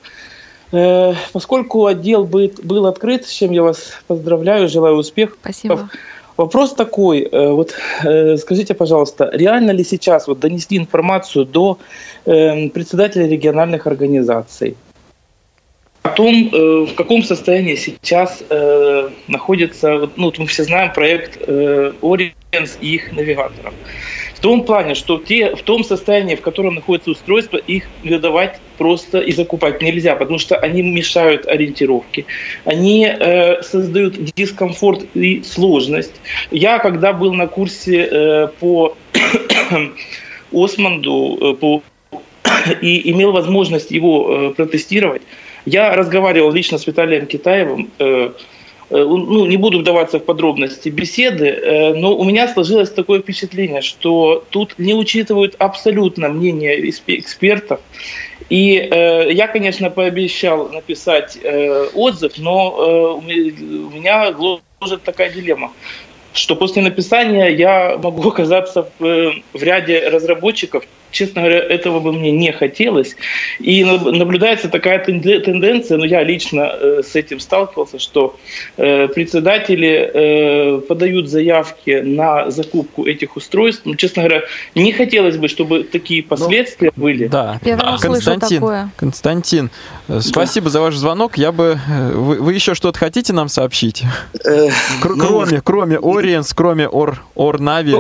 Э, 0.73 1.13
поскольку 1.33 1.87
отдел 1.87 2.25
был 2.25 2.87
открыт, 2.87 3.27
с 3.27 3.31
чем 3.31 3.53
я 3.53 3.63
вас 3.63 3.93
поздравляю, 4.07 4.69
желаю 4.69 4.97
успехов. 4.97 5.37
Спасибо. 5.41 5.91
Вопрос 6.39 6.75
такой, 6.75 7.21
э, 7.21 7.51
вот 7.51 7.75
э, 8.03 8.39
скажите, 8.39 8.73
пожалуйста, 8.73 9.31
реально 9.35 9.73
ли 9.73 9.85
сейчас 9.85 10.27
вот 10.27 10.41
донести 10.41 10.79
информацию 10.79 11.45
до 11.45 11.79
председателей 12.25 13.29
региональных 13.29 13.89
организаций 13.89 14.77
о 16.03 16.11
том, 16.11 16.51
в 16.51 16.95
каком 16.95 17.25
состоянии 17.25 17.75
сейчас 17.75 18.45
находится, 19.27 20.09
ну, 20.15 20.33
мы 20.39 20.47
все 20.47 20.63
знаем 20.63 20.93
проект 20.93 21.37
Ориенс 21.49 22.79
и 22.81 22.95
их 22.95 23.13
навигаторов 23.13 23.75
том 24.43 24.65
плане, 24.65 24.95
что 24.95 25.19
те, 25.19 25.55
в 25.55 25.63
том 25.63 25.85
состоянии, 25.85 26.35
в 26.35 26.43
котором 26.43 26.75
находится 26.75 27.13
устройство, 27.13 27.57
их 27.57 27.85
выдавать 28.03 28.61
просто 28.83 29.21
и 29.21 29.31
закупать 29.31 29.81
нельзя, 29.81 30.17
потому 30.17 30.41
что 30.41 30.57
они 30.57 30.83
мешают 30.83 31.47
ориентировке, 31.47 32.25
они 32.65 33.07
э, 33.07 33.63
создают 33.63 34.15
дискомфорт 34.35 35.07
и 35.15 35.45
сложность. 35.45 36.21
Я, 36.51 36.81
когда 36.81 37.13
был 37.13 37.33
на 37.33 37.47
курсе 37.47 38.09
э, 38.11 38.49
по 38.59 38.97
Османду, 40.53 41.39
э, 41.41 41.55
по 41.61 41.83
и 42.83 43.11
имел 43.13 43.31
возможность 43.31 43.93
его 43.93 44.15
э, 44.29 44.55
протестировать, 44.55 45.23
я 45.65 45.95
разговаривал 45.95 46.51
лично 46.51 46.79
с 46.79 46.89
Виталием 46.89 47.27
Китаевым, 47.27 47.89
э, 48.01 48.33
Э, 48.93 49.05
ну, 49.05 49.47
не 49.47 49.57
буду 49.57 49.79
вдаваться 49.79 50.19
в 50.19 50.25
подробности 50.25 50.91
беседы, 50.91 51.47
э, 51.47 51.95
но 51.95 52.15
у 52.15 52.25
меня 52.25 52.47
сложилось 52.47 52.91
такое 52.91 53.21
впечатление, 53.21 53.81
что 53.81 54.45
тут 54.51 54.75
не 54.79 54.95
учитывают 54.95 55.57
абсолютно 55.59 56.29
мнение 56.29 56.91
экспертов. 56.91 57.81
И 58.49 58.77
э, 58.77 59.33
я, 59.33 59.49
конечно, 59.49 59.91
пообещал 59.91 60.69
написать 60.69 61.39
э, 61.43 61.89
отзыв, 61.95 62.39
но 62.39 62.77
э, 62.77 63.19
у 63.19 63.21
меня 63.21 64.33
гложет 64.33 65.03
такая 65.05 65.31
дилемма 65.31 65.73
что 66.35 66.57
после 66.57 66.83
написания 66.83 67.49
я 67.49 67.99
могу 68.03 68.29
оказаться 68.29 68.89
в, 68.99 69.05
э, 69.05 69.33
в 69.53 69.63
ряде 69.63 70.09
разработчиков, 70.09 70.85
честно 71.13 71.43
говоря, 71.43 71.61
этого 71.61 72.01
бы 72.01 72.13
мне 72.13 72.33
не 72.33 72.51
хотелось. 72.51 73.17
И 73.61 73.85
наблюдается 73.85 74.69
такая 74.69 74.99
тенденция, 74.99 75.99
но 75.99 76.05
я 76.05 76.25
лично 76.25 76.73
э, 76.73 77.03
с 77.05 77.15
этим 77.15 77.39
сталкивался, 77.39 77.99
что 77.99 78.37
э, 78.77 79.09
председатели 79.09 80.11
э, 80.13 80.81
подают 80.81 81.29
заявки 81.29 82.01
на 82.03 82.51
закупку 82.51 83.07
этих 83.07 83.37
устройств. 83.37 83.83
Ну, 83.85 83.95
честно 83.95 84.23
говоря, 84.23 84.43
не 84.75 84.93
хотелось 84.93 85.37
бы, 85.37 85.49
чтобы 85.49 85.85
такие 85.85 86.23
ну, 86.23 86.29
последствия 86.29 86.93
ну, 86.97 87.03
были. 87.03 87.29
Да, 87.29 87.61
Первый 87.63 87.99
Константин, 88.01 88.61
такое. 88.61 88.91
Константин, 88.97 89.71
спасибо 90.21 90.65
да. 90.65 90.71
за 90.71 90.81
ваш 90.81 90.97
звонок. 90.97 91.37
Я 91.37 91.53
бы... 91.53 91.79
Вы, 92.15 92.41
вы 92.41 92.55
еще 92.55 92.75
что-то 92.75 92.99
хотите 92.99 93.33
нам 93.33 93.49
сообщить? 93.49 94.03
Кроме, 95.01 95.61
кроме 95.61 95.99
Ориенс, 95.99 96.53
кроме 96.55 96.89
Ор, 96.89 97.23
Орнави? 97.37 97.97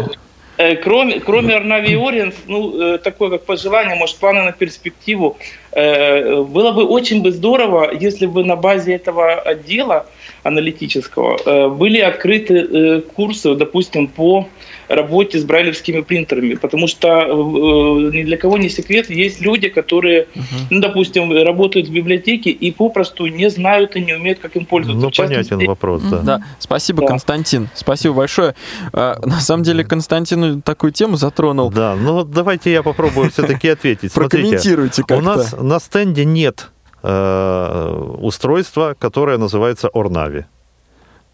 Э, 0.58 0.76
кроме, 0.76 1.20
кроме 1.20 1.54
Арнави 1.54 1.94
Ориенс, 1.96 2.34
ну, 2.46 2.94
э, 2.94 2.98
такое 2.98 3.30
как 3.30 3.44
пожелание, 3.44 3.94
может, 3.94 4.16
планы 4.18 4.42
на 4.42 4.52
перспективу, 4.52 5.38
было 5.74 6.72
бы 6.72 6.84
очень 6.84 7.22
бы 7.22 7.32
здорово, 7.32 7.90
если 7.92 8.26
бы 8.26 8.44
на 8.44 8.56
базе 8.56 8.94
этого 8.94 9.34
отдела 9.34 10.06
аналитического 10.42 11.68
были 11.68 11.98
открыты 12.00 13.02
курсы, 13.14 13.54
допустим, 13.54 14.08
по 14.08 14.48
работе 14.94 15.38
с 15.38 15.44
брайлевскими 15.44 16.00
принтерами, 16.00 16.54
потому 16.54 16.86
что 16.86 17.08
э, 17.08 18.16
ни 18.16 18.22
для 18.22 18.36
кого 18.36 18.58
не 18.58 18.68
секрет, 18.68 19.10
есть 19.10 19.40
люди, 19.40 19.68
которые, 19.68 20.26
угу. 20.34 20.44
ну, 20.70 20.80
допустим, 20.80 21.32
работают 21.32 21.88
в 21.88 21.92
библиотеке 21.92 22.50
и 22.50 22.70
попросту 22.70 23.26
не 23.26 23.48
знают 23.50 23.96
и 23.96 24.00
не 24.00 24.14
умеют, 24.14 24.38
как 24.40 24.56
им 24.56 24.66
пользоваться. 24.66 25.22
Ну, 25.22 25.28
понятен 25.28 25.66
вопрос, 25.66 26.02
да. 26.02 26.18
Да, 26.18 26.42
спасибо, 26.58 27.02
да. 27.02 27.08
Константин, 27.08 27.68
спасибо 27.74 28.14
большое. 28.14 28.54
А, 28.92 29.18
на 29.24 29.40
самом 29.40 29.62
деле, 29.62 29.84
Константин 29.84 30.62
такую 30.62 30.92
тему 30.92 31.16
затронул. 31.16 31.70
Да, 31.70 31.96
ну 31.96 32.24
давайте 32.24 32.72
я 32.72 32.82
попробую 32.82 33.30
все-таки 33.30 33.68
ответить. 33.68 34.12
Прокомментируйте 34.12 35.02
как-то. 35.02 35.16
У 35.16 35.20
нас 35.20 35.54
на 35.62 35.80
стенде 35.80 36.24
нет 36.24 36.70
э, 37.02 38.16
устройства, 38.20 38.94
которое 38.98 39.38
называется 39.38 39.88
Орнави. 39.88 40.46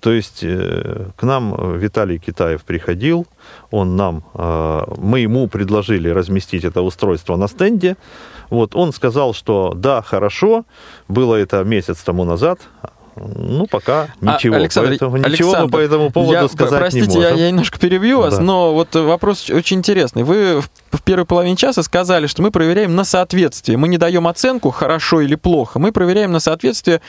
То 0.00 0.12
есть 0.12 0.44
э, 0.44 1.10
к 1.16 1.22
нам 1.24 1.78
Виталий 1.78 2.18
Китаев 2.18 2.62
приходил, 2.62 3.26
он 3.70 3.96
нам, 3.96 4.22
э, 4.34 4.82
мы 4.96 5.20
ему 5.20 5.48
предложили 5.48 6.08
разместить 6.08 6.64
это 6.64 6.82
устройство 6.82 7.36
на 7.36 7.48
стенде. 7.48 7.96
Вот 8.50 8.76
он 8.76 8.92
сказал, 8.92 9.34
что 9.34 9.72
да, 9.74 10.02
хорошо, 10.02 10.64
было 11.08 11.34
это 11.34 11.64
месяц 11.64 11.98
тому 11.98 12.24
назад, 12.24 12.60
ну, 13.36 13.66
пока 13.66 14.08
а, 14.20 14.34
ничего. 14.34 14.54
А, 14.54 14.58
Александр, 14.58 14.90
поэтому, 14.90 15.14
Александр, 15.14 15.32
ничего 15.32 15.56
мы 15.64 15.68
по 15.68 15.76
этому 15.78 16.10
поводу 16.10 16.32
я, 16.32 16.48
сказать 16.48 16.78
простите, 16.78 17.06
не 17.08 17.16
можем. 17.16 17.36
Я, 17.36 17.44
я 17.44 17.50
немножко 17.50 17.78
перебью 17.78 18.18
вас, 18.20 18.36
да. 18.36 18.42
но 18.42 18.74
вот 18.74 18.94
вопрос 18.94 19.50
очень 19.50 19.78
интересный. 19.78 20.22
Вы 20.22 20.60
в, 20.60 20.70
в 20.96 21.02
первой 21.02 21.24
половине 21.24 21.56
часа 21.56 21.82
сказали, 21.82 22.26
что 22.26 22.42
мы 22.42 22.50
проверяем 22.50 22.94
на 22.94 23.04
соответствие. 23.04 23.78
Мы 23.78 23.88
не 23.88 23.98
даем 23.98 24.26
оценку, 24.26 24.70
хорошо 24.70 25.20
или 25.20 25.34
плохо. 25.34 25.78
Мы 25.78 25.92
проверяем 25.92 26.32
на 26.32 26.40
соответствие 26.40 27.00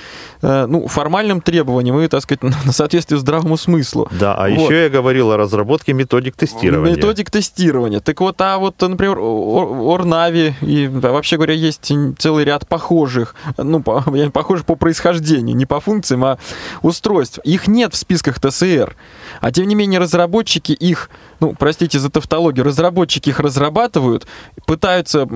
э, 0.41 0.65
ну, 0.67 0.87
формальным 0.87 1.41
требованиям 1.41 1.99
и, 1.99 2.07
так 2.07 2.21
сказать, 2.21 2.43
на 2.65 2.71
соответствие 2.71 3.19
здравому 3.19 3.57
смыслу. 3.57 4.07
Да, 4.11 4.35
а 4.35 4.49
вот. 4.49 4.69
еще 4.69 4.83
я 4.83 4.89
говорил 4.89 5.31
о 5.31 5.37
разработке 5.37 5.93
методик 5.93 6.35
тестирования. 6.35 6.95
Методик 6.95 7.29
тестирования. 7.29 7.99
Так 7.99 8.19
вот, 8.21 8.39
а 8.41 8.57
вот, 8.57 8.81
например, 8.81 9.17
Орнави 9.19 10.55
и, 10.61 10.87
вообще 10.87 11.35
говоря, 11.37 11.53
есть 11.53 11.91
целый 12.17 12.45
ряд 12.45 12.67
похожих, 12.67 13.35
ну, 13.57 13.81
по, 13.81 14.01
похожих 14.33 14.65
по 14.65 14.75
происхождению, 14.75 15.55
не 15.55 15.65
по 15.65 15.79
функции, 15.79 15.98
функциям, 15.99 16.23
а 16.23 16.37
устройств. 16.81 17.39
Их 17.43 17.67
нет 17.67 17.93
в 17.93 17.97
списках 17.97 18.39
ТСР. 18.39 18.95
А 19.41 19.51
тем 19.51 19.67
не 19.67 19.75
менее 19.75 19.99
разработчики 19.99 20.71
их, 20.71 21.09
ну, 21.39 21.53
простите 21.57 21.99
за 21.99 22.09
тавтологию, 22.09 22.65
разработчики 22.65 23.29
их 23.29 23.39
разрабатывают, 23.39 24.27
пытаются 24.65 25.27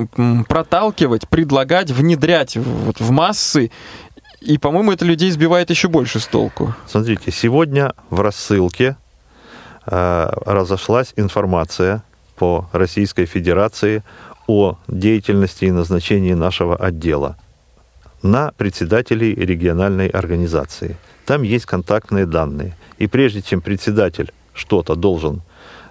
проталкивать, 0.47 1.28
предлагать, 1.28 1.91
внедрять 1.91 2.55
вот 2.57 2.99
в 2.99 3.11
массы. 3.11 3.72
И, 4.41 4.57
по-моему, 4.57 4.91
это 4.91 5.05
людей 5.05 5.32
сбивает 5.32 5.70
еще 5.70 5.88
больше 5.88 6.20
с 6.20 6.26
толку. 6.26 6.74
Смотрите, 6.88 7.32
сегодня 7.32 7.93
в 8.09 8.22
рассылке 8.22 8.95
э, 9.86 10.30
разошлась 10.45 11.14
информация 11.16 12.03
по 12.36 12.68
Российской 12.74 13.26
Федерации 13.26 14.03
о 14.47 14.76
деятельности 14.88 15.66
и 15.66 15.72
назначении 15.72 16.34
нашего 16.34 16.76
отдела 16.76 17.38
на 18.24 18.52
председателей 18.58 19.36
региональной 19.36 20.08
организации. 20.08 20.98
Там 21.26 21.44
есть 21.44 21.66
контактные 21.66 22.26
данные. 22.26 22.76
И 22.98 23.08
прежде 23.08 23.42
чем 23.42 23.62
председатель 23.62 24.32
что-то 24.54 24.96
должен 24.96 25.42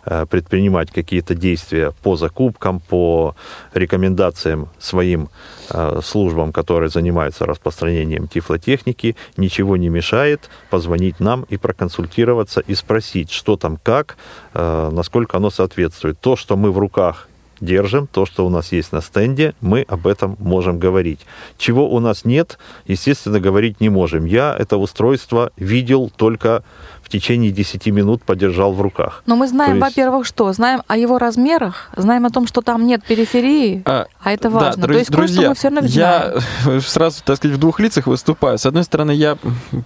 э, 0.05 0.24
предпринимать 0.26 0.91
какие-то 0.91 1.35
действия 1.35 1.93
по 2.03 2.16
закупкам, 2.16 2.80
по 2.80 3.35
рекомендациям 3.74 4.68
своим 4.78 5.28
э, 5.70 6.01
службам, 6.03 6.53
которые 6.53 6.89
занимаются 6.89 7.45
распространением 7.45 8.28
тифлотехники, 8.28 9.16
ничего 9.37 9.76
не 9.76 9.89
мешает 9.89 10.49
позвонить 10.70 11.20
нам 11.20 11.45
и 11.51 11.57
проконсультироваться 11.57 12.61
и 12.61 12.74
спросить, 12.74 13.30
что 13.30 13.57
там 13.57 13.78
как, 13.83 14.16
э, 14.55 14.91
насколько 14.93 15.37
оно 15.37 15.51
соответствует. 15.51 16.18
То, 16.20 16.37
что 16.37 16.57
мы 16.57 16.72
в 16.72 16.78
руках 16.78 17.28
держим, 17.62 18.06
то, 18.06 18.26
что 18.26 18.44
у 18.44 18.50
нас 18.50 18.72
есть 18.72 18.92
на 18.92 19.00
стенде, 19.00 19.54
мы 19.60 19.82
об 19.88 20.06
этом 20.06 20.36
можем 20.38 20.78
говорить. 20.78 21.20
Чего 21.56 21.88
у 21.88 22.00
нас 22.00 22.24
нет, 22.24 22.58
естественно, 22.86 23.40
говорить 23.40 23.80
не 23.80 23.88
можем. 23.88 24.26
Я 24.26 24.54
это 24.58 24.76
устройство 24.76 25.52
видел 25.56 26.10
только 26.14 26.64
в 27.02 27.08
течение 27.08 27.50
10 27.50 27.86
минут 27.86 28.22
подержал 28.22 28.72
в 28.72 28.80
руках. 28.80 29.22
Но 29.26 29.36
мы 29.36 29.46
знаем, 29.46 29.76
есть... 29.76 29.82
во-первых, 29.82 30.26
что? 30.26 30.52
Знаем 30.52 30.82
о 30.86 30.96
его 30.96 31.18
размерах, 31.18 31.90
знаем 31.96 32.26
о 32.26 32.30
том, 32.30 32.46
что 32.46 32.62
там 32.62 32.86
нет 32.86 33.04
периферии, 33.04 33.82
а, 33.84 34.06
а 34.20 34.32
это 34.32 34.50
важно. 34.50 34.82
Да, 34.82 34.88
друз- 34.88 34.92
То 34.92 34.98
есть 34.98 35.10
друзья, 35.10 35.48
мы 35.50 35.54
все 35.54 35.68
равно 35.68 35.86
я 35.86 36.34
сразу, 36.80 37.22
так 37.24 37.36
сказать, 37.36 37.56
в 37.56 37.60
двух 37.60 37.80
лицах 37.80 38.06
выступаю. 38.06 38.58
С 38.58 38.66
одной 38.66 38.84
стороны, 38.84 39.12
я 39.12 39.36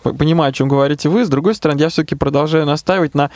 понимаю, 0.03 0.51
о 0.51 0.53
чем 0.53 0.69
говорите 0.69 1.09
вы, 1.09 1.25
с 1.25 1.29
другой 1.29 1.55
стороны, 1.55 1.81
я 1.81 1.89
все-таки 1.89 2.15
продолжаю 2.15 2.67
настаивать 2.67 3.15
на 3.15 3.31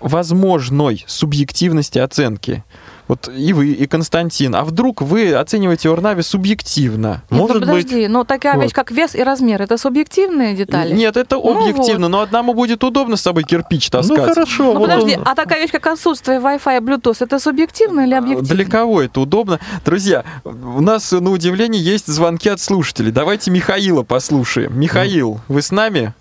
возможной 0.00 1.04
субъективности 1.06 1.98
оценки. 1.98 2.64
Вот 3.10 3.28
и 3.28 3.52
вы, 3.52 3.72
и 3.72 3.88
Константин. 3.88 4.54
А 4.54 4.62
вдруг 4.62 5.02
вы 5.02 5.34
оцениваете 5.34 5.90
Орнави 5.90 6.22
субъективно? 6.22 7.24
Нет, 7.28 7.40
Может 7.40 7.54
ну, 7.56 7.60
подожди, 7.62 8.02
быть... 8.02 8.08
но 8.08 8.22
такая 8.22 8.54
вот. 8.54 8.62
вещь, 8.62 8.72
как 8.72 8.92
вес 8.92 9.16
и 9.16 9.24
размер, 9.24 9.60
это 9.60 9.78
субъективные 9.78 10.54
детали? 10.54 10.94
Нет, 10.94 11.16
это 11.16 11.34
объективно, 11.34 12.06
ну, 12.06 12.18
вот. 12.18 12.18
но 12.18 12.20
одному 12.20 12.54
будет 12.54 12.84
удобно 12.84 13.16
с 13.16 13.22
собой 13.22 13.42
кирпич 13.42 13.90
таскать. 13.90 14.16
Ну 14.16 14.24
хорошо. 14.28 14.74
Ну 14.74 14.78
вот 14.78 14.88
подожди, 14.88 15.16
он... 15.16 15.24
а 15.26 15.34
такая 15.34 15.60
вещь, 15.60 15.72
как 15.72 15.88
отсутствие 15.88 16.38
Wi-Fi 16.38 16.76
и 16.76 16.80
Bluetooth, 16.80 17.16
это 17.18 17.40
субъективно 17.40 18.02
или 18.02 18.14
объективно? 18.14 18.54
Для 18.54 18.64
кого 18.64 19.02
это 19.02 19.22
удобно? 19.22 19.58
Друзья, 19.84 20.24
у 20.44 20.80
нас, 20.80 21.10
на 21.10 21.32
удивление, 21.32 21.82
есть 21.82 22.06
звонки 22.06 22.48
от 22.48 22.60
слушателей. 22.60 23.10
Давайте 23.10 23.50
Михаила 23.50 24.04
послушаем. 24.04 24.78
Михаил, 24.78 25.40
вы 25.48 25.62
с 25.62 25.72
нами? 25.72 26.14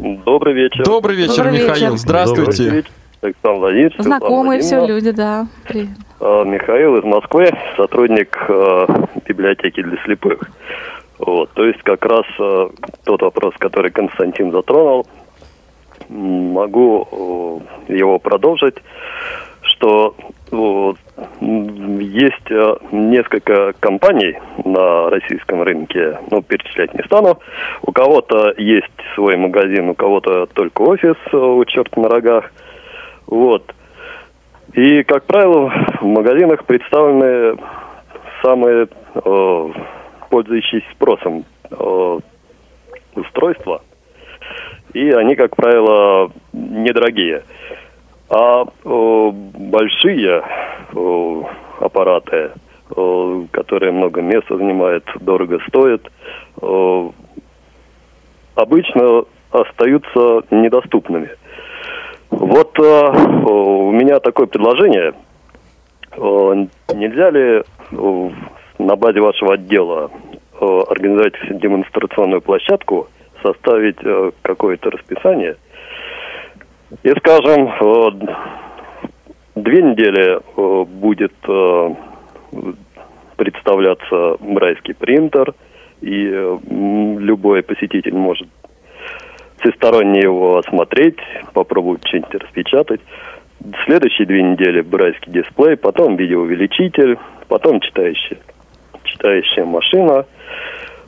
Добрый 0.00 0.54
вечер. 0.54 0.84
Добрый 0.84 1.14
вечер, 1.14 1.44
Добрый 1.44 1.62
Михаил. 1.62 1.92
Вечер. 1.92 1.98
Здравствуйте. 1.98 2.62
Добрый 2.64 2.76
вечер. 2.78 2.92
Александр 3.22 3.60
Владимирович. 3.60 3.94
Знакомые 3.98 4.60
все 4.60 4.84
люди, 4.84 5.12
да. 5.12 5.46
Привет. 5.68 5.90
А, 6.20 6.42
Михаил 6.44 6.96
из 6.96 7.04
Москвы, 7.04 7.50
сотрудник 7.76 8.36
а, 8.48 8.86
библиотеки 9.26 9.80
для 9.80 9.96
слепых. 10.04 10.40
Вот, 11.18 11.50
то 11.52 11.64
есть 11.64 11.80
как 11.84 12.04
раз 12.04 12.24
э, 12.40 12.68
тот 13.04 13.22
вопрос, 13.22 13.54
который 13.58 13.92
Константин 13.92 14.50
затронул, 14.50 15.06
могу 16.08 17.62
его 17.86 18.18
продолжить, 18.18 18.74
что 19.62 20.16
э, 20.50 20.92
есть 21.40 22.50
несколько 22.90 23.72
компаний 23.78 24.36
на 24.64 25.10
российском 25.10 25.62
рынке, 25.62 26.18
ну, 26.32 26.42
перечислять 26.42 26.92
не 26.94 27.04
стану. 27.04 27.38
У 27.82 27.92
кого-то 27.92 28.54
есть 28.56 28.90
свой 29.14 29.36
магазин, 29.36 29.90
у 29.90 29.94
кого-то 29.94 30.46
только 30.46 30.82
офис 30.82 31.16
у 31.32 31.64
черта 31.66 32.00
на 32.00 32.08
рогах. 32.08 32.50
Вот. 33.26 33.74
И, 34.74 35.02
как 35.02 35.24
правило, 35.24 35.70
в 36.00 36.06
магазинах 36.06 36.64
представлены 36.64 37.58
самые 38.42 38.88
э, 39.14 39.68
пользующиеся 40.30 40.86
спросом 40.92 41.44
э, 41.70 42.18
устройства. 43.14 43.82
И 44.94 45.10
они, 45.10 45.34
как 45.36 45.56
правило, 45.56 46.30
недорогие. 46.52 47.42
А 48.30 48.64
э, 48.64 49.30
большие 49.32 50.42
э, 50.94 51.42
аппараты, 51.80 52.52
э, 52.96 53.46
которые 53.50 53.92
много 53.92 54.22
места 54.22 54.56
занимают, 54.56 55.04
дорого 55.20 55.58
стоят, 55.68 56.10
э, 56.62 57.10
обычно 58.54 59.24
остаются 59.50 60.42
недоступными. 60.50 61.30
Вот 62.32 62.78
э, 62.78 62.82
у 62.82 63.90
меня 63.92 64.18
такое 64.20 64.46
предложение. 64.46 65.14
Э, 66.12 66.66
нельзя 66.94 67.30
ли 67.30 67.62
э, 67.62 68.30
на 68.78 68.96
базе 68.96 69.20
вашего 69.20 69.54
отдела 69.54 70.10
э, 70.60 70.80
организовать 70.88 71.34
демонстрационную 71.50 72.40
площадку, 72.40 73.08
составить 73.42 73.98
э, 74.04 74.32
какое-то 74.42 74.90
расписание– 74.90 75.56
и, 77.02 77.10
скажем, 77.18 77.72
две 79.54 79.82
недели 79.82 80.38
э, 80.38 80.84
будет 80.84 81.32
э, 81.48 81.94
представляться 83.36 84.36
брайский 84.40 84.94
принтер, 84.94 85.54
и 86.02 86.28
э, 86.30 86.58
любой 86.68 87.62
посетитель 87.62 88.14
может 88.14 88.46
всесторонне 89.62 90.20
его 90.20 90.58
осмотреть, 90.58 91.18
попробовать 91.52 92.06
что-нибудь 92.06 92.34
распечатать. 92.34 93.00
Следующие 93.84 94.26
две 94.26 94.42
недели 94.42 94.80
брайский 94.80 95.32
дисплей, 95.32 95.76
потом 95.76 96.16
видеоувеличитель, 96.16 97.18
потом 97.48 97.80
читающая, 97.80 98.38
читающая 99.04 99.64
машина. 99.64 100.26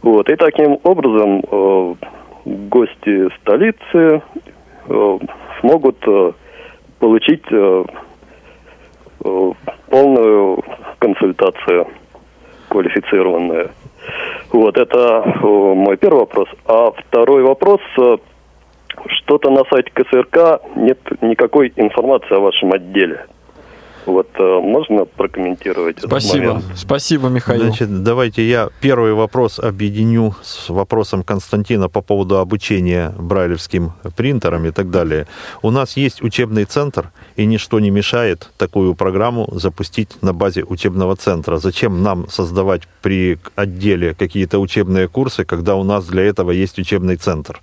Вот. 0.03 0.29
И 0.31 0.37
таким 0.37 0.79
образом 0.85 1.43
э, 1.51 1.95
гости 2.45 3.29
столицы 3.41 4.23
э, 4.89 5.19
смогут 5.61 5.97
э, 6.07 6.33
получить 7.01 7.45
э, 7.51 7.85
э, 9.25 9.53
полную 9.89 10.63
консультацию 10.99 11.89
квалифицированную. 12.69 13.71
Вот, 14.53 14.77
это 14.77 15.25
мой 15.43 15.97
первый 15.97 16.21
вопрос. 16.21 16.49
А 16.67 16.91
второй 16.93 17.43
вопрос, 17.43 17.81
что-то 19.09 19.51
на 19.51 19.65
сайте 19.71 19.91
КСРК 19.93 20.63
нет 20.77 20.99
никакой 21.23 21.73
информации 21.77 22.35
о 22.37 22.41
вашем 22.41 22.73
отделе. 22.73 23.27
Вот 24.07 24.29
э, 24.39 24.61
можно 24.61 25.07
прокомментировать 25.07 25.99
Спасибо. 25.99 26.37
этот 26.37 26.55
момент? 26.55 26.79
Спасибо, 26.79 27.29
Михаил. 27.29 27.63
Значит, 27.63 28.03
давайте 28.03 28.47
я 28.47 28.69
первый 28.81 29.15
вопрос 29.15 29.59
объединю 29.59 30.35
с 30.43 30.69
вопросом 30.69 31.23
Константина 31.23 31.89
по 31.89 32.03
поводу 32.03 32.39
обучения 32.39 33.15
брайлевским 33.19 33.93
принтерам 34.17 34.67
и 34.67 34.73
так 34.73 34.91
далее. 34.91 35.27
У 35.63 35.71
нас 35.71 35.97
есть 35.97 36.23
учебный 36.23 36.65
центр, 36.65 37.13
и 37.37 37.47
ничто 37.47 37.81
не 37.81 37.91
мешает 37.91 38.51
такую 38.59 38.95
программу 38.95 39.49
запустить 39.53 40.23
на 40.23 40.35
базе 40.35 40.65
учебного 40.65 41.17
центра. 41.17 41.57
Зачем 41.57 42.03
нам 42.03 42.29
создавать 42.29 42.83
при 43.01 43.39
отделе 43.57 44.15
какие-то 44.15 44.59
учебные 44.59 45.09
курсы, 45.09 45.45
когда 45.45 45.77
у 45.77 45.85
нас 45.85 46.07
для 46.07 46.25
этого 46.25 46.51
есть 46.51 46.79
учебный 46.79 47.17
центр? 47.17 47.61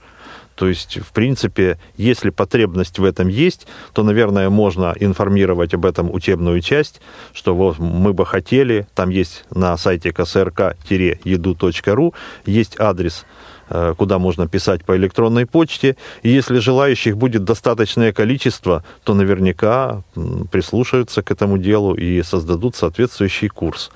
То 0.61 0.67
есть, 0.67 0.99
в 0.99 1.11
принципе, 1.11 1.79
если 1.97 2.29
потребность 2.29 2.99
в 2.99 3.03
этом 3.03 3.29
есть, 3.29 3.65
то, 3.93 4.03
наверное, 4.03 4.51
можно 4.51 4.93
информировать 4.99 5.73
об 5.73 5.87
этом 5.87 6.13
учебную 6.13 6.61
часть, 6.61 7.01
что 7.33 7.55
вот 7.55 7.79
мы 7.79 8.13
бы 8.13 8.27
хотели, 8.27 8.85
там 8.93 9.09
есть 9.09 9.45
на 9.49 9.75
сайте 9.77 10.09
ksrk-edu.ru, 10.09 12.13
есть 12.45 12.79
адрес 12.79 13.25
Э, 13.73 13.93
куда 13.97 14.19
можно 14.19 14.49
писать 14.49 14.83
по 14.83 14.97
электронной 14.97 15.45
почте. 15.45 15.95
И 16.23 16.29
если 16.29 16.59
желающих 16.59 17.15
будет 17.15 17.45
достаточное 17.45 18.11
количество, 18.11 18.83
то 19.05 19.13
наверняка 19.13 20.03
прислушаются 20.51 21.21
к 21.21 21.31
этому 21.31 21.57
делу 21.57 21.95
и 21.95 22.21
создадут 22.21 22.75
соответствующий 22.75 23.47
курс. 23.47 23.91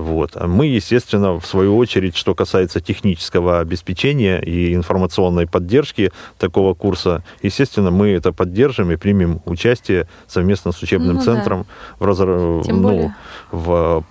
Вот. 0.00 0.30
А 0.34 0.46
мы, 0.46 0.66
естественно, 0.66 1.38
в 1.38 1.46
свою 1.46 1.76
очередь, 1.76 2.16
что 2.16 2.34
касается 2.34 2.80
технического 2.80 3.60
обеспечения 3.60 4.40
и 4.40 4.74
информационной 4.74 5.46
поддержки 5.46 6.10
такого 6.38 6.74
курса, 6.74 7.22
естественно, 7.42 7.90
мы 7.90 8.08
это 8.08 8.32
поддержим 8.32 8.90
и 8.90 8.96
примем 8.96 9.42
участие 9.44 10.08
совместно 10.26 10.72
с 10.72 10.82
учебным 10.82 11.16
ну, 11.16 11.22
центром 11.22 11.66
да. 11.98 12.04
в, 12.04 12.08
разр... 12.08 12.26
ну, 12.26 13.12
в 13.50 14.04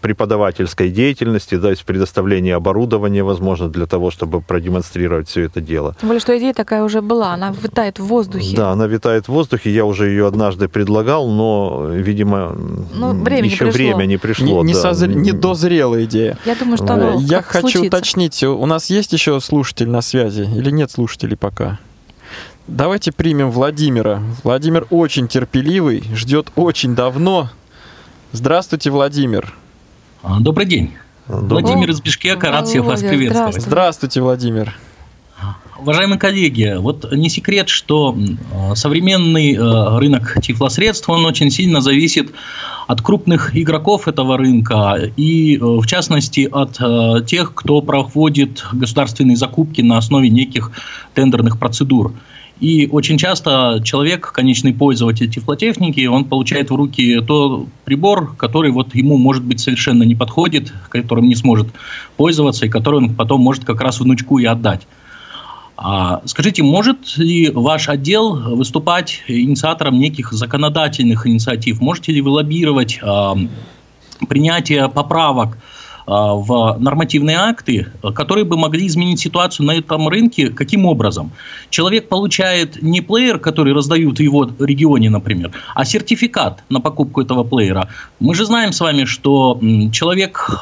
преподавательской 0.00 0.90
деятельности, 0.90 1.54
да, 1.56 1.70
есть 1.70 1.84
предоставление 1.84 2.54
оборудования, 2.54 3.22
возможно, 3.22 3.68
для 3.68 3.86
того, 3.86 4.10
чтобы 4.10 4.40
продемонстрировать 4.40 5.28
все 5.28 5.42
это 5.42 5.60
дело. 5.60 5.94
Тем 6.00 6.08
более, 6.08 6.20
что 6.20 6.36
идея 6.36 6.54
такая 6.54 6.82
уже 6.82 7.00
была, 7.00 7.32
она 7.32 7.54
витает 7.62 7.98
в 7.98 8.04
воздухе. 8.04 8.56
Да, 8.56 8.70
она 8.72 8.86
витает 8.86 9.26
в 9.26 9.28
воздухе, 9.30 9.70
я 9.70 9.84
уже 9.84 10.08
ее 10.08 10.26
однажды 10.26 10.68
предлагал, 10.68 11.28
но, 11.28 11.88
видимо, 11.90 12.56
ну, 12.94 13.14
еще 13.24 13.66
не 13.66 13.70
время 13.70 14.04
не 14.06 14.16
пришло. 14.16 14.62
Не, 14.62 14.68
не, 14.68 14.74
да. 14.74 14.80
созр... 14.80 15.08
не 15.08 15.29
дозрела 15.32 16.04
идея. 16.04 16.38
Я 16.44 16.54
думаю, 16.54 16.76
что 16.76 16.94
оно 16.94 17.18
Я 17.20 17.42
хочу 17.42 17.62
случится. 17.68 17.86
уточнить, 17.86 18.42
у 18.42 18.66
нас 18.66 18.90
есть 18.90 19.12
еще 19.12 19.40
слушатель 19.40 19.88
на 19.88 20.00
связи 20.00 20.42
или 20.42 20.70
нет 20.70 20.90
слушателей 20.90 21.36
пока? 21.36 21.78
Давайте 22.66 23.10
примем 23.10 23.50
Владимира. 23.50 24.22
Владимир 24.44 24.86
очень 24.90 25.26
терпеливый, 25.28 26.04
ждет 26.14 26.52
очень 26.54 26.94
давно. 26.94 27.50
Здравствуйте, 28.32 28.90
Владимир. 28.90 29.54
А, 30.22 30.38
добрый 30.38 30.66
день. 30.66 30.94
Добрый. 31.26 31.62
Владимир 31.62 31.90
из 31.90 32.00
Бишкека, 32.00 32.50
рад 32.50 32.68
всех 32.68 32.84
вас 32.84 33.00
приветствовать. 33.00 33.60
Здравствуйте, 33.62 34.20
Владимир. 34.20 34.76
Уважаемые 35.82 36.18
коллеги, 36.18 36.76
вот 36.78 37.10
не 37.12 37.30
секрет, 37.30 37.70
что 37.70 38.14
современный 38.74 39.54
э, 39.54 39.98
рынок 39.98 40.36
тифлосредств, 40.42 41.08
он 41.08 41.24
очень 41.24 41.50
сильно 41.50 41.80
зависит 41.80 42.32
от 42.86 43.00
крупных 43.00 43.56
игроков 43.56 44.06
этого 44.06 44.36
рынка 44.36 44.98
и, 45.16 45.56
э, 45.56 45.58
в 45.60 45.86
частности, 45.86 46.48
от 46.52 46.76
э, 46.80 47.24
тех, 47.26 47.54
кто 47.54 47.80
проводит 47.80 48.62
государственные 48.74 49.36
закупки 49.36 49.80
на 49.80 49.96
основе 49.96 50.28
неких 50.28 50.70
тендерных 51.14 51.58
процедур. 51.58 52.12
И 52.60 52.86
очень 52.92 53.16
часто 53.16 53.80
человек, 53.82 54.32
конечный 54.32 54.74
пользователь 54.74 55.30
тифлотехники, 55.30 56.04
он 56.04 56.26
получает 56.26 56.70
в 56.70 56.74
руки 56.74 57.20
тот 57.26 57.68
прибор, 57.86 58.34
который 58.36 58.70
вот 58.70 58.94
ему, 58.94 59.16
может 59.16 59.42
быть, 59.42 59.60
совершенно 59.60 60.02
не 60.02 60.14
подходит, 60.14 60.70
которым 60.90 61.26
не 61.26 61.36
сможет 61.36 61.68
пользоваться, 62.18 62.66
и 62.66 62.68
который 62.68 62.96
он 62.96 63.14
потом 63.14 63.40
может 63.40 63.64
как 63.64 63.80
раз 63.80 64.00
внучку 64.00 64.38
и 64.38 64.44
отдать. 64.44 64.86
А 65.82 66.20
скажите, 66.26 66.62
может 66.62 67.16
ли 67.16 67.50
ваш 67.50 67.88
отдел 67.88 68.34
выступать 68.54 69.22
инициатором 69.26 69.98
неких 69.98 70.30
законодательных 70.30 71.26
инициатив? 71.26 71.80
Можете 71.80 72.12
ли 72.12 72.20
вы 72.20 72.30
лоббировать 72.32 73.00
а, 73.02 73.34
принятие 74.28 74.90
поправок 74.90 75.56
а, 76.06 76.34
в 76.34 76.76
нормативные 76.78 77.38
акты, 77.38 77.86
которые 78.14 78.44
бы 78.44 78.58
могли 78.58 78.86
изменить 78.88 79.20
ситуацию 79.20 79.64
на 79.64 79.72
этом 79.72 80.06
рынке. 80.06 80.50
Каким 80.50 80.84
образом? 80.84 81.32
Человек 81.70 82.10
получает 82.10 82.82
не 82.82 83.00
плеер, 83.00 83.38
который 83.38 83.72
раздают 83.72 84.18
в 84.18 84.22
его 84.22 84.50
регионе, 84.58 85.08
например, 85.08 85.52
а 85.74 85.86
сертификат 85.86 86.62
на 86.68 86.80
покупку 86.80 87.22
этого 87.22 87.42
плеера. 87.42 87.88
Мы 88.18 88.34
же 88.34 88.44
знаем 88.44 88.72
с 88.72 88.80
вами, 88.80 89.04
что 89.04 89.58
человек 89.92 90.60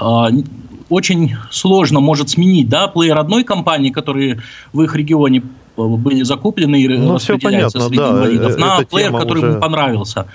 очень 0.88 1.36
сложно 1.50 2.00
может 2.00 2.30
сменить 2.30 2.68
да, 2.68 2.88
плеер 2.88 3.18
одной 3.18 3.44
компании, 3.44 3.90
которые 3.90 4.42
в 4.72 4.82
их 4.82 4.94
регионе 4.94 5.42
были 5.76 6.22
закуплены 6.22 6.80
и 6.80 6.88
ну, 6.88 7.14
распределяются 7.14 7.78
понятно, 7.78 7.88
среди 7.88 7.96
да, 7.98 8.10
инвалидов, 8.10 8.58
на 8.58 8.82
плеер, 8.84 9.12
который 9.12 9.38
уже... 9.38 9.46
ему 9.46 9.60
понравился. 9.60 10.26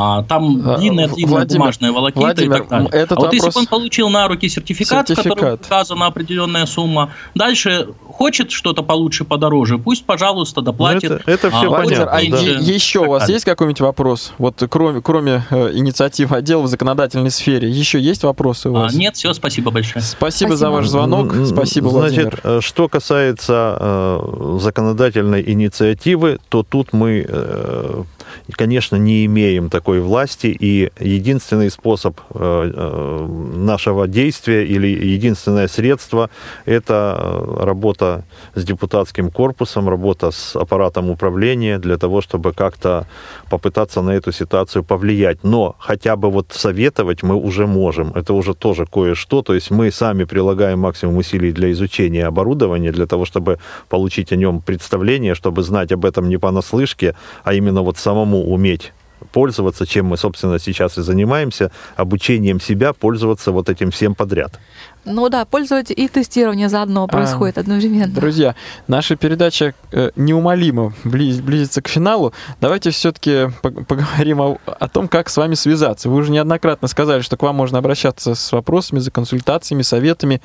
А, 0.00 0.22
там 0.22 0.60
длинная, 0.78 1.08
длинная 1.08 1.26
Владимир, 1.26 1.58
бумажная 1.58 1.92
волокита 1.92 2.20
Владимир, 2.20 2.56
и 2.56 2.58
так 2.60 2.68
далее. 2.68 2.88
Этот 2.92 3.18
а 3.18 3.20
вот 3.20 3.32
если 3.32 3.50
бы 3.50 3.58
он 3.58 3.66
получил 3.66 4.08
на 4.08 4.28
руки 4.28 4.48
сертификат, 4.48 5.08
сертификат. 5.08 5.26
в 5.26 5.34
котором 5.34 5.54
указана 5.54 6.06
определенная 6.06 6.66
сумма, 6.66 7.10
дальше 7.34 7.88
хочет 8.06 8.52
что-то 8.52 8.84
получше, 8.84 9.24
подороже, 9.24 9.76
пусть, 9.78 10.04
пожалуйста, 10.04 10.60
доплатит. 10.60 11.10
Ну, 11.10 11.16
это, 11.16 11.30
это 11.30 11.50
все 11.50 11.72
а, 11.72 11.82
понятно. 11.82 12.12
А 12.12 12.20
да. 12.20 12.38
еще 12.38 13.00
у 13.00 13.10
вас 13.10 13.28
есть 13.28 13.44
какой-нибудь 13.44 13.80
вопрос? 13.80 14.32
Вот 14.38 14.62
кроме, 14.70 15.00
кроме 15.02 15.44
э, 15.50 15.72
инициативы 15.74 16.36
отдела 16.36 16.62
в 16.62 16.68
законодательной 16.68 17.32
сфере, 17.32 17.68
еще 17.68 18.00
есть 18.00 18.22
вопросы 18.22 18.70
у 18.70 18.76
а, 18.76 18.82
вас? 18.82 18.94
А, 18.94 18.96
нет, 18.96 19.16
все, 19.16 19.32
спасибо 19.32 19.72
большое. 19.72 20.04
Спасибо, 20.04 20.50
спасибо. 20.50 20.56
за 20.56 20.70
ваш 20.70 20.86
звонок. 20.86 21.34
Спасибо, 21.44 21.90
Значит, 21.90 22.16
Владимир. 22.16 22.40
Э, 22.44 22.60
что 22.60 22.88
касается 22.88 23.76
э, 23.80 24.58
законодательной 24.60 25.42
инициативы, 25.44 26.38
то 26.48 26.62
тут 26.62 26.92
мы 26.92 27.26
э, 27.28 28.04
конечно, 28.52 28.96
не 28.96 29.26
имеем 29.26 29.68
такой 29.68 30.00
власти, 30.00 30.46
и 30.46 30.90
единственный 30.98 31.70
способ 31.70 32.18
э, 32.30 32.72
э, 32.74 33.26
нашего 33.56 34.08
действия 34.08 34.64
или 34.64 34.86
единственное 34.86 35.68
средство– 35.68 36.30
это 36.64 37.16
э, 37.18 37.64
работа 37.64 38.24
с 38.54 38.64
депутатским 38.64 39.30
корпусом, 39.30 39.88
работа 39.88 40.30
с 40.30 40.56
аппаратом 40.56 41.10
управления 41.10 41.78
для 41.78 41.98
того, 41.98 42.20
чтобы 42.20 42.52
как-то 42.52 43.06
попытаться 43.50 44.02
на 44.02 44.10
эту 44.10 44.32
ситуацию 44.32 44.82
повлиять. 44.82 45.44
Но 45.44 45.76
хотя 45.78 46.16
бы 46.16 46.30
вот 46.30 46.46
советовать 46.52 47.22
мы 47.22 47.34
уже 47.34 47.66
можем. 47.66 48.12
Это 48.14 48.32
уже 48.32 48.54
тоже 48.54 48.86
кое-что. 48.86 49.42
То 49.42 49.54
есть 49.54 49.70
мы 49.70 49.90
сами 49.90 50.24
прилагаем 50.24 50.78
максимум 50.78 51.18
усилий 51.18 51.52
для 51.52 51.70
изучения 51.72 52.26
оборудования, 52.26 52.92
для 52.92 53.06
того, 53.06 53.24
чтобы 53.24 53.58
получить 53.88 54.32
о 54.32 54.36
нем 54.36 54.60
представление, 54.60 55.34
чтобы 55.34 55.62
знать 55.62 55.92
об 55.92 56.04
этом 56.04 56.28
не 56.28 56.38
понаслышке, 56.38 57.14
а 57.44 57.52
именно 57.52 57.82
вот 57.82 57.98
самому 57.98 58.37
уметь 58.42 58.92
пользоваться, 59.32 59.86
чем 59.86 60.06
мы, 60.06 60.16
собственно, 60.16 60.58
сейчас 60.58 60.98
и 60.98 61.02
занимаемся, 61.02 61.70
обучением 61.96 62.60
себя 62.60 62.92
пользоваться 62.92 63.52
вот 63.52 63.68
этим 63.68 63.90
всем 63.90 64.14
подряд. 64.14 64.58
Ну 65.04 65.28
да, 65.28 65.44
пользоваться 65.44 65.94
и 65.94 66.08
тестирование 66.08 66.68
заодно 66.68 67.04
а, 67.04 67.06
происходит 67.06 67.56
а, 67.56 67.62
одновременно. 67.62 68.12
Друзья, 68.12 68.54
наша 68.88 69.16
передача 69.16 69.74
э, 69.90 70.10
неумолимо 70.16 70.92
близ, 71.04 71.40
близится 71.40 71.80
к 71.80 71.88
финалу. 71.88 72.32
Давайте 72.60 72.90
все-таки 72.90 73.48
поговорим 73.62 74.40
о, 74.40 74.58
о 74.66 74.88
том, 74.88 75.08
как 75.08 75.28
с 75.28 75.36
вами 75.36 75.54
связаться. 75.54 76.10
Вы 76.10 76.16
уже 76.16 76.30
неоднократно 76.30 76.88
сказали, 76.88 77.22
что 77.22 77.36
к 77.36 77.42
вам 77.42 77.56
можно 77.56 77.78
обращаться 77.78 78.34
с 78.34 78.52
вопросами, 78.52 78.98
за 78.98 79.10
консультациями, 79.10 79.82
советами. 79.82 80.42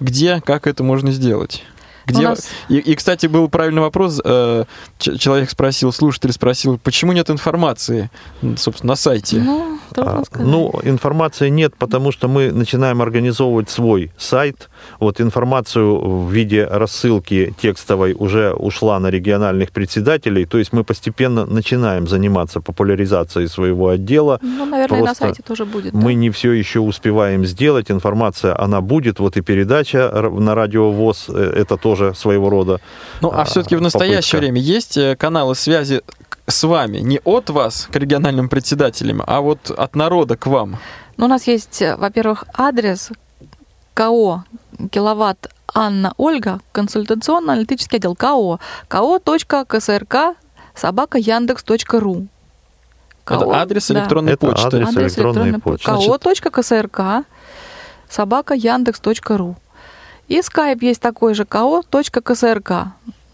Где, 0.00 0.40
как 0.40 0.66
это 0.66 0.82
можно 0.82 1.12
сделать? 1.12 1.62
Где... 2.06 2.28
Нас... 2.28 2.48
И, 2.68 2.78
и, 2.78 2.94
кстати, 2.94 3.26
был 3.26 3.48
правильный 3.48 3.82
вопрос. 3.82 4.20
Э, 4.24 4.64
человек 4.98 5.50
спросил, 5.50 5.92
слушатель 5.92 6.32
спросил, 6.32 6.78
почему 6.78 7.12
нет 7.12 7.30
информации, 7.30 8.10
собственно, 8.56 8.92
на 8.92 8.96
сайте? 8.96 9.38
Ну, 9.38 9.78
а, 9.96 10.22
ну, 10.34 10.72
информации 10.82 11.48
нет, 11.48 11.76
потому 11.76 12.12
что 12.12 12.28
мы 12.28 12.50
начинаем 12.52 13.02
организовывать 13.02 13.70
свой 13.70 14.10
сайт. 14.16 14.68
Вот 15.00 15.20
информацию 15.20 15.98
в 15.98 16.30
виде 16.32 16.64
рассылки 16.64 17.54
текстовой 17.60 18.14
уже 18.18 18.52
ушла 18.52 18.98
на 18.98 19.08
региональных 19.10 19.70
председателей. 19.72 20.44
То 20.44 20.58
есть 20.58 20.72
мы 20.72 20.84
постепенно 20.84 21.46
начинаем 21.46 22.06
заниматься 22.06 22.60
популяризацией 22.60 23.48
своего 23.48 23.88
отдела. 23.88 24.38
Ну, 24.42 24.66
наверное, 24.66 25.02
Просто 25.02 25.24
на 25.24 25.28
сайте 25.28 25.42
тоже 25.42 25.64
будет. 25.64 25.92
Мы 25.92 26.12
да? 26.12 26.18
не 26.18 26.30
все 26.30 26.52
еще 26.52 26.80
успеваем 26.80 27.44
сделать. 27.44 27.90
Информация, 27.90 28.58
она 28.58 28.80
будет. 28.80 29.18
Вот 29.18 29.36
и 29.36 29.40
передача 29.40 30.10
на 30.30 30.54
радио 30.54 30.90
ВОЗ, 30.90 31.26
э, 31.28 31.52
это 31.56 31.76
тоже 31.76 32.14
своего 32.14 32.50
рода. 32.50 32.80
Ну, 33.20 33.30
а, 33.30 33.42
а 33.42 33.44
все-таки 33.44 33.76
в 33.76 33.80
настоящее 33.80 34.20
попытка. 34.20 34.36
время 34.38 34.60
есть 34.60 34.96
э, 34.96 35.16
каналы 35.16 35.54
связи 35.54 36.02
с 36.46 36.64
вами, 36.64 36.98
не 36.98 37.20
от 37.24 37.50
вас 37.50 37.88
к 37.90 37.96
региональным 37.96 38.48
председателям, 38.48 39.22
а 39.26 39.40
вот 39.40 39.70
от 39.70 39.96
народа 39.96 40.36
к 40.36 40.46
вам? 40.46 40.78
Ну, 41.16 41.26
у 41.26 41.28
нас 41.28 41.46
есть, 41.46 41.82
э, 41.82 41.96
во-первых, 41.96 42.44
адрес 42.54 43.10
КО 43.94 44.44
киловатт 44.90 45.48
Анна 45.74 46.12
Ольга, 46.16 46.60
консультационно-аналитический 46.72 47.98
отдел 47.98 48.14
КО, 48.14 48.58
ко.ксрк 48.88 50.36
собака 50.74 51.18
яндекс.ру. 51.18 52.26
Это 53.24 53.50
адрес 53.52 53.90
электронной 53.90 54.32
да. 54.32 54.36
почты. 54.36 54.66
Это 54.66 54.76
адрес, 54.76 54.88
адрес 54.88 55.12
электронной, 55.12 55.50
электронной 55.50 55.60
почты. 55.60 56.50
ко.ксрк 56.50 57.26
собака 58.08 58.54
яндекс.ру. 58.54 59.56
И 60.28 60.42
скайп 60.42 60.82
есть 60.82 61.00
такой 61.00 61.34
же 61.34 61.44
ко.ксрк. 61.44 62.72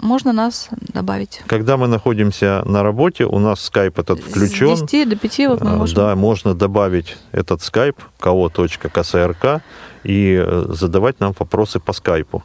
Можно 0.01 0.33
нас 0.33 0.69
добавить. 0.95 1.43
Когда 1.49 1.77
мы 1.77 1.89
находимся 1.89 2.63
на 2.65 2.85
работе, 2.85 3.25
у 3.25 3.39
нас 3.41 3.61
скайп 3.61 3.99
этот 3.99 4.21
включен. 4.21 4.77
С 4.77 4.83
10 4.83 5.09
до 5.09 5.17
5 5.17 5.39
вот 5.49 5.61
мы 5.61 5.71
а, 5.71 5.77
можем. 5.77 5.97
Да, 5.97 6.15
можно 6.15 6.55
добавить 6.55 7.17
этот 7.33 7.63
скайп 7.63 7.97
ко.ксрк 8.21 9.63
и 10.05 10.43
э, 10.45 10.65
задавать 10.69 11.21
нам 11.21 11.35
вопросы 11.39 11.81
по 11.81 11.93
скайпу. 11.93 12.43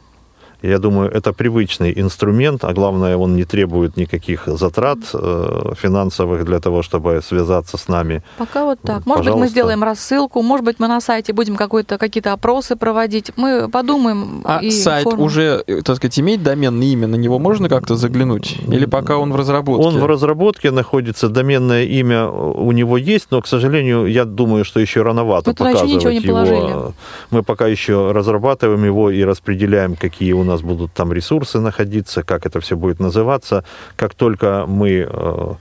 Я 0.64 0.78
думаю, 0.78 1.10
это 1.10 1.34
привычный 1.34 1.92
инструмент, 1.94 2.64
а 2.64 2.72
главное, 2.72 3.18
он 3.18 3.36
не 3.36 3.44
требует 3.44 3.98
никаких 3.98 4.46
затрат 4.46 4.98
э, 5.12 5.72
финансовых 5.76 6.44
для 6.44 6.58
того, 6.58 6.82
чтобы 6.82 7.20
связаться 7.22 7.76
с 7.76 7.88
нами. 7.88 8.22
Пока 8.38 8.64
вот 8.64 8.80
так. 8.80 9.04
Может 9.04 9.26
быть, 9.26 9.34
мы 9.34 9.48
сделаем 9.48 9.84
рассылку, 9.84 10.40
может 10.42 10.64
быть, 10.64 10.80
мы 10.80 10.88
на 10.88 11.00
сайте 11.02 11.34
будем 11.34 11.56
какой-то, 11.56 11.98
какие-то 11.98 12.32
опросы 12.32 12.76
проводить. 12.76 13.32
Мы 13.36 13.68
подумаем. 13.68 14.40
А 14.44 14.60
и 14.62 14.70
сайт 14.70 15.04
форму. 15.04 15.24
уже, 15.24 15.62
э, 15.66 15.82
так 15.82 15.96
сказать, 15.96 16.18
имеет 16.18 16.42
доменное 16.42 16.86
имя, 16.86 17.08
на 17.08 17.16
него 17.16 17.38
можно 17.38 17.68
как-то 17.68 17.96
заглянуть? 17.96 18.56
Или 18.66 18.86
пока 18.86 19.18
он 19.18 19.32
в 19.32 19.36
разработке? 19.36 19.86
Он 19.86 19.98
в 19.98 20.06
разработке 20.06 20.70
находится, 20.70 21.28
доменное 21.28 21.84
имя 21.84 22.26
у 22.26 22.72
него 22.72 22.96
есть, 22.96 23.26
но, 23.30 23.42
к 23.42 23.46
сожалению, 23.46 24.06
я 24.06 24.24
думаю, 24.24 24.64
что 24.64 24.80
еще 24.80 25.02
рановато 25.02 25.50
мы 25.50 25.54
показывать 25.54 25.90
еще 25.90 25.96
ничего 25.96 26.10
не 26.10 26.18
его. 26.20 26.34
Положили. 26.34 26.94
Мы 27.30 27.42
пока 27.42 27.66
еще 27.66 28.12
разрабатываем 28.12 28.82
его 28.84 29.10
и 29.10 29.22
распределяем, 29.24 29.94
какие 29.96 30.32
у 30.32 30.42
нас 30.42 30.53
нас 30.54 30.62
будут 30.62 30.92
там 30.92 31.12
ресурсы 31.12 31.58
находиться, 31.60 32.22
как 32.22 32.46
это 32.46 32.60
все 32.60 32.76
будет 32.76 33.00
называться. 33.00 33.64
Как 33.96 34.14
только 34.14 34.64
мы 34.66 35.06
э, 35.08 35.54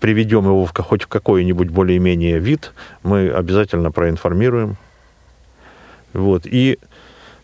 приведем 0.00 0.44
его 0.44 0.64
в, 0.64 0.72
хоть 0.76 1.02
в 1.02 1.06
какой-нибудь 1.06 1.68
более-менее 1.68 2.38
вид, 2.38 2.72
мы 3.02 3.30
обязательно 3.30 3.92
проинформируем. 3.92 4.76
Вот. 6.12 6.42
И 6.46 6.78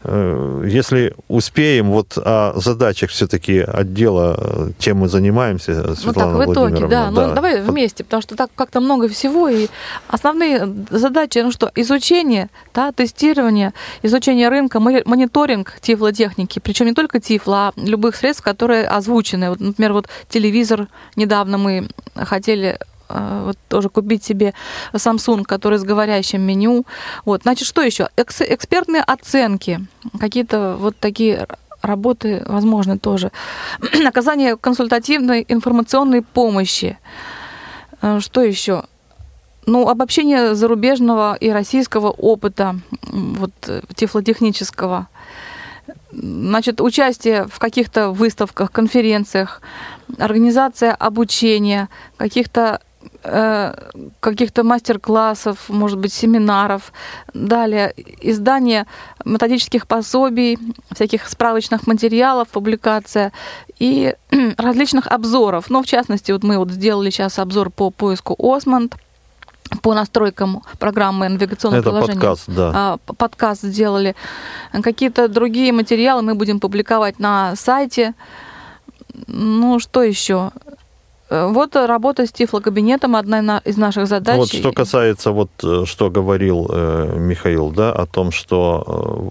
если 0.04 1.14
успеем, 1.28 1.90
вот 1.90 2.16
о 2.16 2.52
задачах 2.56 3.10
все-таки 3.10 3.58
отдела, 3.58 4.70
чем 4.78 4.98
мы 4.98 5.08
занимаемся, 5.08 5.94
Светлана 5.94 6.32
Ну 6.32 6.38
так, 6.38 6.48
в 6.48 6.52
итоге, 6.52 6.86
да. 6.86 7.10
да. 7.10 7.10
Ну, 7.10 7.34
давай 7.34 7.60
вместе, 7.60 8.04
потому 8.04 8.22
что 8.22 8.36
так 8.36 8.50
как-то 8.54 8.80
много 8.80 9.08
всего, 9.08 9.48
и 9.48 9.68
основные 10.08 10.68
задачи, 10.90 11.38
ну 11.38 11.50
что, 11.50 11.70
изучение, 11.74 12.48
да, 12.74 12.92
тестирование, 12.92 13.72
изучение 14.02 14.48
рынка, 14.48 14.80
мониторинг 14.80 15.74
тифлотехники, 15.80 16.60
причем 16.60 16.86
не 16.86 16.94
только 16.94 17.20
тифла, 17.20 17.68
а 17.68 17.72
любых 17.76 18.16
средств, 18.16 18.42
которые 18.42 18.86
озвучены. 18.86 19.50
Вот, 19.50 19.60
например, 19.60 19.92
вот 19.92 20.08
телевизор 20.28 20.88
недавно 21.16 21.58
мы 21.58 21.88
хотели 22.14 22.78
вот 23.08 23.58
тоже 23.68 23.88
купить 23.88 24.24
себе 24.24 24.54
Samsung, 24.92 25.44
который 25.44 25.78
с 25.78 25.84
говорящим 25.84 26.42
меню. 26.42 26.84
Вот, 27.24 27.42
значит, 27.42 27.66
что 27.66 27.82
еще? 27.82 28.08
Экс 28.16 28.40
экспертные 28.42 29.02
оценки, 29.02 29.86
какие-то 30.18 30.76
вот 30.78 30.96
такие 30.98 31.46
работы 31.82 32.42
возможны 32.46 32.98
тоже. 32.98 33.30
Оказание 34.06 34.56
консультативной 34.56 35.44
информационной 35.48 36.22
помощи. 36.22 36.98
А, 38.02 38.20
что 38.20 38.42
еще? 38.42 38.84
Ну, 39.66 39.88
обобщение 39.88 40.54
зарубежного 40.54 41.34
и 41.34 41.50
российского 41.50 42.10
опыта, 42.10 42.76
вот, 43.02 43.52
тифлотехнического. 43.94 45.08
Значит, 46.12 46.80
участие 46.80 47.46
в 47.48 47.58
каких-то 47.58 48.10
выставках, 48.10 48.70
конференциях, 48.70 49.60
организация 50.18 50.94
обучения, 50.94 51.88
каких-то 52.16 52.80
каких-то 54.20 54.64
мастер-классов, 54.64 55.68
может 55.68 55.98
быть, 55.98 56.12
семинаров. 56.12 56.92
Далее 57.34 57.94
издание 58.20 58.86
методических 59.24 59.86
пособий, 59.86 60.58
всяких 60.92 61.28
справочных 61.28 61.86
материалов, 61.86 62.48
публикация 62.48 63.32
и 63.78 64.14
различных 64.56 65.06
обзоров. 65.06 65.70
Ну, 65.70 65.82
в 65.82 65.86
частности, 65.86 66.32
вот 66.32 66.42
мы 66.44 66.58
вот 66.58 66.70
сделали 66.70 67.10
сейчас 67.10 67.38
обзор 67.38 67.70
по 67.70 67.90
поиску 67.90 68.36
Осмонд, 68.38 68.96
по 69.82 69.94
настройкам 69.94 70.62
программы 70.78 71.28
навигационного 71.28 71.80
Это 71.80 71.90
приложения. 71.90 72.20
подкаст, 72.20 72.44
да. 72.48 72.72
А, 72.74 72.98
подкаст 73.16 73.62
сделали. 73.62 74.14
Какие-то 74.72 75.28
другие 75.28 75.72
материалы 75.72 76.22
мы 76.22 76.34
будем 76.34 76.60
публиковать 76.60 77.18
на 77.18 77.56
сайте. 77.56 78.14
Ну, 79.26 79.78
что 79.78 80.02
еще? 80.02 80.52
Э, 81.28 81.48
вот 81.52 81.74
работа 81.74 82.26
с 82.26 82.32
тифлокабинетом 82.32 83.16
одна 83.16 83.60
из 83.64 83.76
наших 83.76 84.06
задач. 84.06 84.36
Вот 84.36 84.52
что 84.52 84.72
касается 84.72 85.32
вот 85.32 85.50
э, 85.62 85.84
что 85.84 86.10
говорил 86.10 86.70
э, 86.70 87.16
Михаил, 87.18 87.70
да, 87.70 87.92
о 87.92 88.06
том, 88.06 88.30
что 88.30 89.30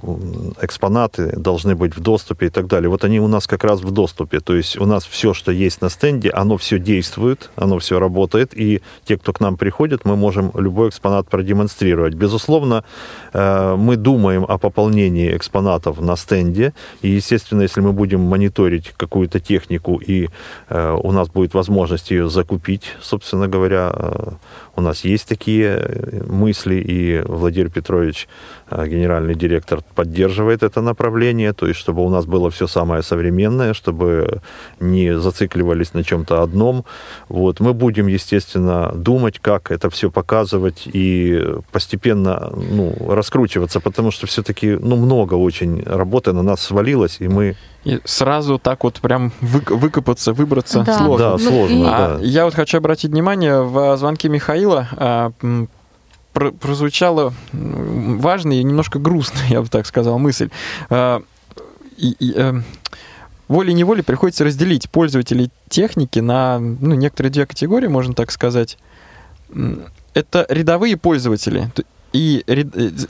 э, 0.60 0.66
экспонаты 0.66 1.34
должны 1.38 1.76
быть 1.76 1.96
в 1.96 2.02
доступе 2.02 2.48
и 2.48 2.50
так 2.50 2.68
далее. 2.68 2.90
Вот 2.90 3.04
они 3.06 3.20
у 3.20 3.28
нас 3.28 3.48
как 3.48 3.64
раз 3.64 3.82
в 3.82 3.92
доступе. 3.92 4.40
То 4.40 4.56
есть 4.56 4.78
у 4.78 4.86
нас 4.86 5.06
все, 5.06 5.34
что 5.34 5.52
есть 5.52 5.82
на 5.82 5.90
стенде, 5.90 6.30
оно 6.30 6.58
все 6.58 6.80
действует, 6.80 7.50
оно 7.56 7.80
все 7.80 8.00
работает, 8.00 8.58
и 8.58 8.82
те, 9.06 9.18
кто 9.18 9.32
к 9.32 9.40
нам 9.40 9.56
приходит, 9.56 10.06
мы 10.06 10.16
можем 10.16 10.52
любой 10.56 10.90
экспонат 10.90 11.30
продемонстрировать. 11.30 12.14
Безусловно, 12.14 12.84
э, 13.34 13.76
мы 13.78 13.96
думаем 13.96 14.46
о 14.48 14.58
пополнении 14.58 15.36
экспонатов 15.36 16.02
на 16.02 16.18
стенде, 16.18 16.74
и, 17.02 17.10
естественно, 17.10 17.62
если 17.62 17.82
мы 17.82 17.94
будем 17.94 18.20
мониторить 18.20 18.94
какую-то 18.98 19.40
технику, 19.40 20.02
и 20.08 20.28
э, 20.70 21.00
у 21.02 21.12
нас 21.12 21.30
будет 21.30 21.54
возможность 21.54 21.85
возможность 21.86 22.12
ее 22.12 22.30
закупить, 22.30 22.96
собственно 23.02 23.48
говоря. 23.48 23.92
Э, 23.94 24.32
у 24.76 24.82
нас 24.82 25.06
есть 25.06 25.30
такие 25.30 25.78
э, 25.78 26.24
мысли, 26.28 26.76
и 26.76 27.22
Владимир 27.28 27.70
Петрович, 27.70 28.28
э, 28.72 28.88
генеральный 28.88 29.36
директор, 29.36 29.82
поддерживает 29.96 30.64
это 30.64 30.82
направление, 30.82 31.54
то 31.54 31.68
есть 31.68 31.80
чтобы 31.80 32.04
у 32.04 32.10
нас 32.10 32.26
было 32.26 32.50
все 32.50 32.68
самое 32.68 33.04
современное, 33.04 33.74
чтобы 33.74 34.42
не 34.80 35.20
зацикливались 35.20 35.94
на 35.94 36.04
чем-то 36.04 36.42
одном. 36.42 36.84
Вот. 37.30 37.60
Мы 37.60 37.74
будем, 37.74 38.08
естественно, 38.08 38.92
думать, 38.96 39.40
как 39.40 39.72
это 39.72 39.90
все 39.90 40.10
показывать 40.10 40.90
и 40.94 41.44
постепенно 41.72 42.52
ну, 42.72 42.96
раскручиваться, 43.10 43.80
потому 43.80 44.12
что 44.12 44.26
все-таки 44.26 44.78
ну, 44.82 44.96
много 44.96 45.36
очень 45.36 45.84
работы 45.86 46.34
на 46.34 46.44
нас 46.44 46.62
свалилось, 46.62 47.22
и 47.22 47.28
мы 47.28 47.56
и 47.86 48.00
сразу 48.04 48.58
так 48.58 48.84
вот 48.84 48.96
прям 48.96 49.32
вы, 49.42 49.62
выкопаться, 49.68 50.34
выбраться 50.34 50.82
да. 50.82 50.98
сложно. 50.98 51.32
Да, 51.32 51.38
сложно, 51.38 51.76
и... 51.76 51.84
А 51.86 52.18
да. 52.18 52.24
я 52.24 52.46
вот 52.46 52.56
хочу 52.56 52.80
обратить 52.80 53.12
внимание, 53.12 53.62
в 53.62 53.96
звонке 53.98 54.28
Михаила 54.28 54.88
а, 54.94 55.32
про 56.34 56.52
прозвучала 56.52 57.32
важная 57.54 58.58
и 58.58 58.64
немножко 58.64 58.98
грустная, 58.98 59.46
я 59.50 59.62
бы 59.62 59.68
так 59.68 59.86
сказал, 59.86 60.18
мысль. 60.18 60.50
А, 60.90 61.22
и, 61.98 62.16
и, 62.20 62.34
а, 62.36 62.62
волей-неволей 63.48 64.02
приходится 64.02 64.44
разделить 64.44 64.90
пользователей 64.90 65.52
техники 65.70 66.18
на 66.18 66.58
ну, 66.58 66.96
некоторые 66.96 67.32
две 67.32 67.46
категории, 67.46 67.88
можно 67.88 68.16
так 68.16 68.32
сказать. 68.32 68.80
Это 70.16 70.46
рядовые 70.50 70.98
пользователи, 70.98 71.72
и 72.16 72.44
э, 72.48 72.64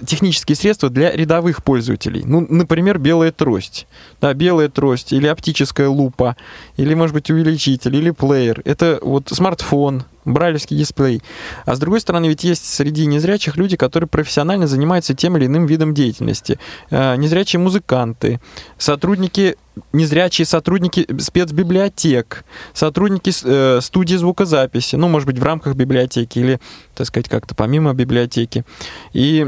технические 0.06 0.56
средства 0.56 0.90
для 0.90 1.12
рядовых 1.12 1.64
пользователей. 1.64 2.24
Ну, 2.26 2.46
например, 2.50 2.98
белая 2.98 3.32
трость. 3.32 3.86
Да, 4.20 4.34
белая 4.34 4.68
трость 4.68 5.14
или 5.14 5.28
оптическая 5.28 5.88
лупа, 5.88 6.36
или, 6.76 6.94
может 6.96 7.14
быть, 7.14 7.30
увеличитель, 7.30 7.96
или 7.96 8.10
плеер. 8.10 8.62
Это 8.66 9.00
вот 9.02 9.30
смартфон, 9.30 10.06
брайлевский 10.26 10.78
дисплей. 10.78 11.22
А 11.66 11.76
с 11.76 11.80
другой 11.80 12.02
стороны, 12.02 12.28
ведь 12.28 12.44
есть 12.44 12.66
среди 12.66 13.06
незрячих 13.06 13.58
люди, 13.58 13.78
которые 13.78 14.08
профессионально 14.08 14.68
занимаются 14.68 15.14
тем 15.14 15.38
или 15.38 15.46
иным 15.46 15.66
видом 15.66 15.94
деятельности. 15.94 16.60
Э, 16.90 17.16
незрячие 17.16 17.60
музыканты, 17.60 18.40
сотрудники 18.78 19.56
незрячие 19.92 20.46
сотрудники 20.46 21.06
спецбиблиотек, 21.20 22.46
сотрудники 22.74 23.32
э, 23.44 23.82
студии 23.82 24.16
звукозаписи, 24.16 24.96
ну, 24.96 25.10
может 25.10 25.28
быть, 25.28 25.38
в 25.38 25.44
рамках 25.44 25.76
библиотеки 25.76 26.40
или, 26.40 26.60
так 26.96 27.08
сказать, 27.08 27.28
как-то 27.28 27.56
помимо 27.56 27.94
библиотеки. 27.94 28.64
И 29.12 29.46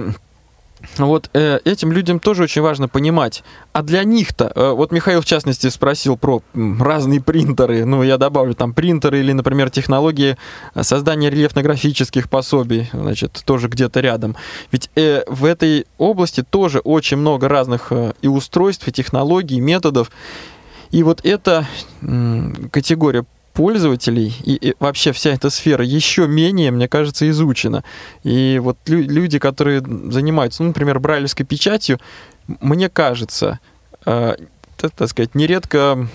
вот 0.98 1.30
э, 1.34 1.60
этим 1.64 1.92
людям 1.92 2.20
тоже 2.20 2.44
очень 2.44 2.62
важно 2.62 2.88
понимать. 2.88 3.44
А 3.74 3.84
для 3.84 4.04
них-то, 4.04 4.52
э, 4.56 4.72
вот 4.72 4.92
Михаил 4.92 5.22
в 5.22 5.26
частности 5.26 5.68
спросил 5.70 6.18
про 6.18 6.42
разные 6.54 7.22
принтеры, 7.22 7.86
ну 7.86 8.04
я 8.04 8.18
добавлю 8.18 8.56
там 8.56 8.74
принтеры 8.74 9.20
или, 9.20 9.32
например, 9.32 9.70
технологии 9.70 10.38
создания 10.80 11.30
рельефно-графических 11.30 12.30
пособий, 12.30 12.90
значит, 12.94 13.42
тоже 13.46 13.68
где-то 13.68 14.00
рядом. 14.00 14.36
Ведь 14.72 14.90
э, 14.96 15.24
в 15.28 15.46
этой 15.46 15.86
области 15.98 16.44
тоже 16.44 16.80
очень 16.80 17.18
много 17.18 17.48
разных 17.48 17.92
э, 17.92 18.14
и 18.22 18.28
устройств, 18.28 18.88
и 18.88 18.92
технологий, 18.92 19.58
и 19.58 19.62
методов. 19.62 20.12
И 20.92 21.04
вот 21.04 21.24
эта 21.24 21.68
э, 22.02 22.52
категория 22.72 23.26
пользователей 23.58 24.36
и, 24.46 24.54
и 24.54 24.76
вообще 24.80 25.12
вся 25.12 25.32
эта 25.32 25.50
сфера 25.50 25.84
еще 25.84 26.28
менее, 26.28 26.70
мне 26.70 26.88
кажется, 26.88 27.28
изучена. 27.28 27.84
И 28.24 28.60
вот 28.62 28.78
лю- 28.86 29.02
люди, 29.02 29.40
которые 29.40 29.82
занимаются, 29.82 30.62
ну, 30.62 30.68
например, 30.68 31.00
брайлевской 31.00 31.44
печатью, 31.44 32.00
мне 32.62 32.88
кажется, 32.88 33.60
э, 34.06 34.36
так, 34.78 34.92
так 34.92 35.10
сказать, 35.10 35.34
нередко 35.34 36.08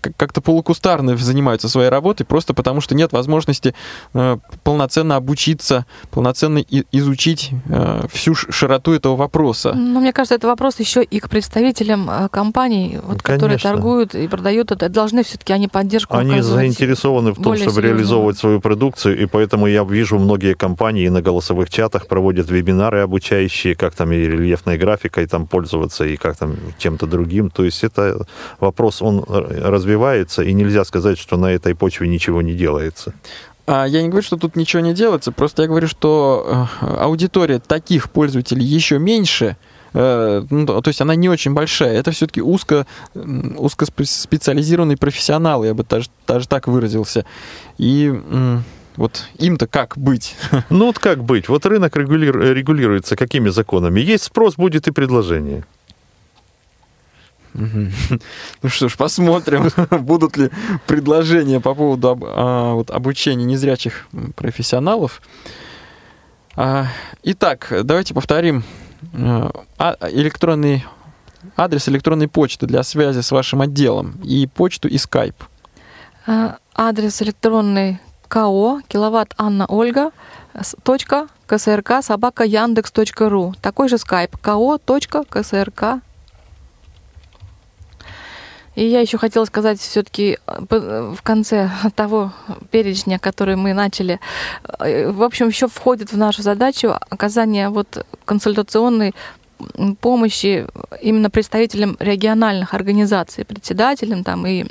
как-то 0.00 0.40
полукустарно 0.40 1.16
занимаются 1.16 1.68
своей 1.68 1.90
работой, 1.90 2.24
просто 2.24 2.54
потому 2.54 2.80
что 2.80 2.94
нет 2.94 3.12
возможности 3.12 3.74
э, 4.14 4.38
полноценно 4.64 5.16
обучиться, 5.16 5.86
полноценно 6.10 6.58
и, 6.58 6.84
изучить 6.92 7.50
э, 7.68 8.06
всю 8.10 8.34
широту 8.34 8.92
этого 8.92 9.16
вопроса. 9.16 9.72
Ну, 9.74 10.00
мне 10.00 10.12
кажется, 10.12 10.34
это 10.34 10.46
вопрос 10.46 10.80
еще 10.80 11.02
и 11.02 11.20
к 11.20 11.28
представителям 11.28 12.10
э, 12.10 12.28
компаний, 12.28 12.98
вот, 13.02 13.16
Ну, 13.16 13.18
которые 13.22 13.58
торгуют 13.58 14.14
и 14.14 14.28
продают 14.28 14.72
это. 14.72 14.88
Должны 14.88 15.22
все-таки 15.22 15.52
они 15.52 15.68
поддержку 15.68 16.16
Они 16.16 16.40
заинтересованы 16.40 17.32
в 17.32 17.36
том, 17.36 17.56
чтобы 17.56 17.58
серьезную. 17.58 17.92
реализовывать 17.92 18.38
свою 18.38 18.60
продукцию, 18.60 19.20
и 19.22 19.26
поэтому 19.26 19.66
я 19.66 19.84
вижу 19.84 20.18
многие 20.18 20.54
компании 20.54 21.08
на 21.08 21.22
голосовых 21.22 21.70
чатах 21.70 22.06
проводят 22.06 22.50
вебинары 22.50 23.00
обучающие, 23.00 23.74
как 23.74 23.94
там 23.94 24.12
и 24.12 24.16
рельефной 24.16 24.78
графикой 24.78 25.26
там 25.26 25.46
пользоваться, 25.46 26.04
и 26.04 26.16
как 26.16 26.36
там 26.36 26.56
чем-то 26.78 27.06
другим. 27.06 27.50
То 27.50 27.64
есть 27.64 27.84
это 27.84 28.26
вопрос, 28.58 29.02
он 29.02 29.24
развивается, 29.28 29.89
и 30.42 30.52
нельзя 30.52 30.84
сказать, 30.84 31.18
что 31.18 31.36
на 31.36 31.46
этой 31.46 31.74
почве 31.74 32.08
ничего 32.08 32.42
не 32.42 32.54
делается. 32.54 33.12
А 33.66 33.86
Я 33.86 34.02
не 34.02 34.08
говорю, 34.08 34.24
что 34.26 34.36
тут 34.36 34.56
ничего 34.56 34.80
не 34.82 34.94
делается, 34.94 35.30
просто 35.32 35.62
я 35.62 35.68
говорю, 35.68 35.86
что 35.86 36.66
э, 36.82 36.86
аудитория 37.00 37.60
таких 37.60 38.10
пользователей 38.10 38.64
еще 38.64 38.98
меньше, 38.98 39.56
э, 39.94 40.42
ну, 40.50 40.66
то 40.82 40.88
есть 40.88 41.00
она 41.00 41.14
не 41.14 41.28
очень 41.28 41.52
большая. 41.54 41.92
Это 41.94 42.10
все-таки 42.10 42.42
узко, 42.42 42.86
м, 43.14 43.54
узкоспециализированные 43.58 44.96
профессионалы, 44.96 45.66
я 45.66 45.74
бы 45.74 45.84
даже, 45.84 46.08
даже 46.26 46.48
так 46.48 46.66
выразился. 46.66 47.24
И 47.78 48.12
вот 48.96 49.24
им-то 49.38 49.66
как 49.68 49.96
быть? 49.96 50.34
Ну 50.68 50.86
вот 50.86 50.98
как 50.98 51.22
быть? 51.22 51.48
Вот 51.48 51.64
рынок 51.64 51.96
регули- 51.96 52.52
регулируется 52.52 53.14
какими 53.16 53.50
законами? 53.50 54.00
Есть 54.00 54.24
спрос, 54.24 54.56
будет 54.56 54.88
и 54.88 54.90
предложение. 54.90 55.64
Ну 58.62 58.68
что 58.68 58.88
ж, 58.88 58.96
посмотрим, 58.96 59.70
будут 60.04 60.36
ли 60.36 60.50
предложения 60.86 61.60
по 61.60 61.74
поводу 61.74 62.08
об- 62.10 62.24
а, 62.26 62.74
вот, 62.74 62.90
обучения 62.90 63.44
незрячих 63.44 64.06
профессионалов. 64.36 65.20
А, 66.56 66.86
Итак, 67.22 67.72
давайте 67.84 68.14
повторим 68.14 68.64
э, 69.12 69.50
а- 69.78 69.96
электронный 70.10 70.84
адрес 71.56 71.88
электронной 71.88 72.28
почты 72.28 72.66
для 72.66 72.82
связи 72.82 73.20
с 73.20 73.30
вашим 73.30 73.60
отделом 73.60 74.20
и 74.24 74.46
почту 74.46 74.88
и 74.88 74.98
скайп. 74.98 75.36
А, 76.26 76.56
Адрес 76.74 77.22
электронный 77.22 77.98
КО, 78.28 78.80
киловатт 78.88 79.34
Анна 79.38 79.66
Ольга, 79.66 80.10
точка, 80.82 81.28
КСРК, 81.46 82.02
собака 82.02 82.44
Яндекс 82.44 82.92
ру. 83.18 83.54
Такой 83.60 83.88
же 83.88 83.98
скайп, 83.98 84.36
КО, 84.36 84.78
КСРК. 85.28 86.00
И 88.80 88.84
я 88.86 89.00
еще 89.00 89.18
хотела 89.18 89.44
сказать 89.44 89.78
все-таки 89.78 90.38
в 90.46 91.18
конце 91.22 91.70
того 91.94 92.32
перечня, 92.70 93.18
который 93.18 93.56
мы 93.56 93.74
начали, 93.74 94.20
э, 94.78 95.10
в 95.10 95.22
общем, 95.22 95.48
еще 95.48 95.68
входит 95.68 96.12
в 96.12 96.16
нашу 96.16 96.40
задачу 96.40 96.94
оказание 97.10 97.68
вот 97.68 98.06
консультационной 98.24 99.14
помощи 100.00 100.66
именно 101.02 101.28
представителям 101.28 101.98
региональных 102.00 102.72
организаций, 102.72 103.44
председателям 103.44 104.24
там, 104.24 104.46
и 104.46 104.64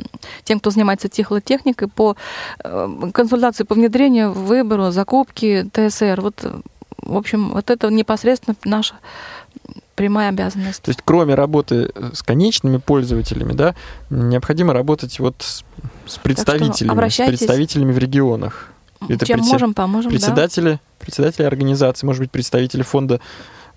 тем, 0.44 0.60
кто 0.60 0.72
занимается 0.72 1.08
тифлотехникой, 1.08 1.88
по 1.88 2.16
э, 2.64 3.12
консультации 3.14 3.64
по 3.64 3.76
внедрению, 3.76 4.32
выбору, 4.32 4.90
закупке 4.90 5.70
ТСР. 5.72 6.20
Вот, 6.22 6.44
э, 6.46 6.62
в 7.04 7.16
общем, 7.16 7.52
вот 7.52 7.70
это 7.70 7.90
непосредственно 7.92 8.56
наша 8.64 8.96
прямая 10.00 10.30
обязанность. 10.30 10.82
То 10.82 10.90
есть, 10.90 11.02
кроме 11.04 11.36
работы 11.36 11.92
с 12.14 12.24
конечными 12.24 12.78
пользователями, 12.78 13.54
да, 13.54 13.76
необходимо 14.10 14.74
работать 14.74 15.20
вот 15.20 15.36
с, 15.40 15.64
с 16.06 16.18
представителями, 16.18 17.10
с 17.10 17.18
представителями 17.28 17.92
в 17.92 17.98
регионах. 17.98 18.72
Это 19.08 19.26
Чем 19.26 19.40
предсе- 19.40 19.52
можем, 19.52 19.74
поможем, 19.74 20.12
да. 20.12 20.18
председатели, 20.18 20.80
председатели 21.00 21.44
организации, 21.44 22.06
может 22.06 22.22
быть, 22.22 22.32
представители 22.32 22.82
фонда 22.82 23.16
э, 23.16 23.20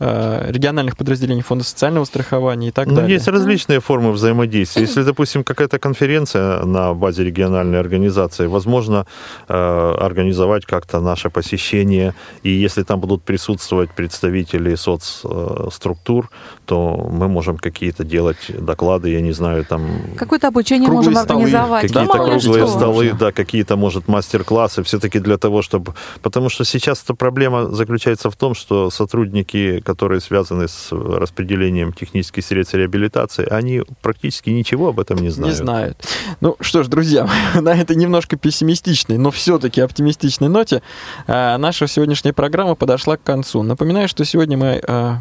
региональных 0.03 0.97
подразделений 0.97 1.43
Фонда 1.43 1.65
социального 1.65 2.05
страхования 2.05 2.69
и 2.69 2.71
так 2.71 2.87
ну, 2.89 2.97
далее. 2.97 3.15
Есть 3.15 3.29
различные 3.29 3.81
формы 3.81 4.13
взаимодействия. 4.13 4.83
Если, 4.83 5.03
допустим, 5.03 5.45
какая-то 5.45 5.79
конференция 5.79 6.65
на 6.65 6.95
базе 6.95 7.25
региональной 7.25 7.79
организации, 7.81 8.47
возможно, 8.47 9.07
э, 9.49 9.95
организовать 10.01 10.67
как-то 10.67 11.01
наше 11.01 11.31
посещение, 11.31 12.15
и 12.43 12.51
если 12.51 12.83
там 12.83 13.01
будут 13.01 13.23
присутствовать 13.23 13.91
представители 13.91 14.75
соцструктур, 14.75 16.31
то 16.65 17.09
мы 17.11 17.29
можем 17.29 17.59
какие-то 17.59 18.05
делать 18.05 18.39
доклады, 18.49 19.11
я 19.11 19.21
не 19.21 19.33
знаю, 19.33 19.65
там... 19.65 19.87
Какое-то 20.17 20.49
обучение 20.49 20.89
Круглые 20.89 21.11
можем 21.11 21.25
столы, 21.25 21.43
организовать. 21.43 21.83
Какие-то 21.83 22.13
Да, 22.13 22.25
круглые 22.25 22.67
что? 22.67 22.79
столы, 22.79 23.13
да, 23.19 23.33
какие-то, 23.33 23.77
может, 23.77 24.09
мастер-классы, 24.09 24.83
все-таки 24.83 25.19
для 25.19 25.37
того, 25.37 25.63
чтобы... 25.63 25.95
Потому 26.23 26.49
что 26.49 26.65
сейчас 26.65 27.03
эта 27.03 27.15
проблема 27.15 27.67
заключается 27.67 28.31
в 28.31 28.37
том, 28.37 28.55
что 28.55 28.91
сотрудники, 28.91 29.81
которые 29.93 30.23
связаны 30.23 30.69
с 30.69 30.91
распределением 30.91 31.93
технических 31.93 32.43
средств 32.43 32.75
реабилитации, 32.75 33.47
они 33.47 33.83
практически 34.01 34.49
ничего 34.49 34.89
об 34.89 35.01
этом 35.01 35.19
не 35.19 35.29
знают. 35.29 35.59
Не 35.59 35.65
знают. 35.65 36.05
Ну 36.41 36.57
что 36.61 36.83
ж, 36.83 36.89
друзья, 36.89 37.29
на 37.55 37.75
этой 37.75 37.95
немножко 37.95 38.39
пессимистичной, 38.39 39.19
но 39.19 39.31
все-таки 39.31 39.83
оптимистичной 39.83 40.49
ноте 40.49 40.81
э, 41.27 41.59
наша 41.59 41.87
сегодняшняя 41.87 42.33
программа 42.33 42.75
подошла 42.75 43.19
к 43.19 43.23
концу. 43.23 43.63
Напоминаю, 43.63 44.09
что 44.09 44.25
сегодня 44.25 44.57
мы 44.57 44.81
э, 44.83 45.15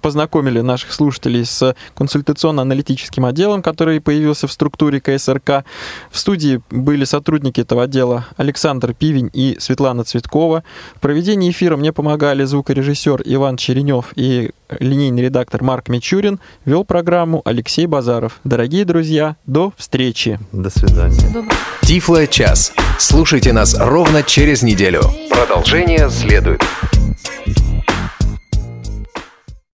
познакомили 0.00 0.60
наших 0.60 0.92
слушателей 0.92 1.44
с 1.44 1.74
консультационно-аналитическим 1.96 3.24
отделом, 3.24 3.60
который 3.60 4.00
появился 4.00 4.46
в 4.46 4.52
структуре 4.52 5.00
КСРК. 5.00 5.64
В 6.12 6.18
студии 6.18 6.60
были 6.70 7.04
сотрудники 7.04 7.60
этого 7.60 7.82
отдела 7.82 8.26
Александр 8.36 8.94
Пивень 8.94 9.30
и 9.32 9.56
Светлана 9.58 10.04
Цветкова. 10.04 10.62
В 10.94 11.00
проведении 11.00 11.50
эфира 11.50 11.76
мне 11.76 11.92
помогали 11.92 12.44
звукорежиссер 12.44 13.22
Иван 13.24 13.56
Черенев 13.56 14.11
и 14.14 14.50
линейный 14.78 15.22
редактор 15.22 15.62
Марк 15.62 15.88
Мичурин. 15.88 16.40
Вел 16.64 16.84
программу 16.84 17.42
Алексей 17.44 17.86
Базаров. 17.86 18.40
Дорогие 18.44 18.84
друзья, 18.84 19.36
до 19.46 19.72
встречи. 19.76 20.38
До 20.52 20.70
свидания. 20.70 21.46
Тифло 21.82 22.26
час. 22.26 22.72
Слушайте 22.98 23.52
нас 23.52 23.76
ровно 23.78 24.22
через 24.22 24.62
неделю. 24.62 25.02
Продолжение 25.30 26.10
следует. 26.10 26.62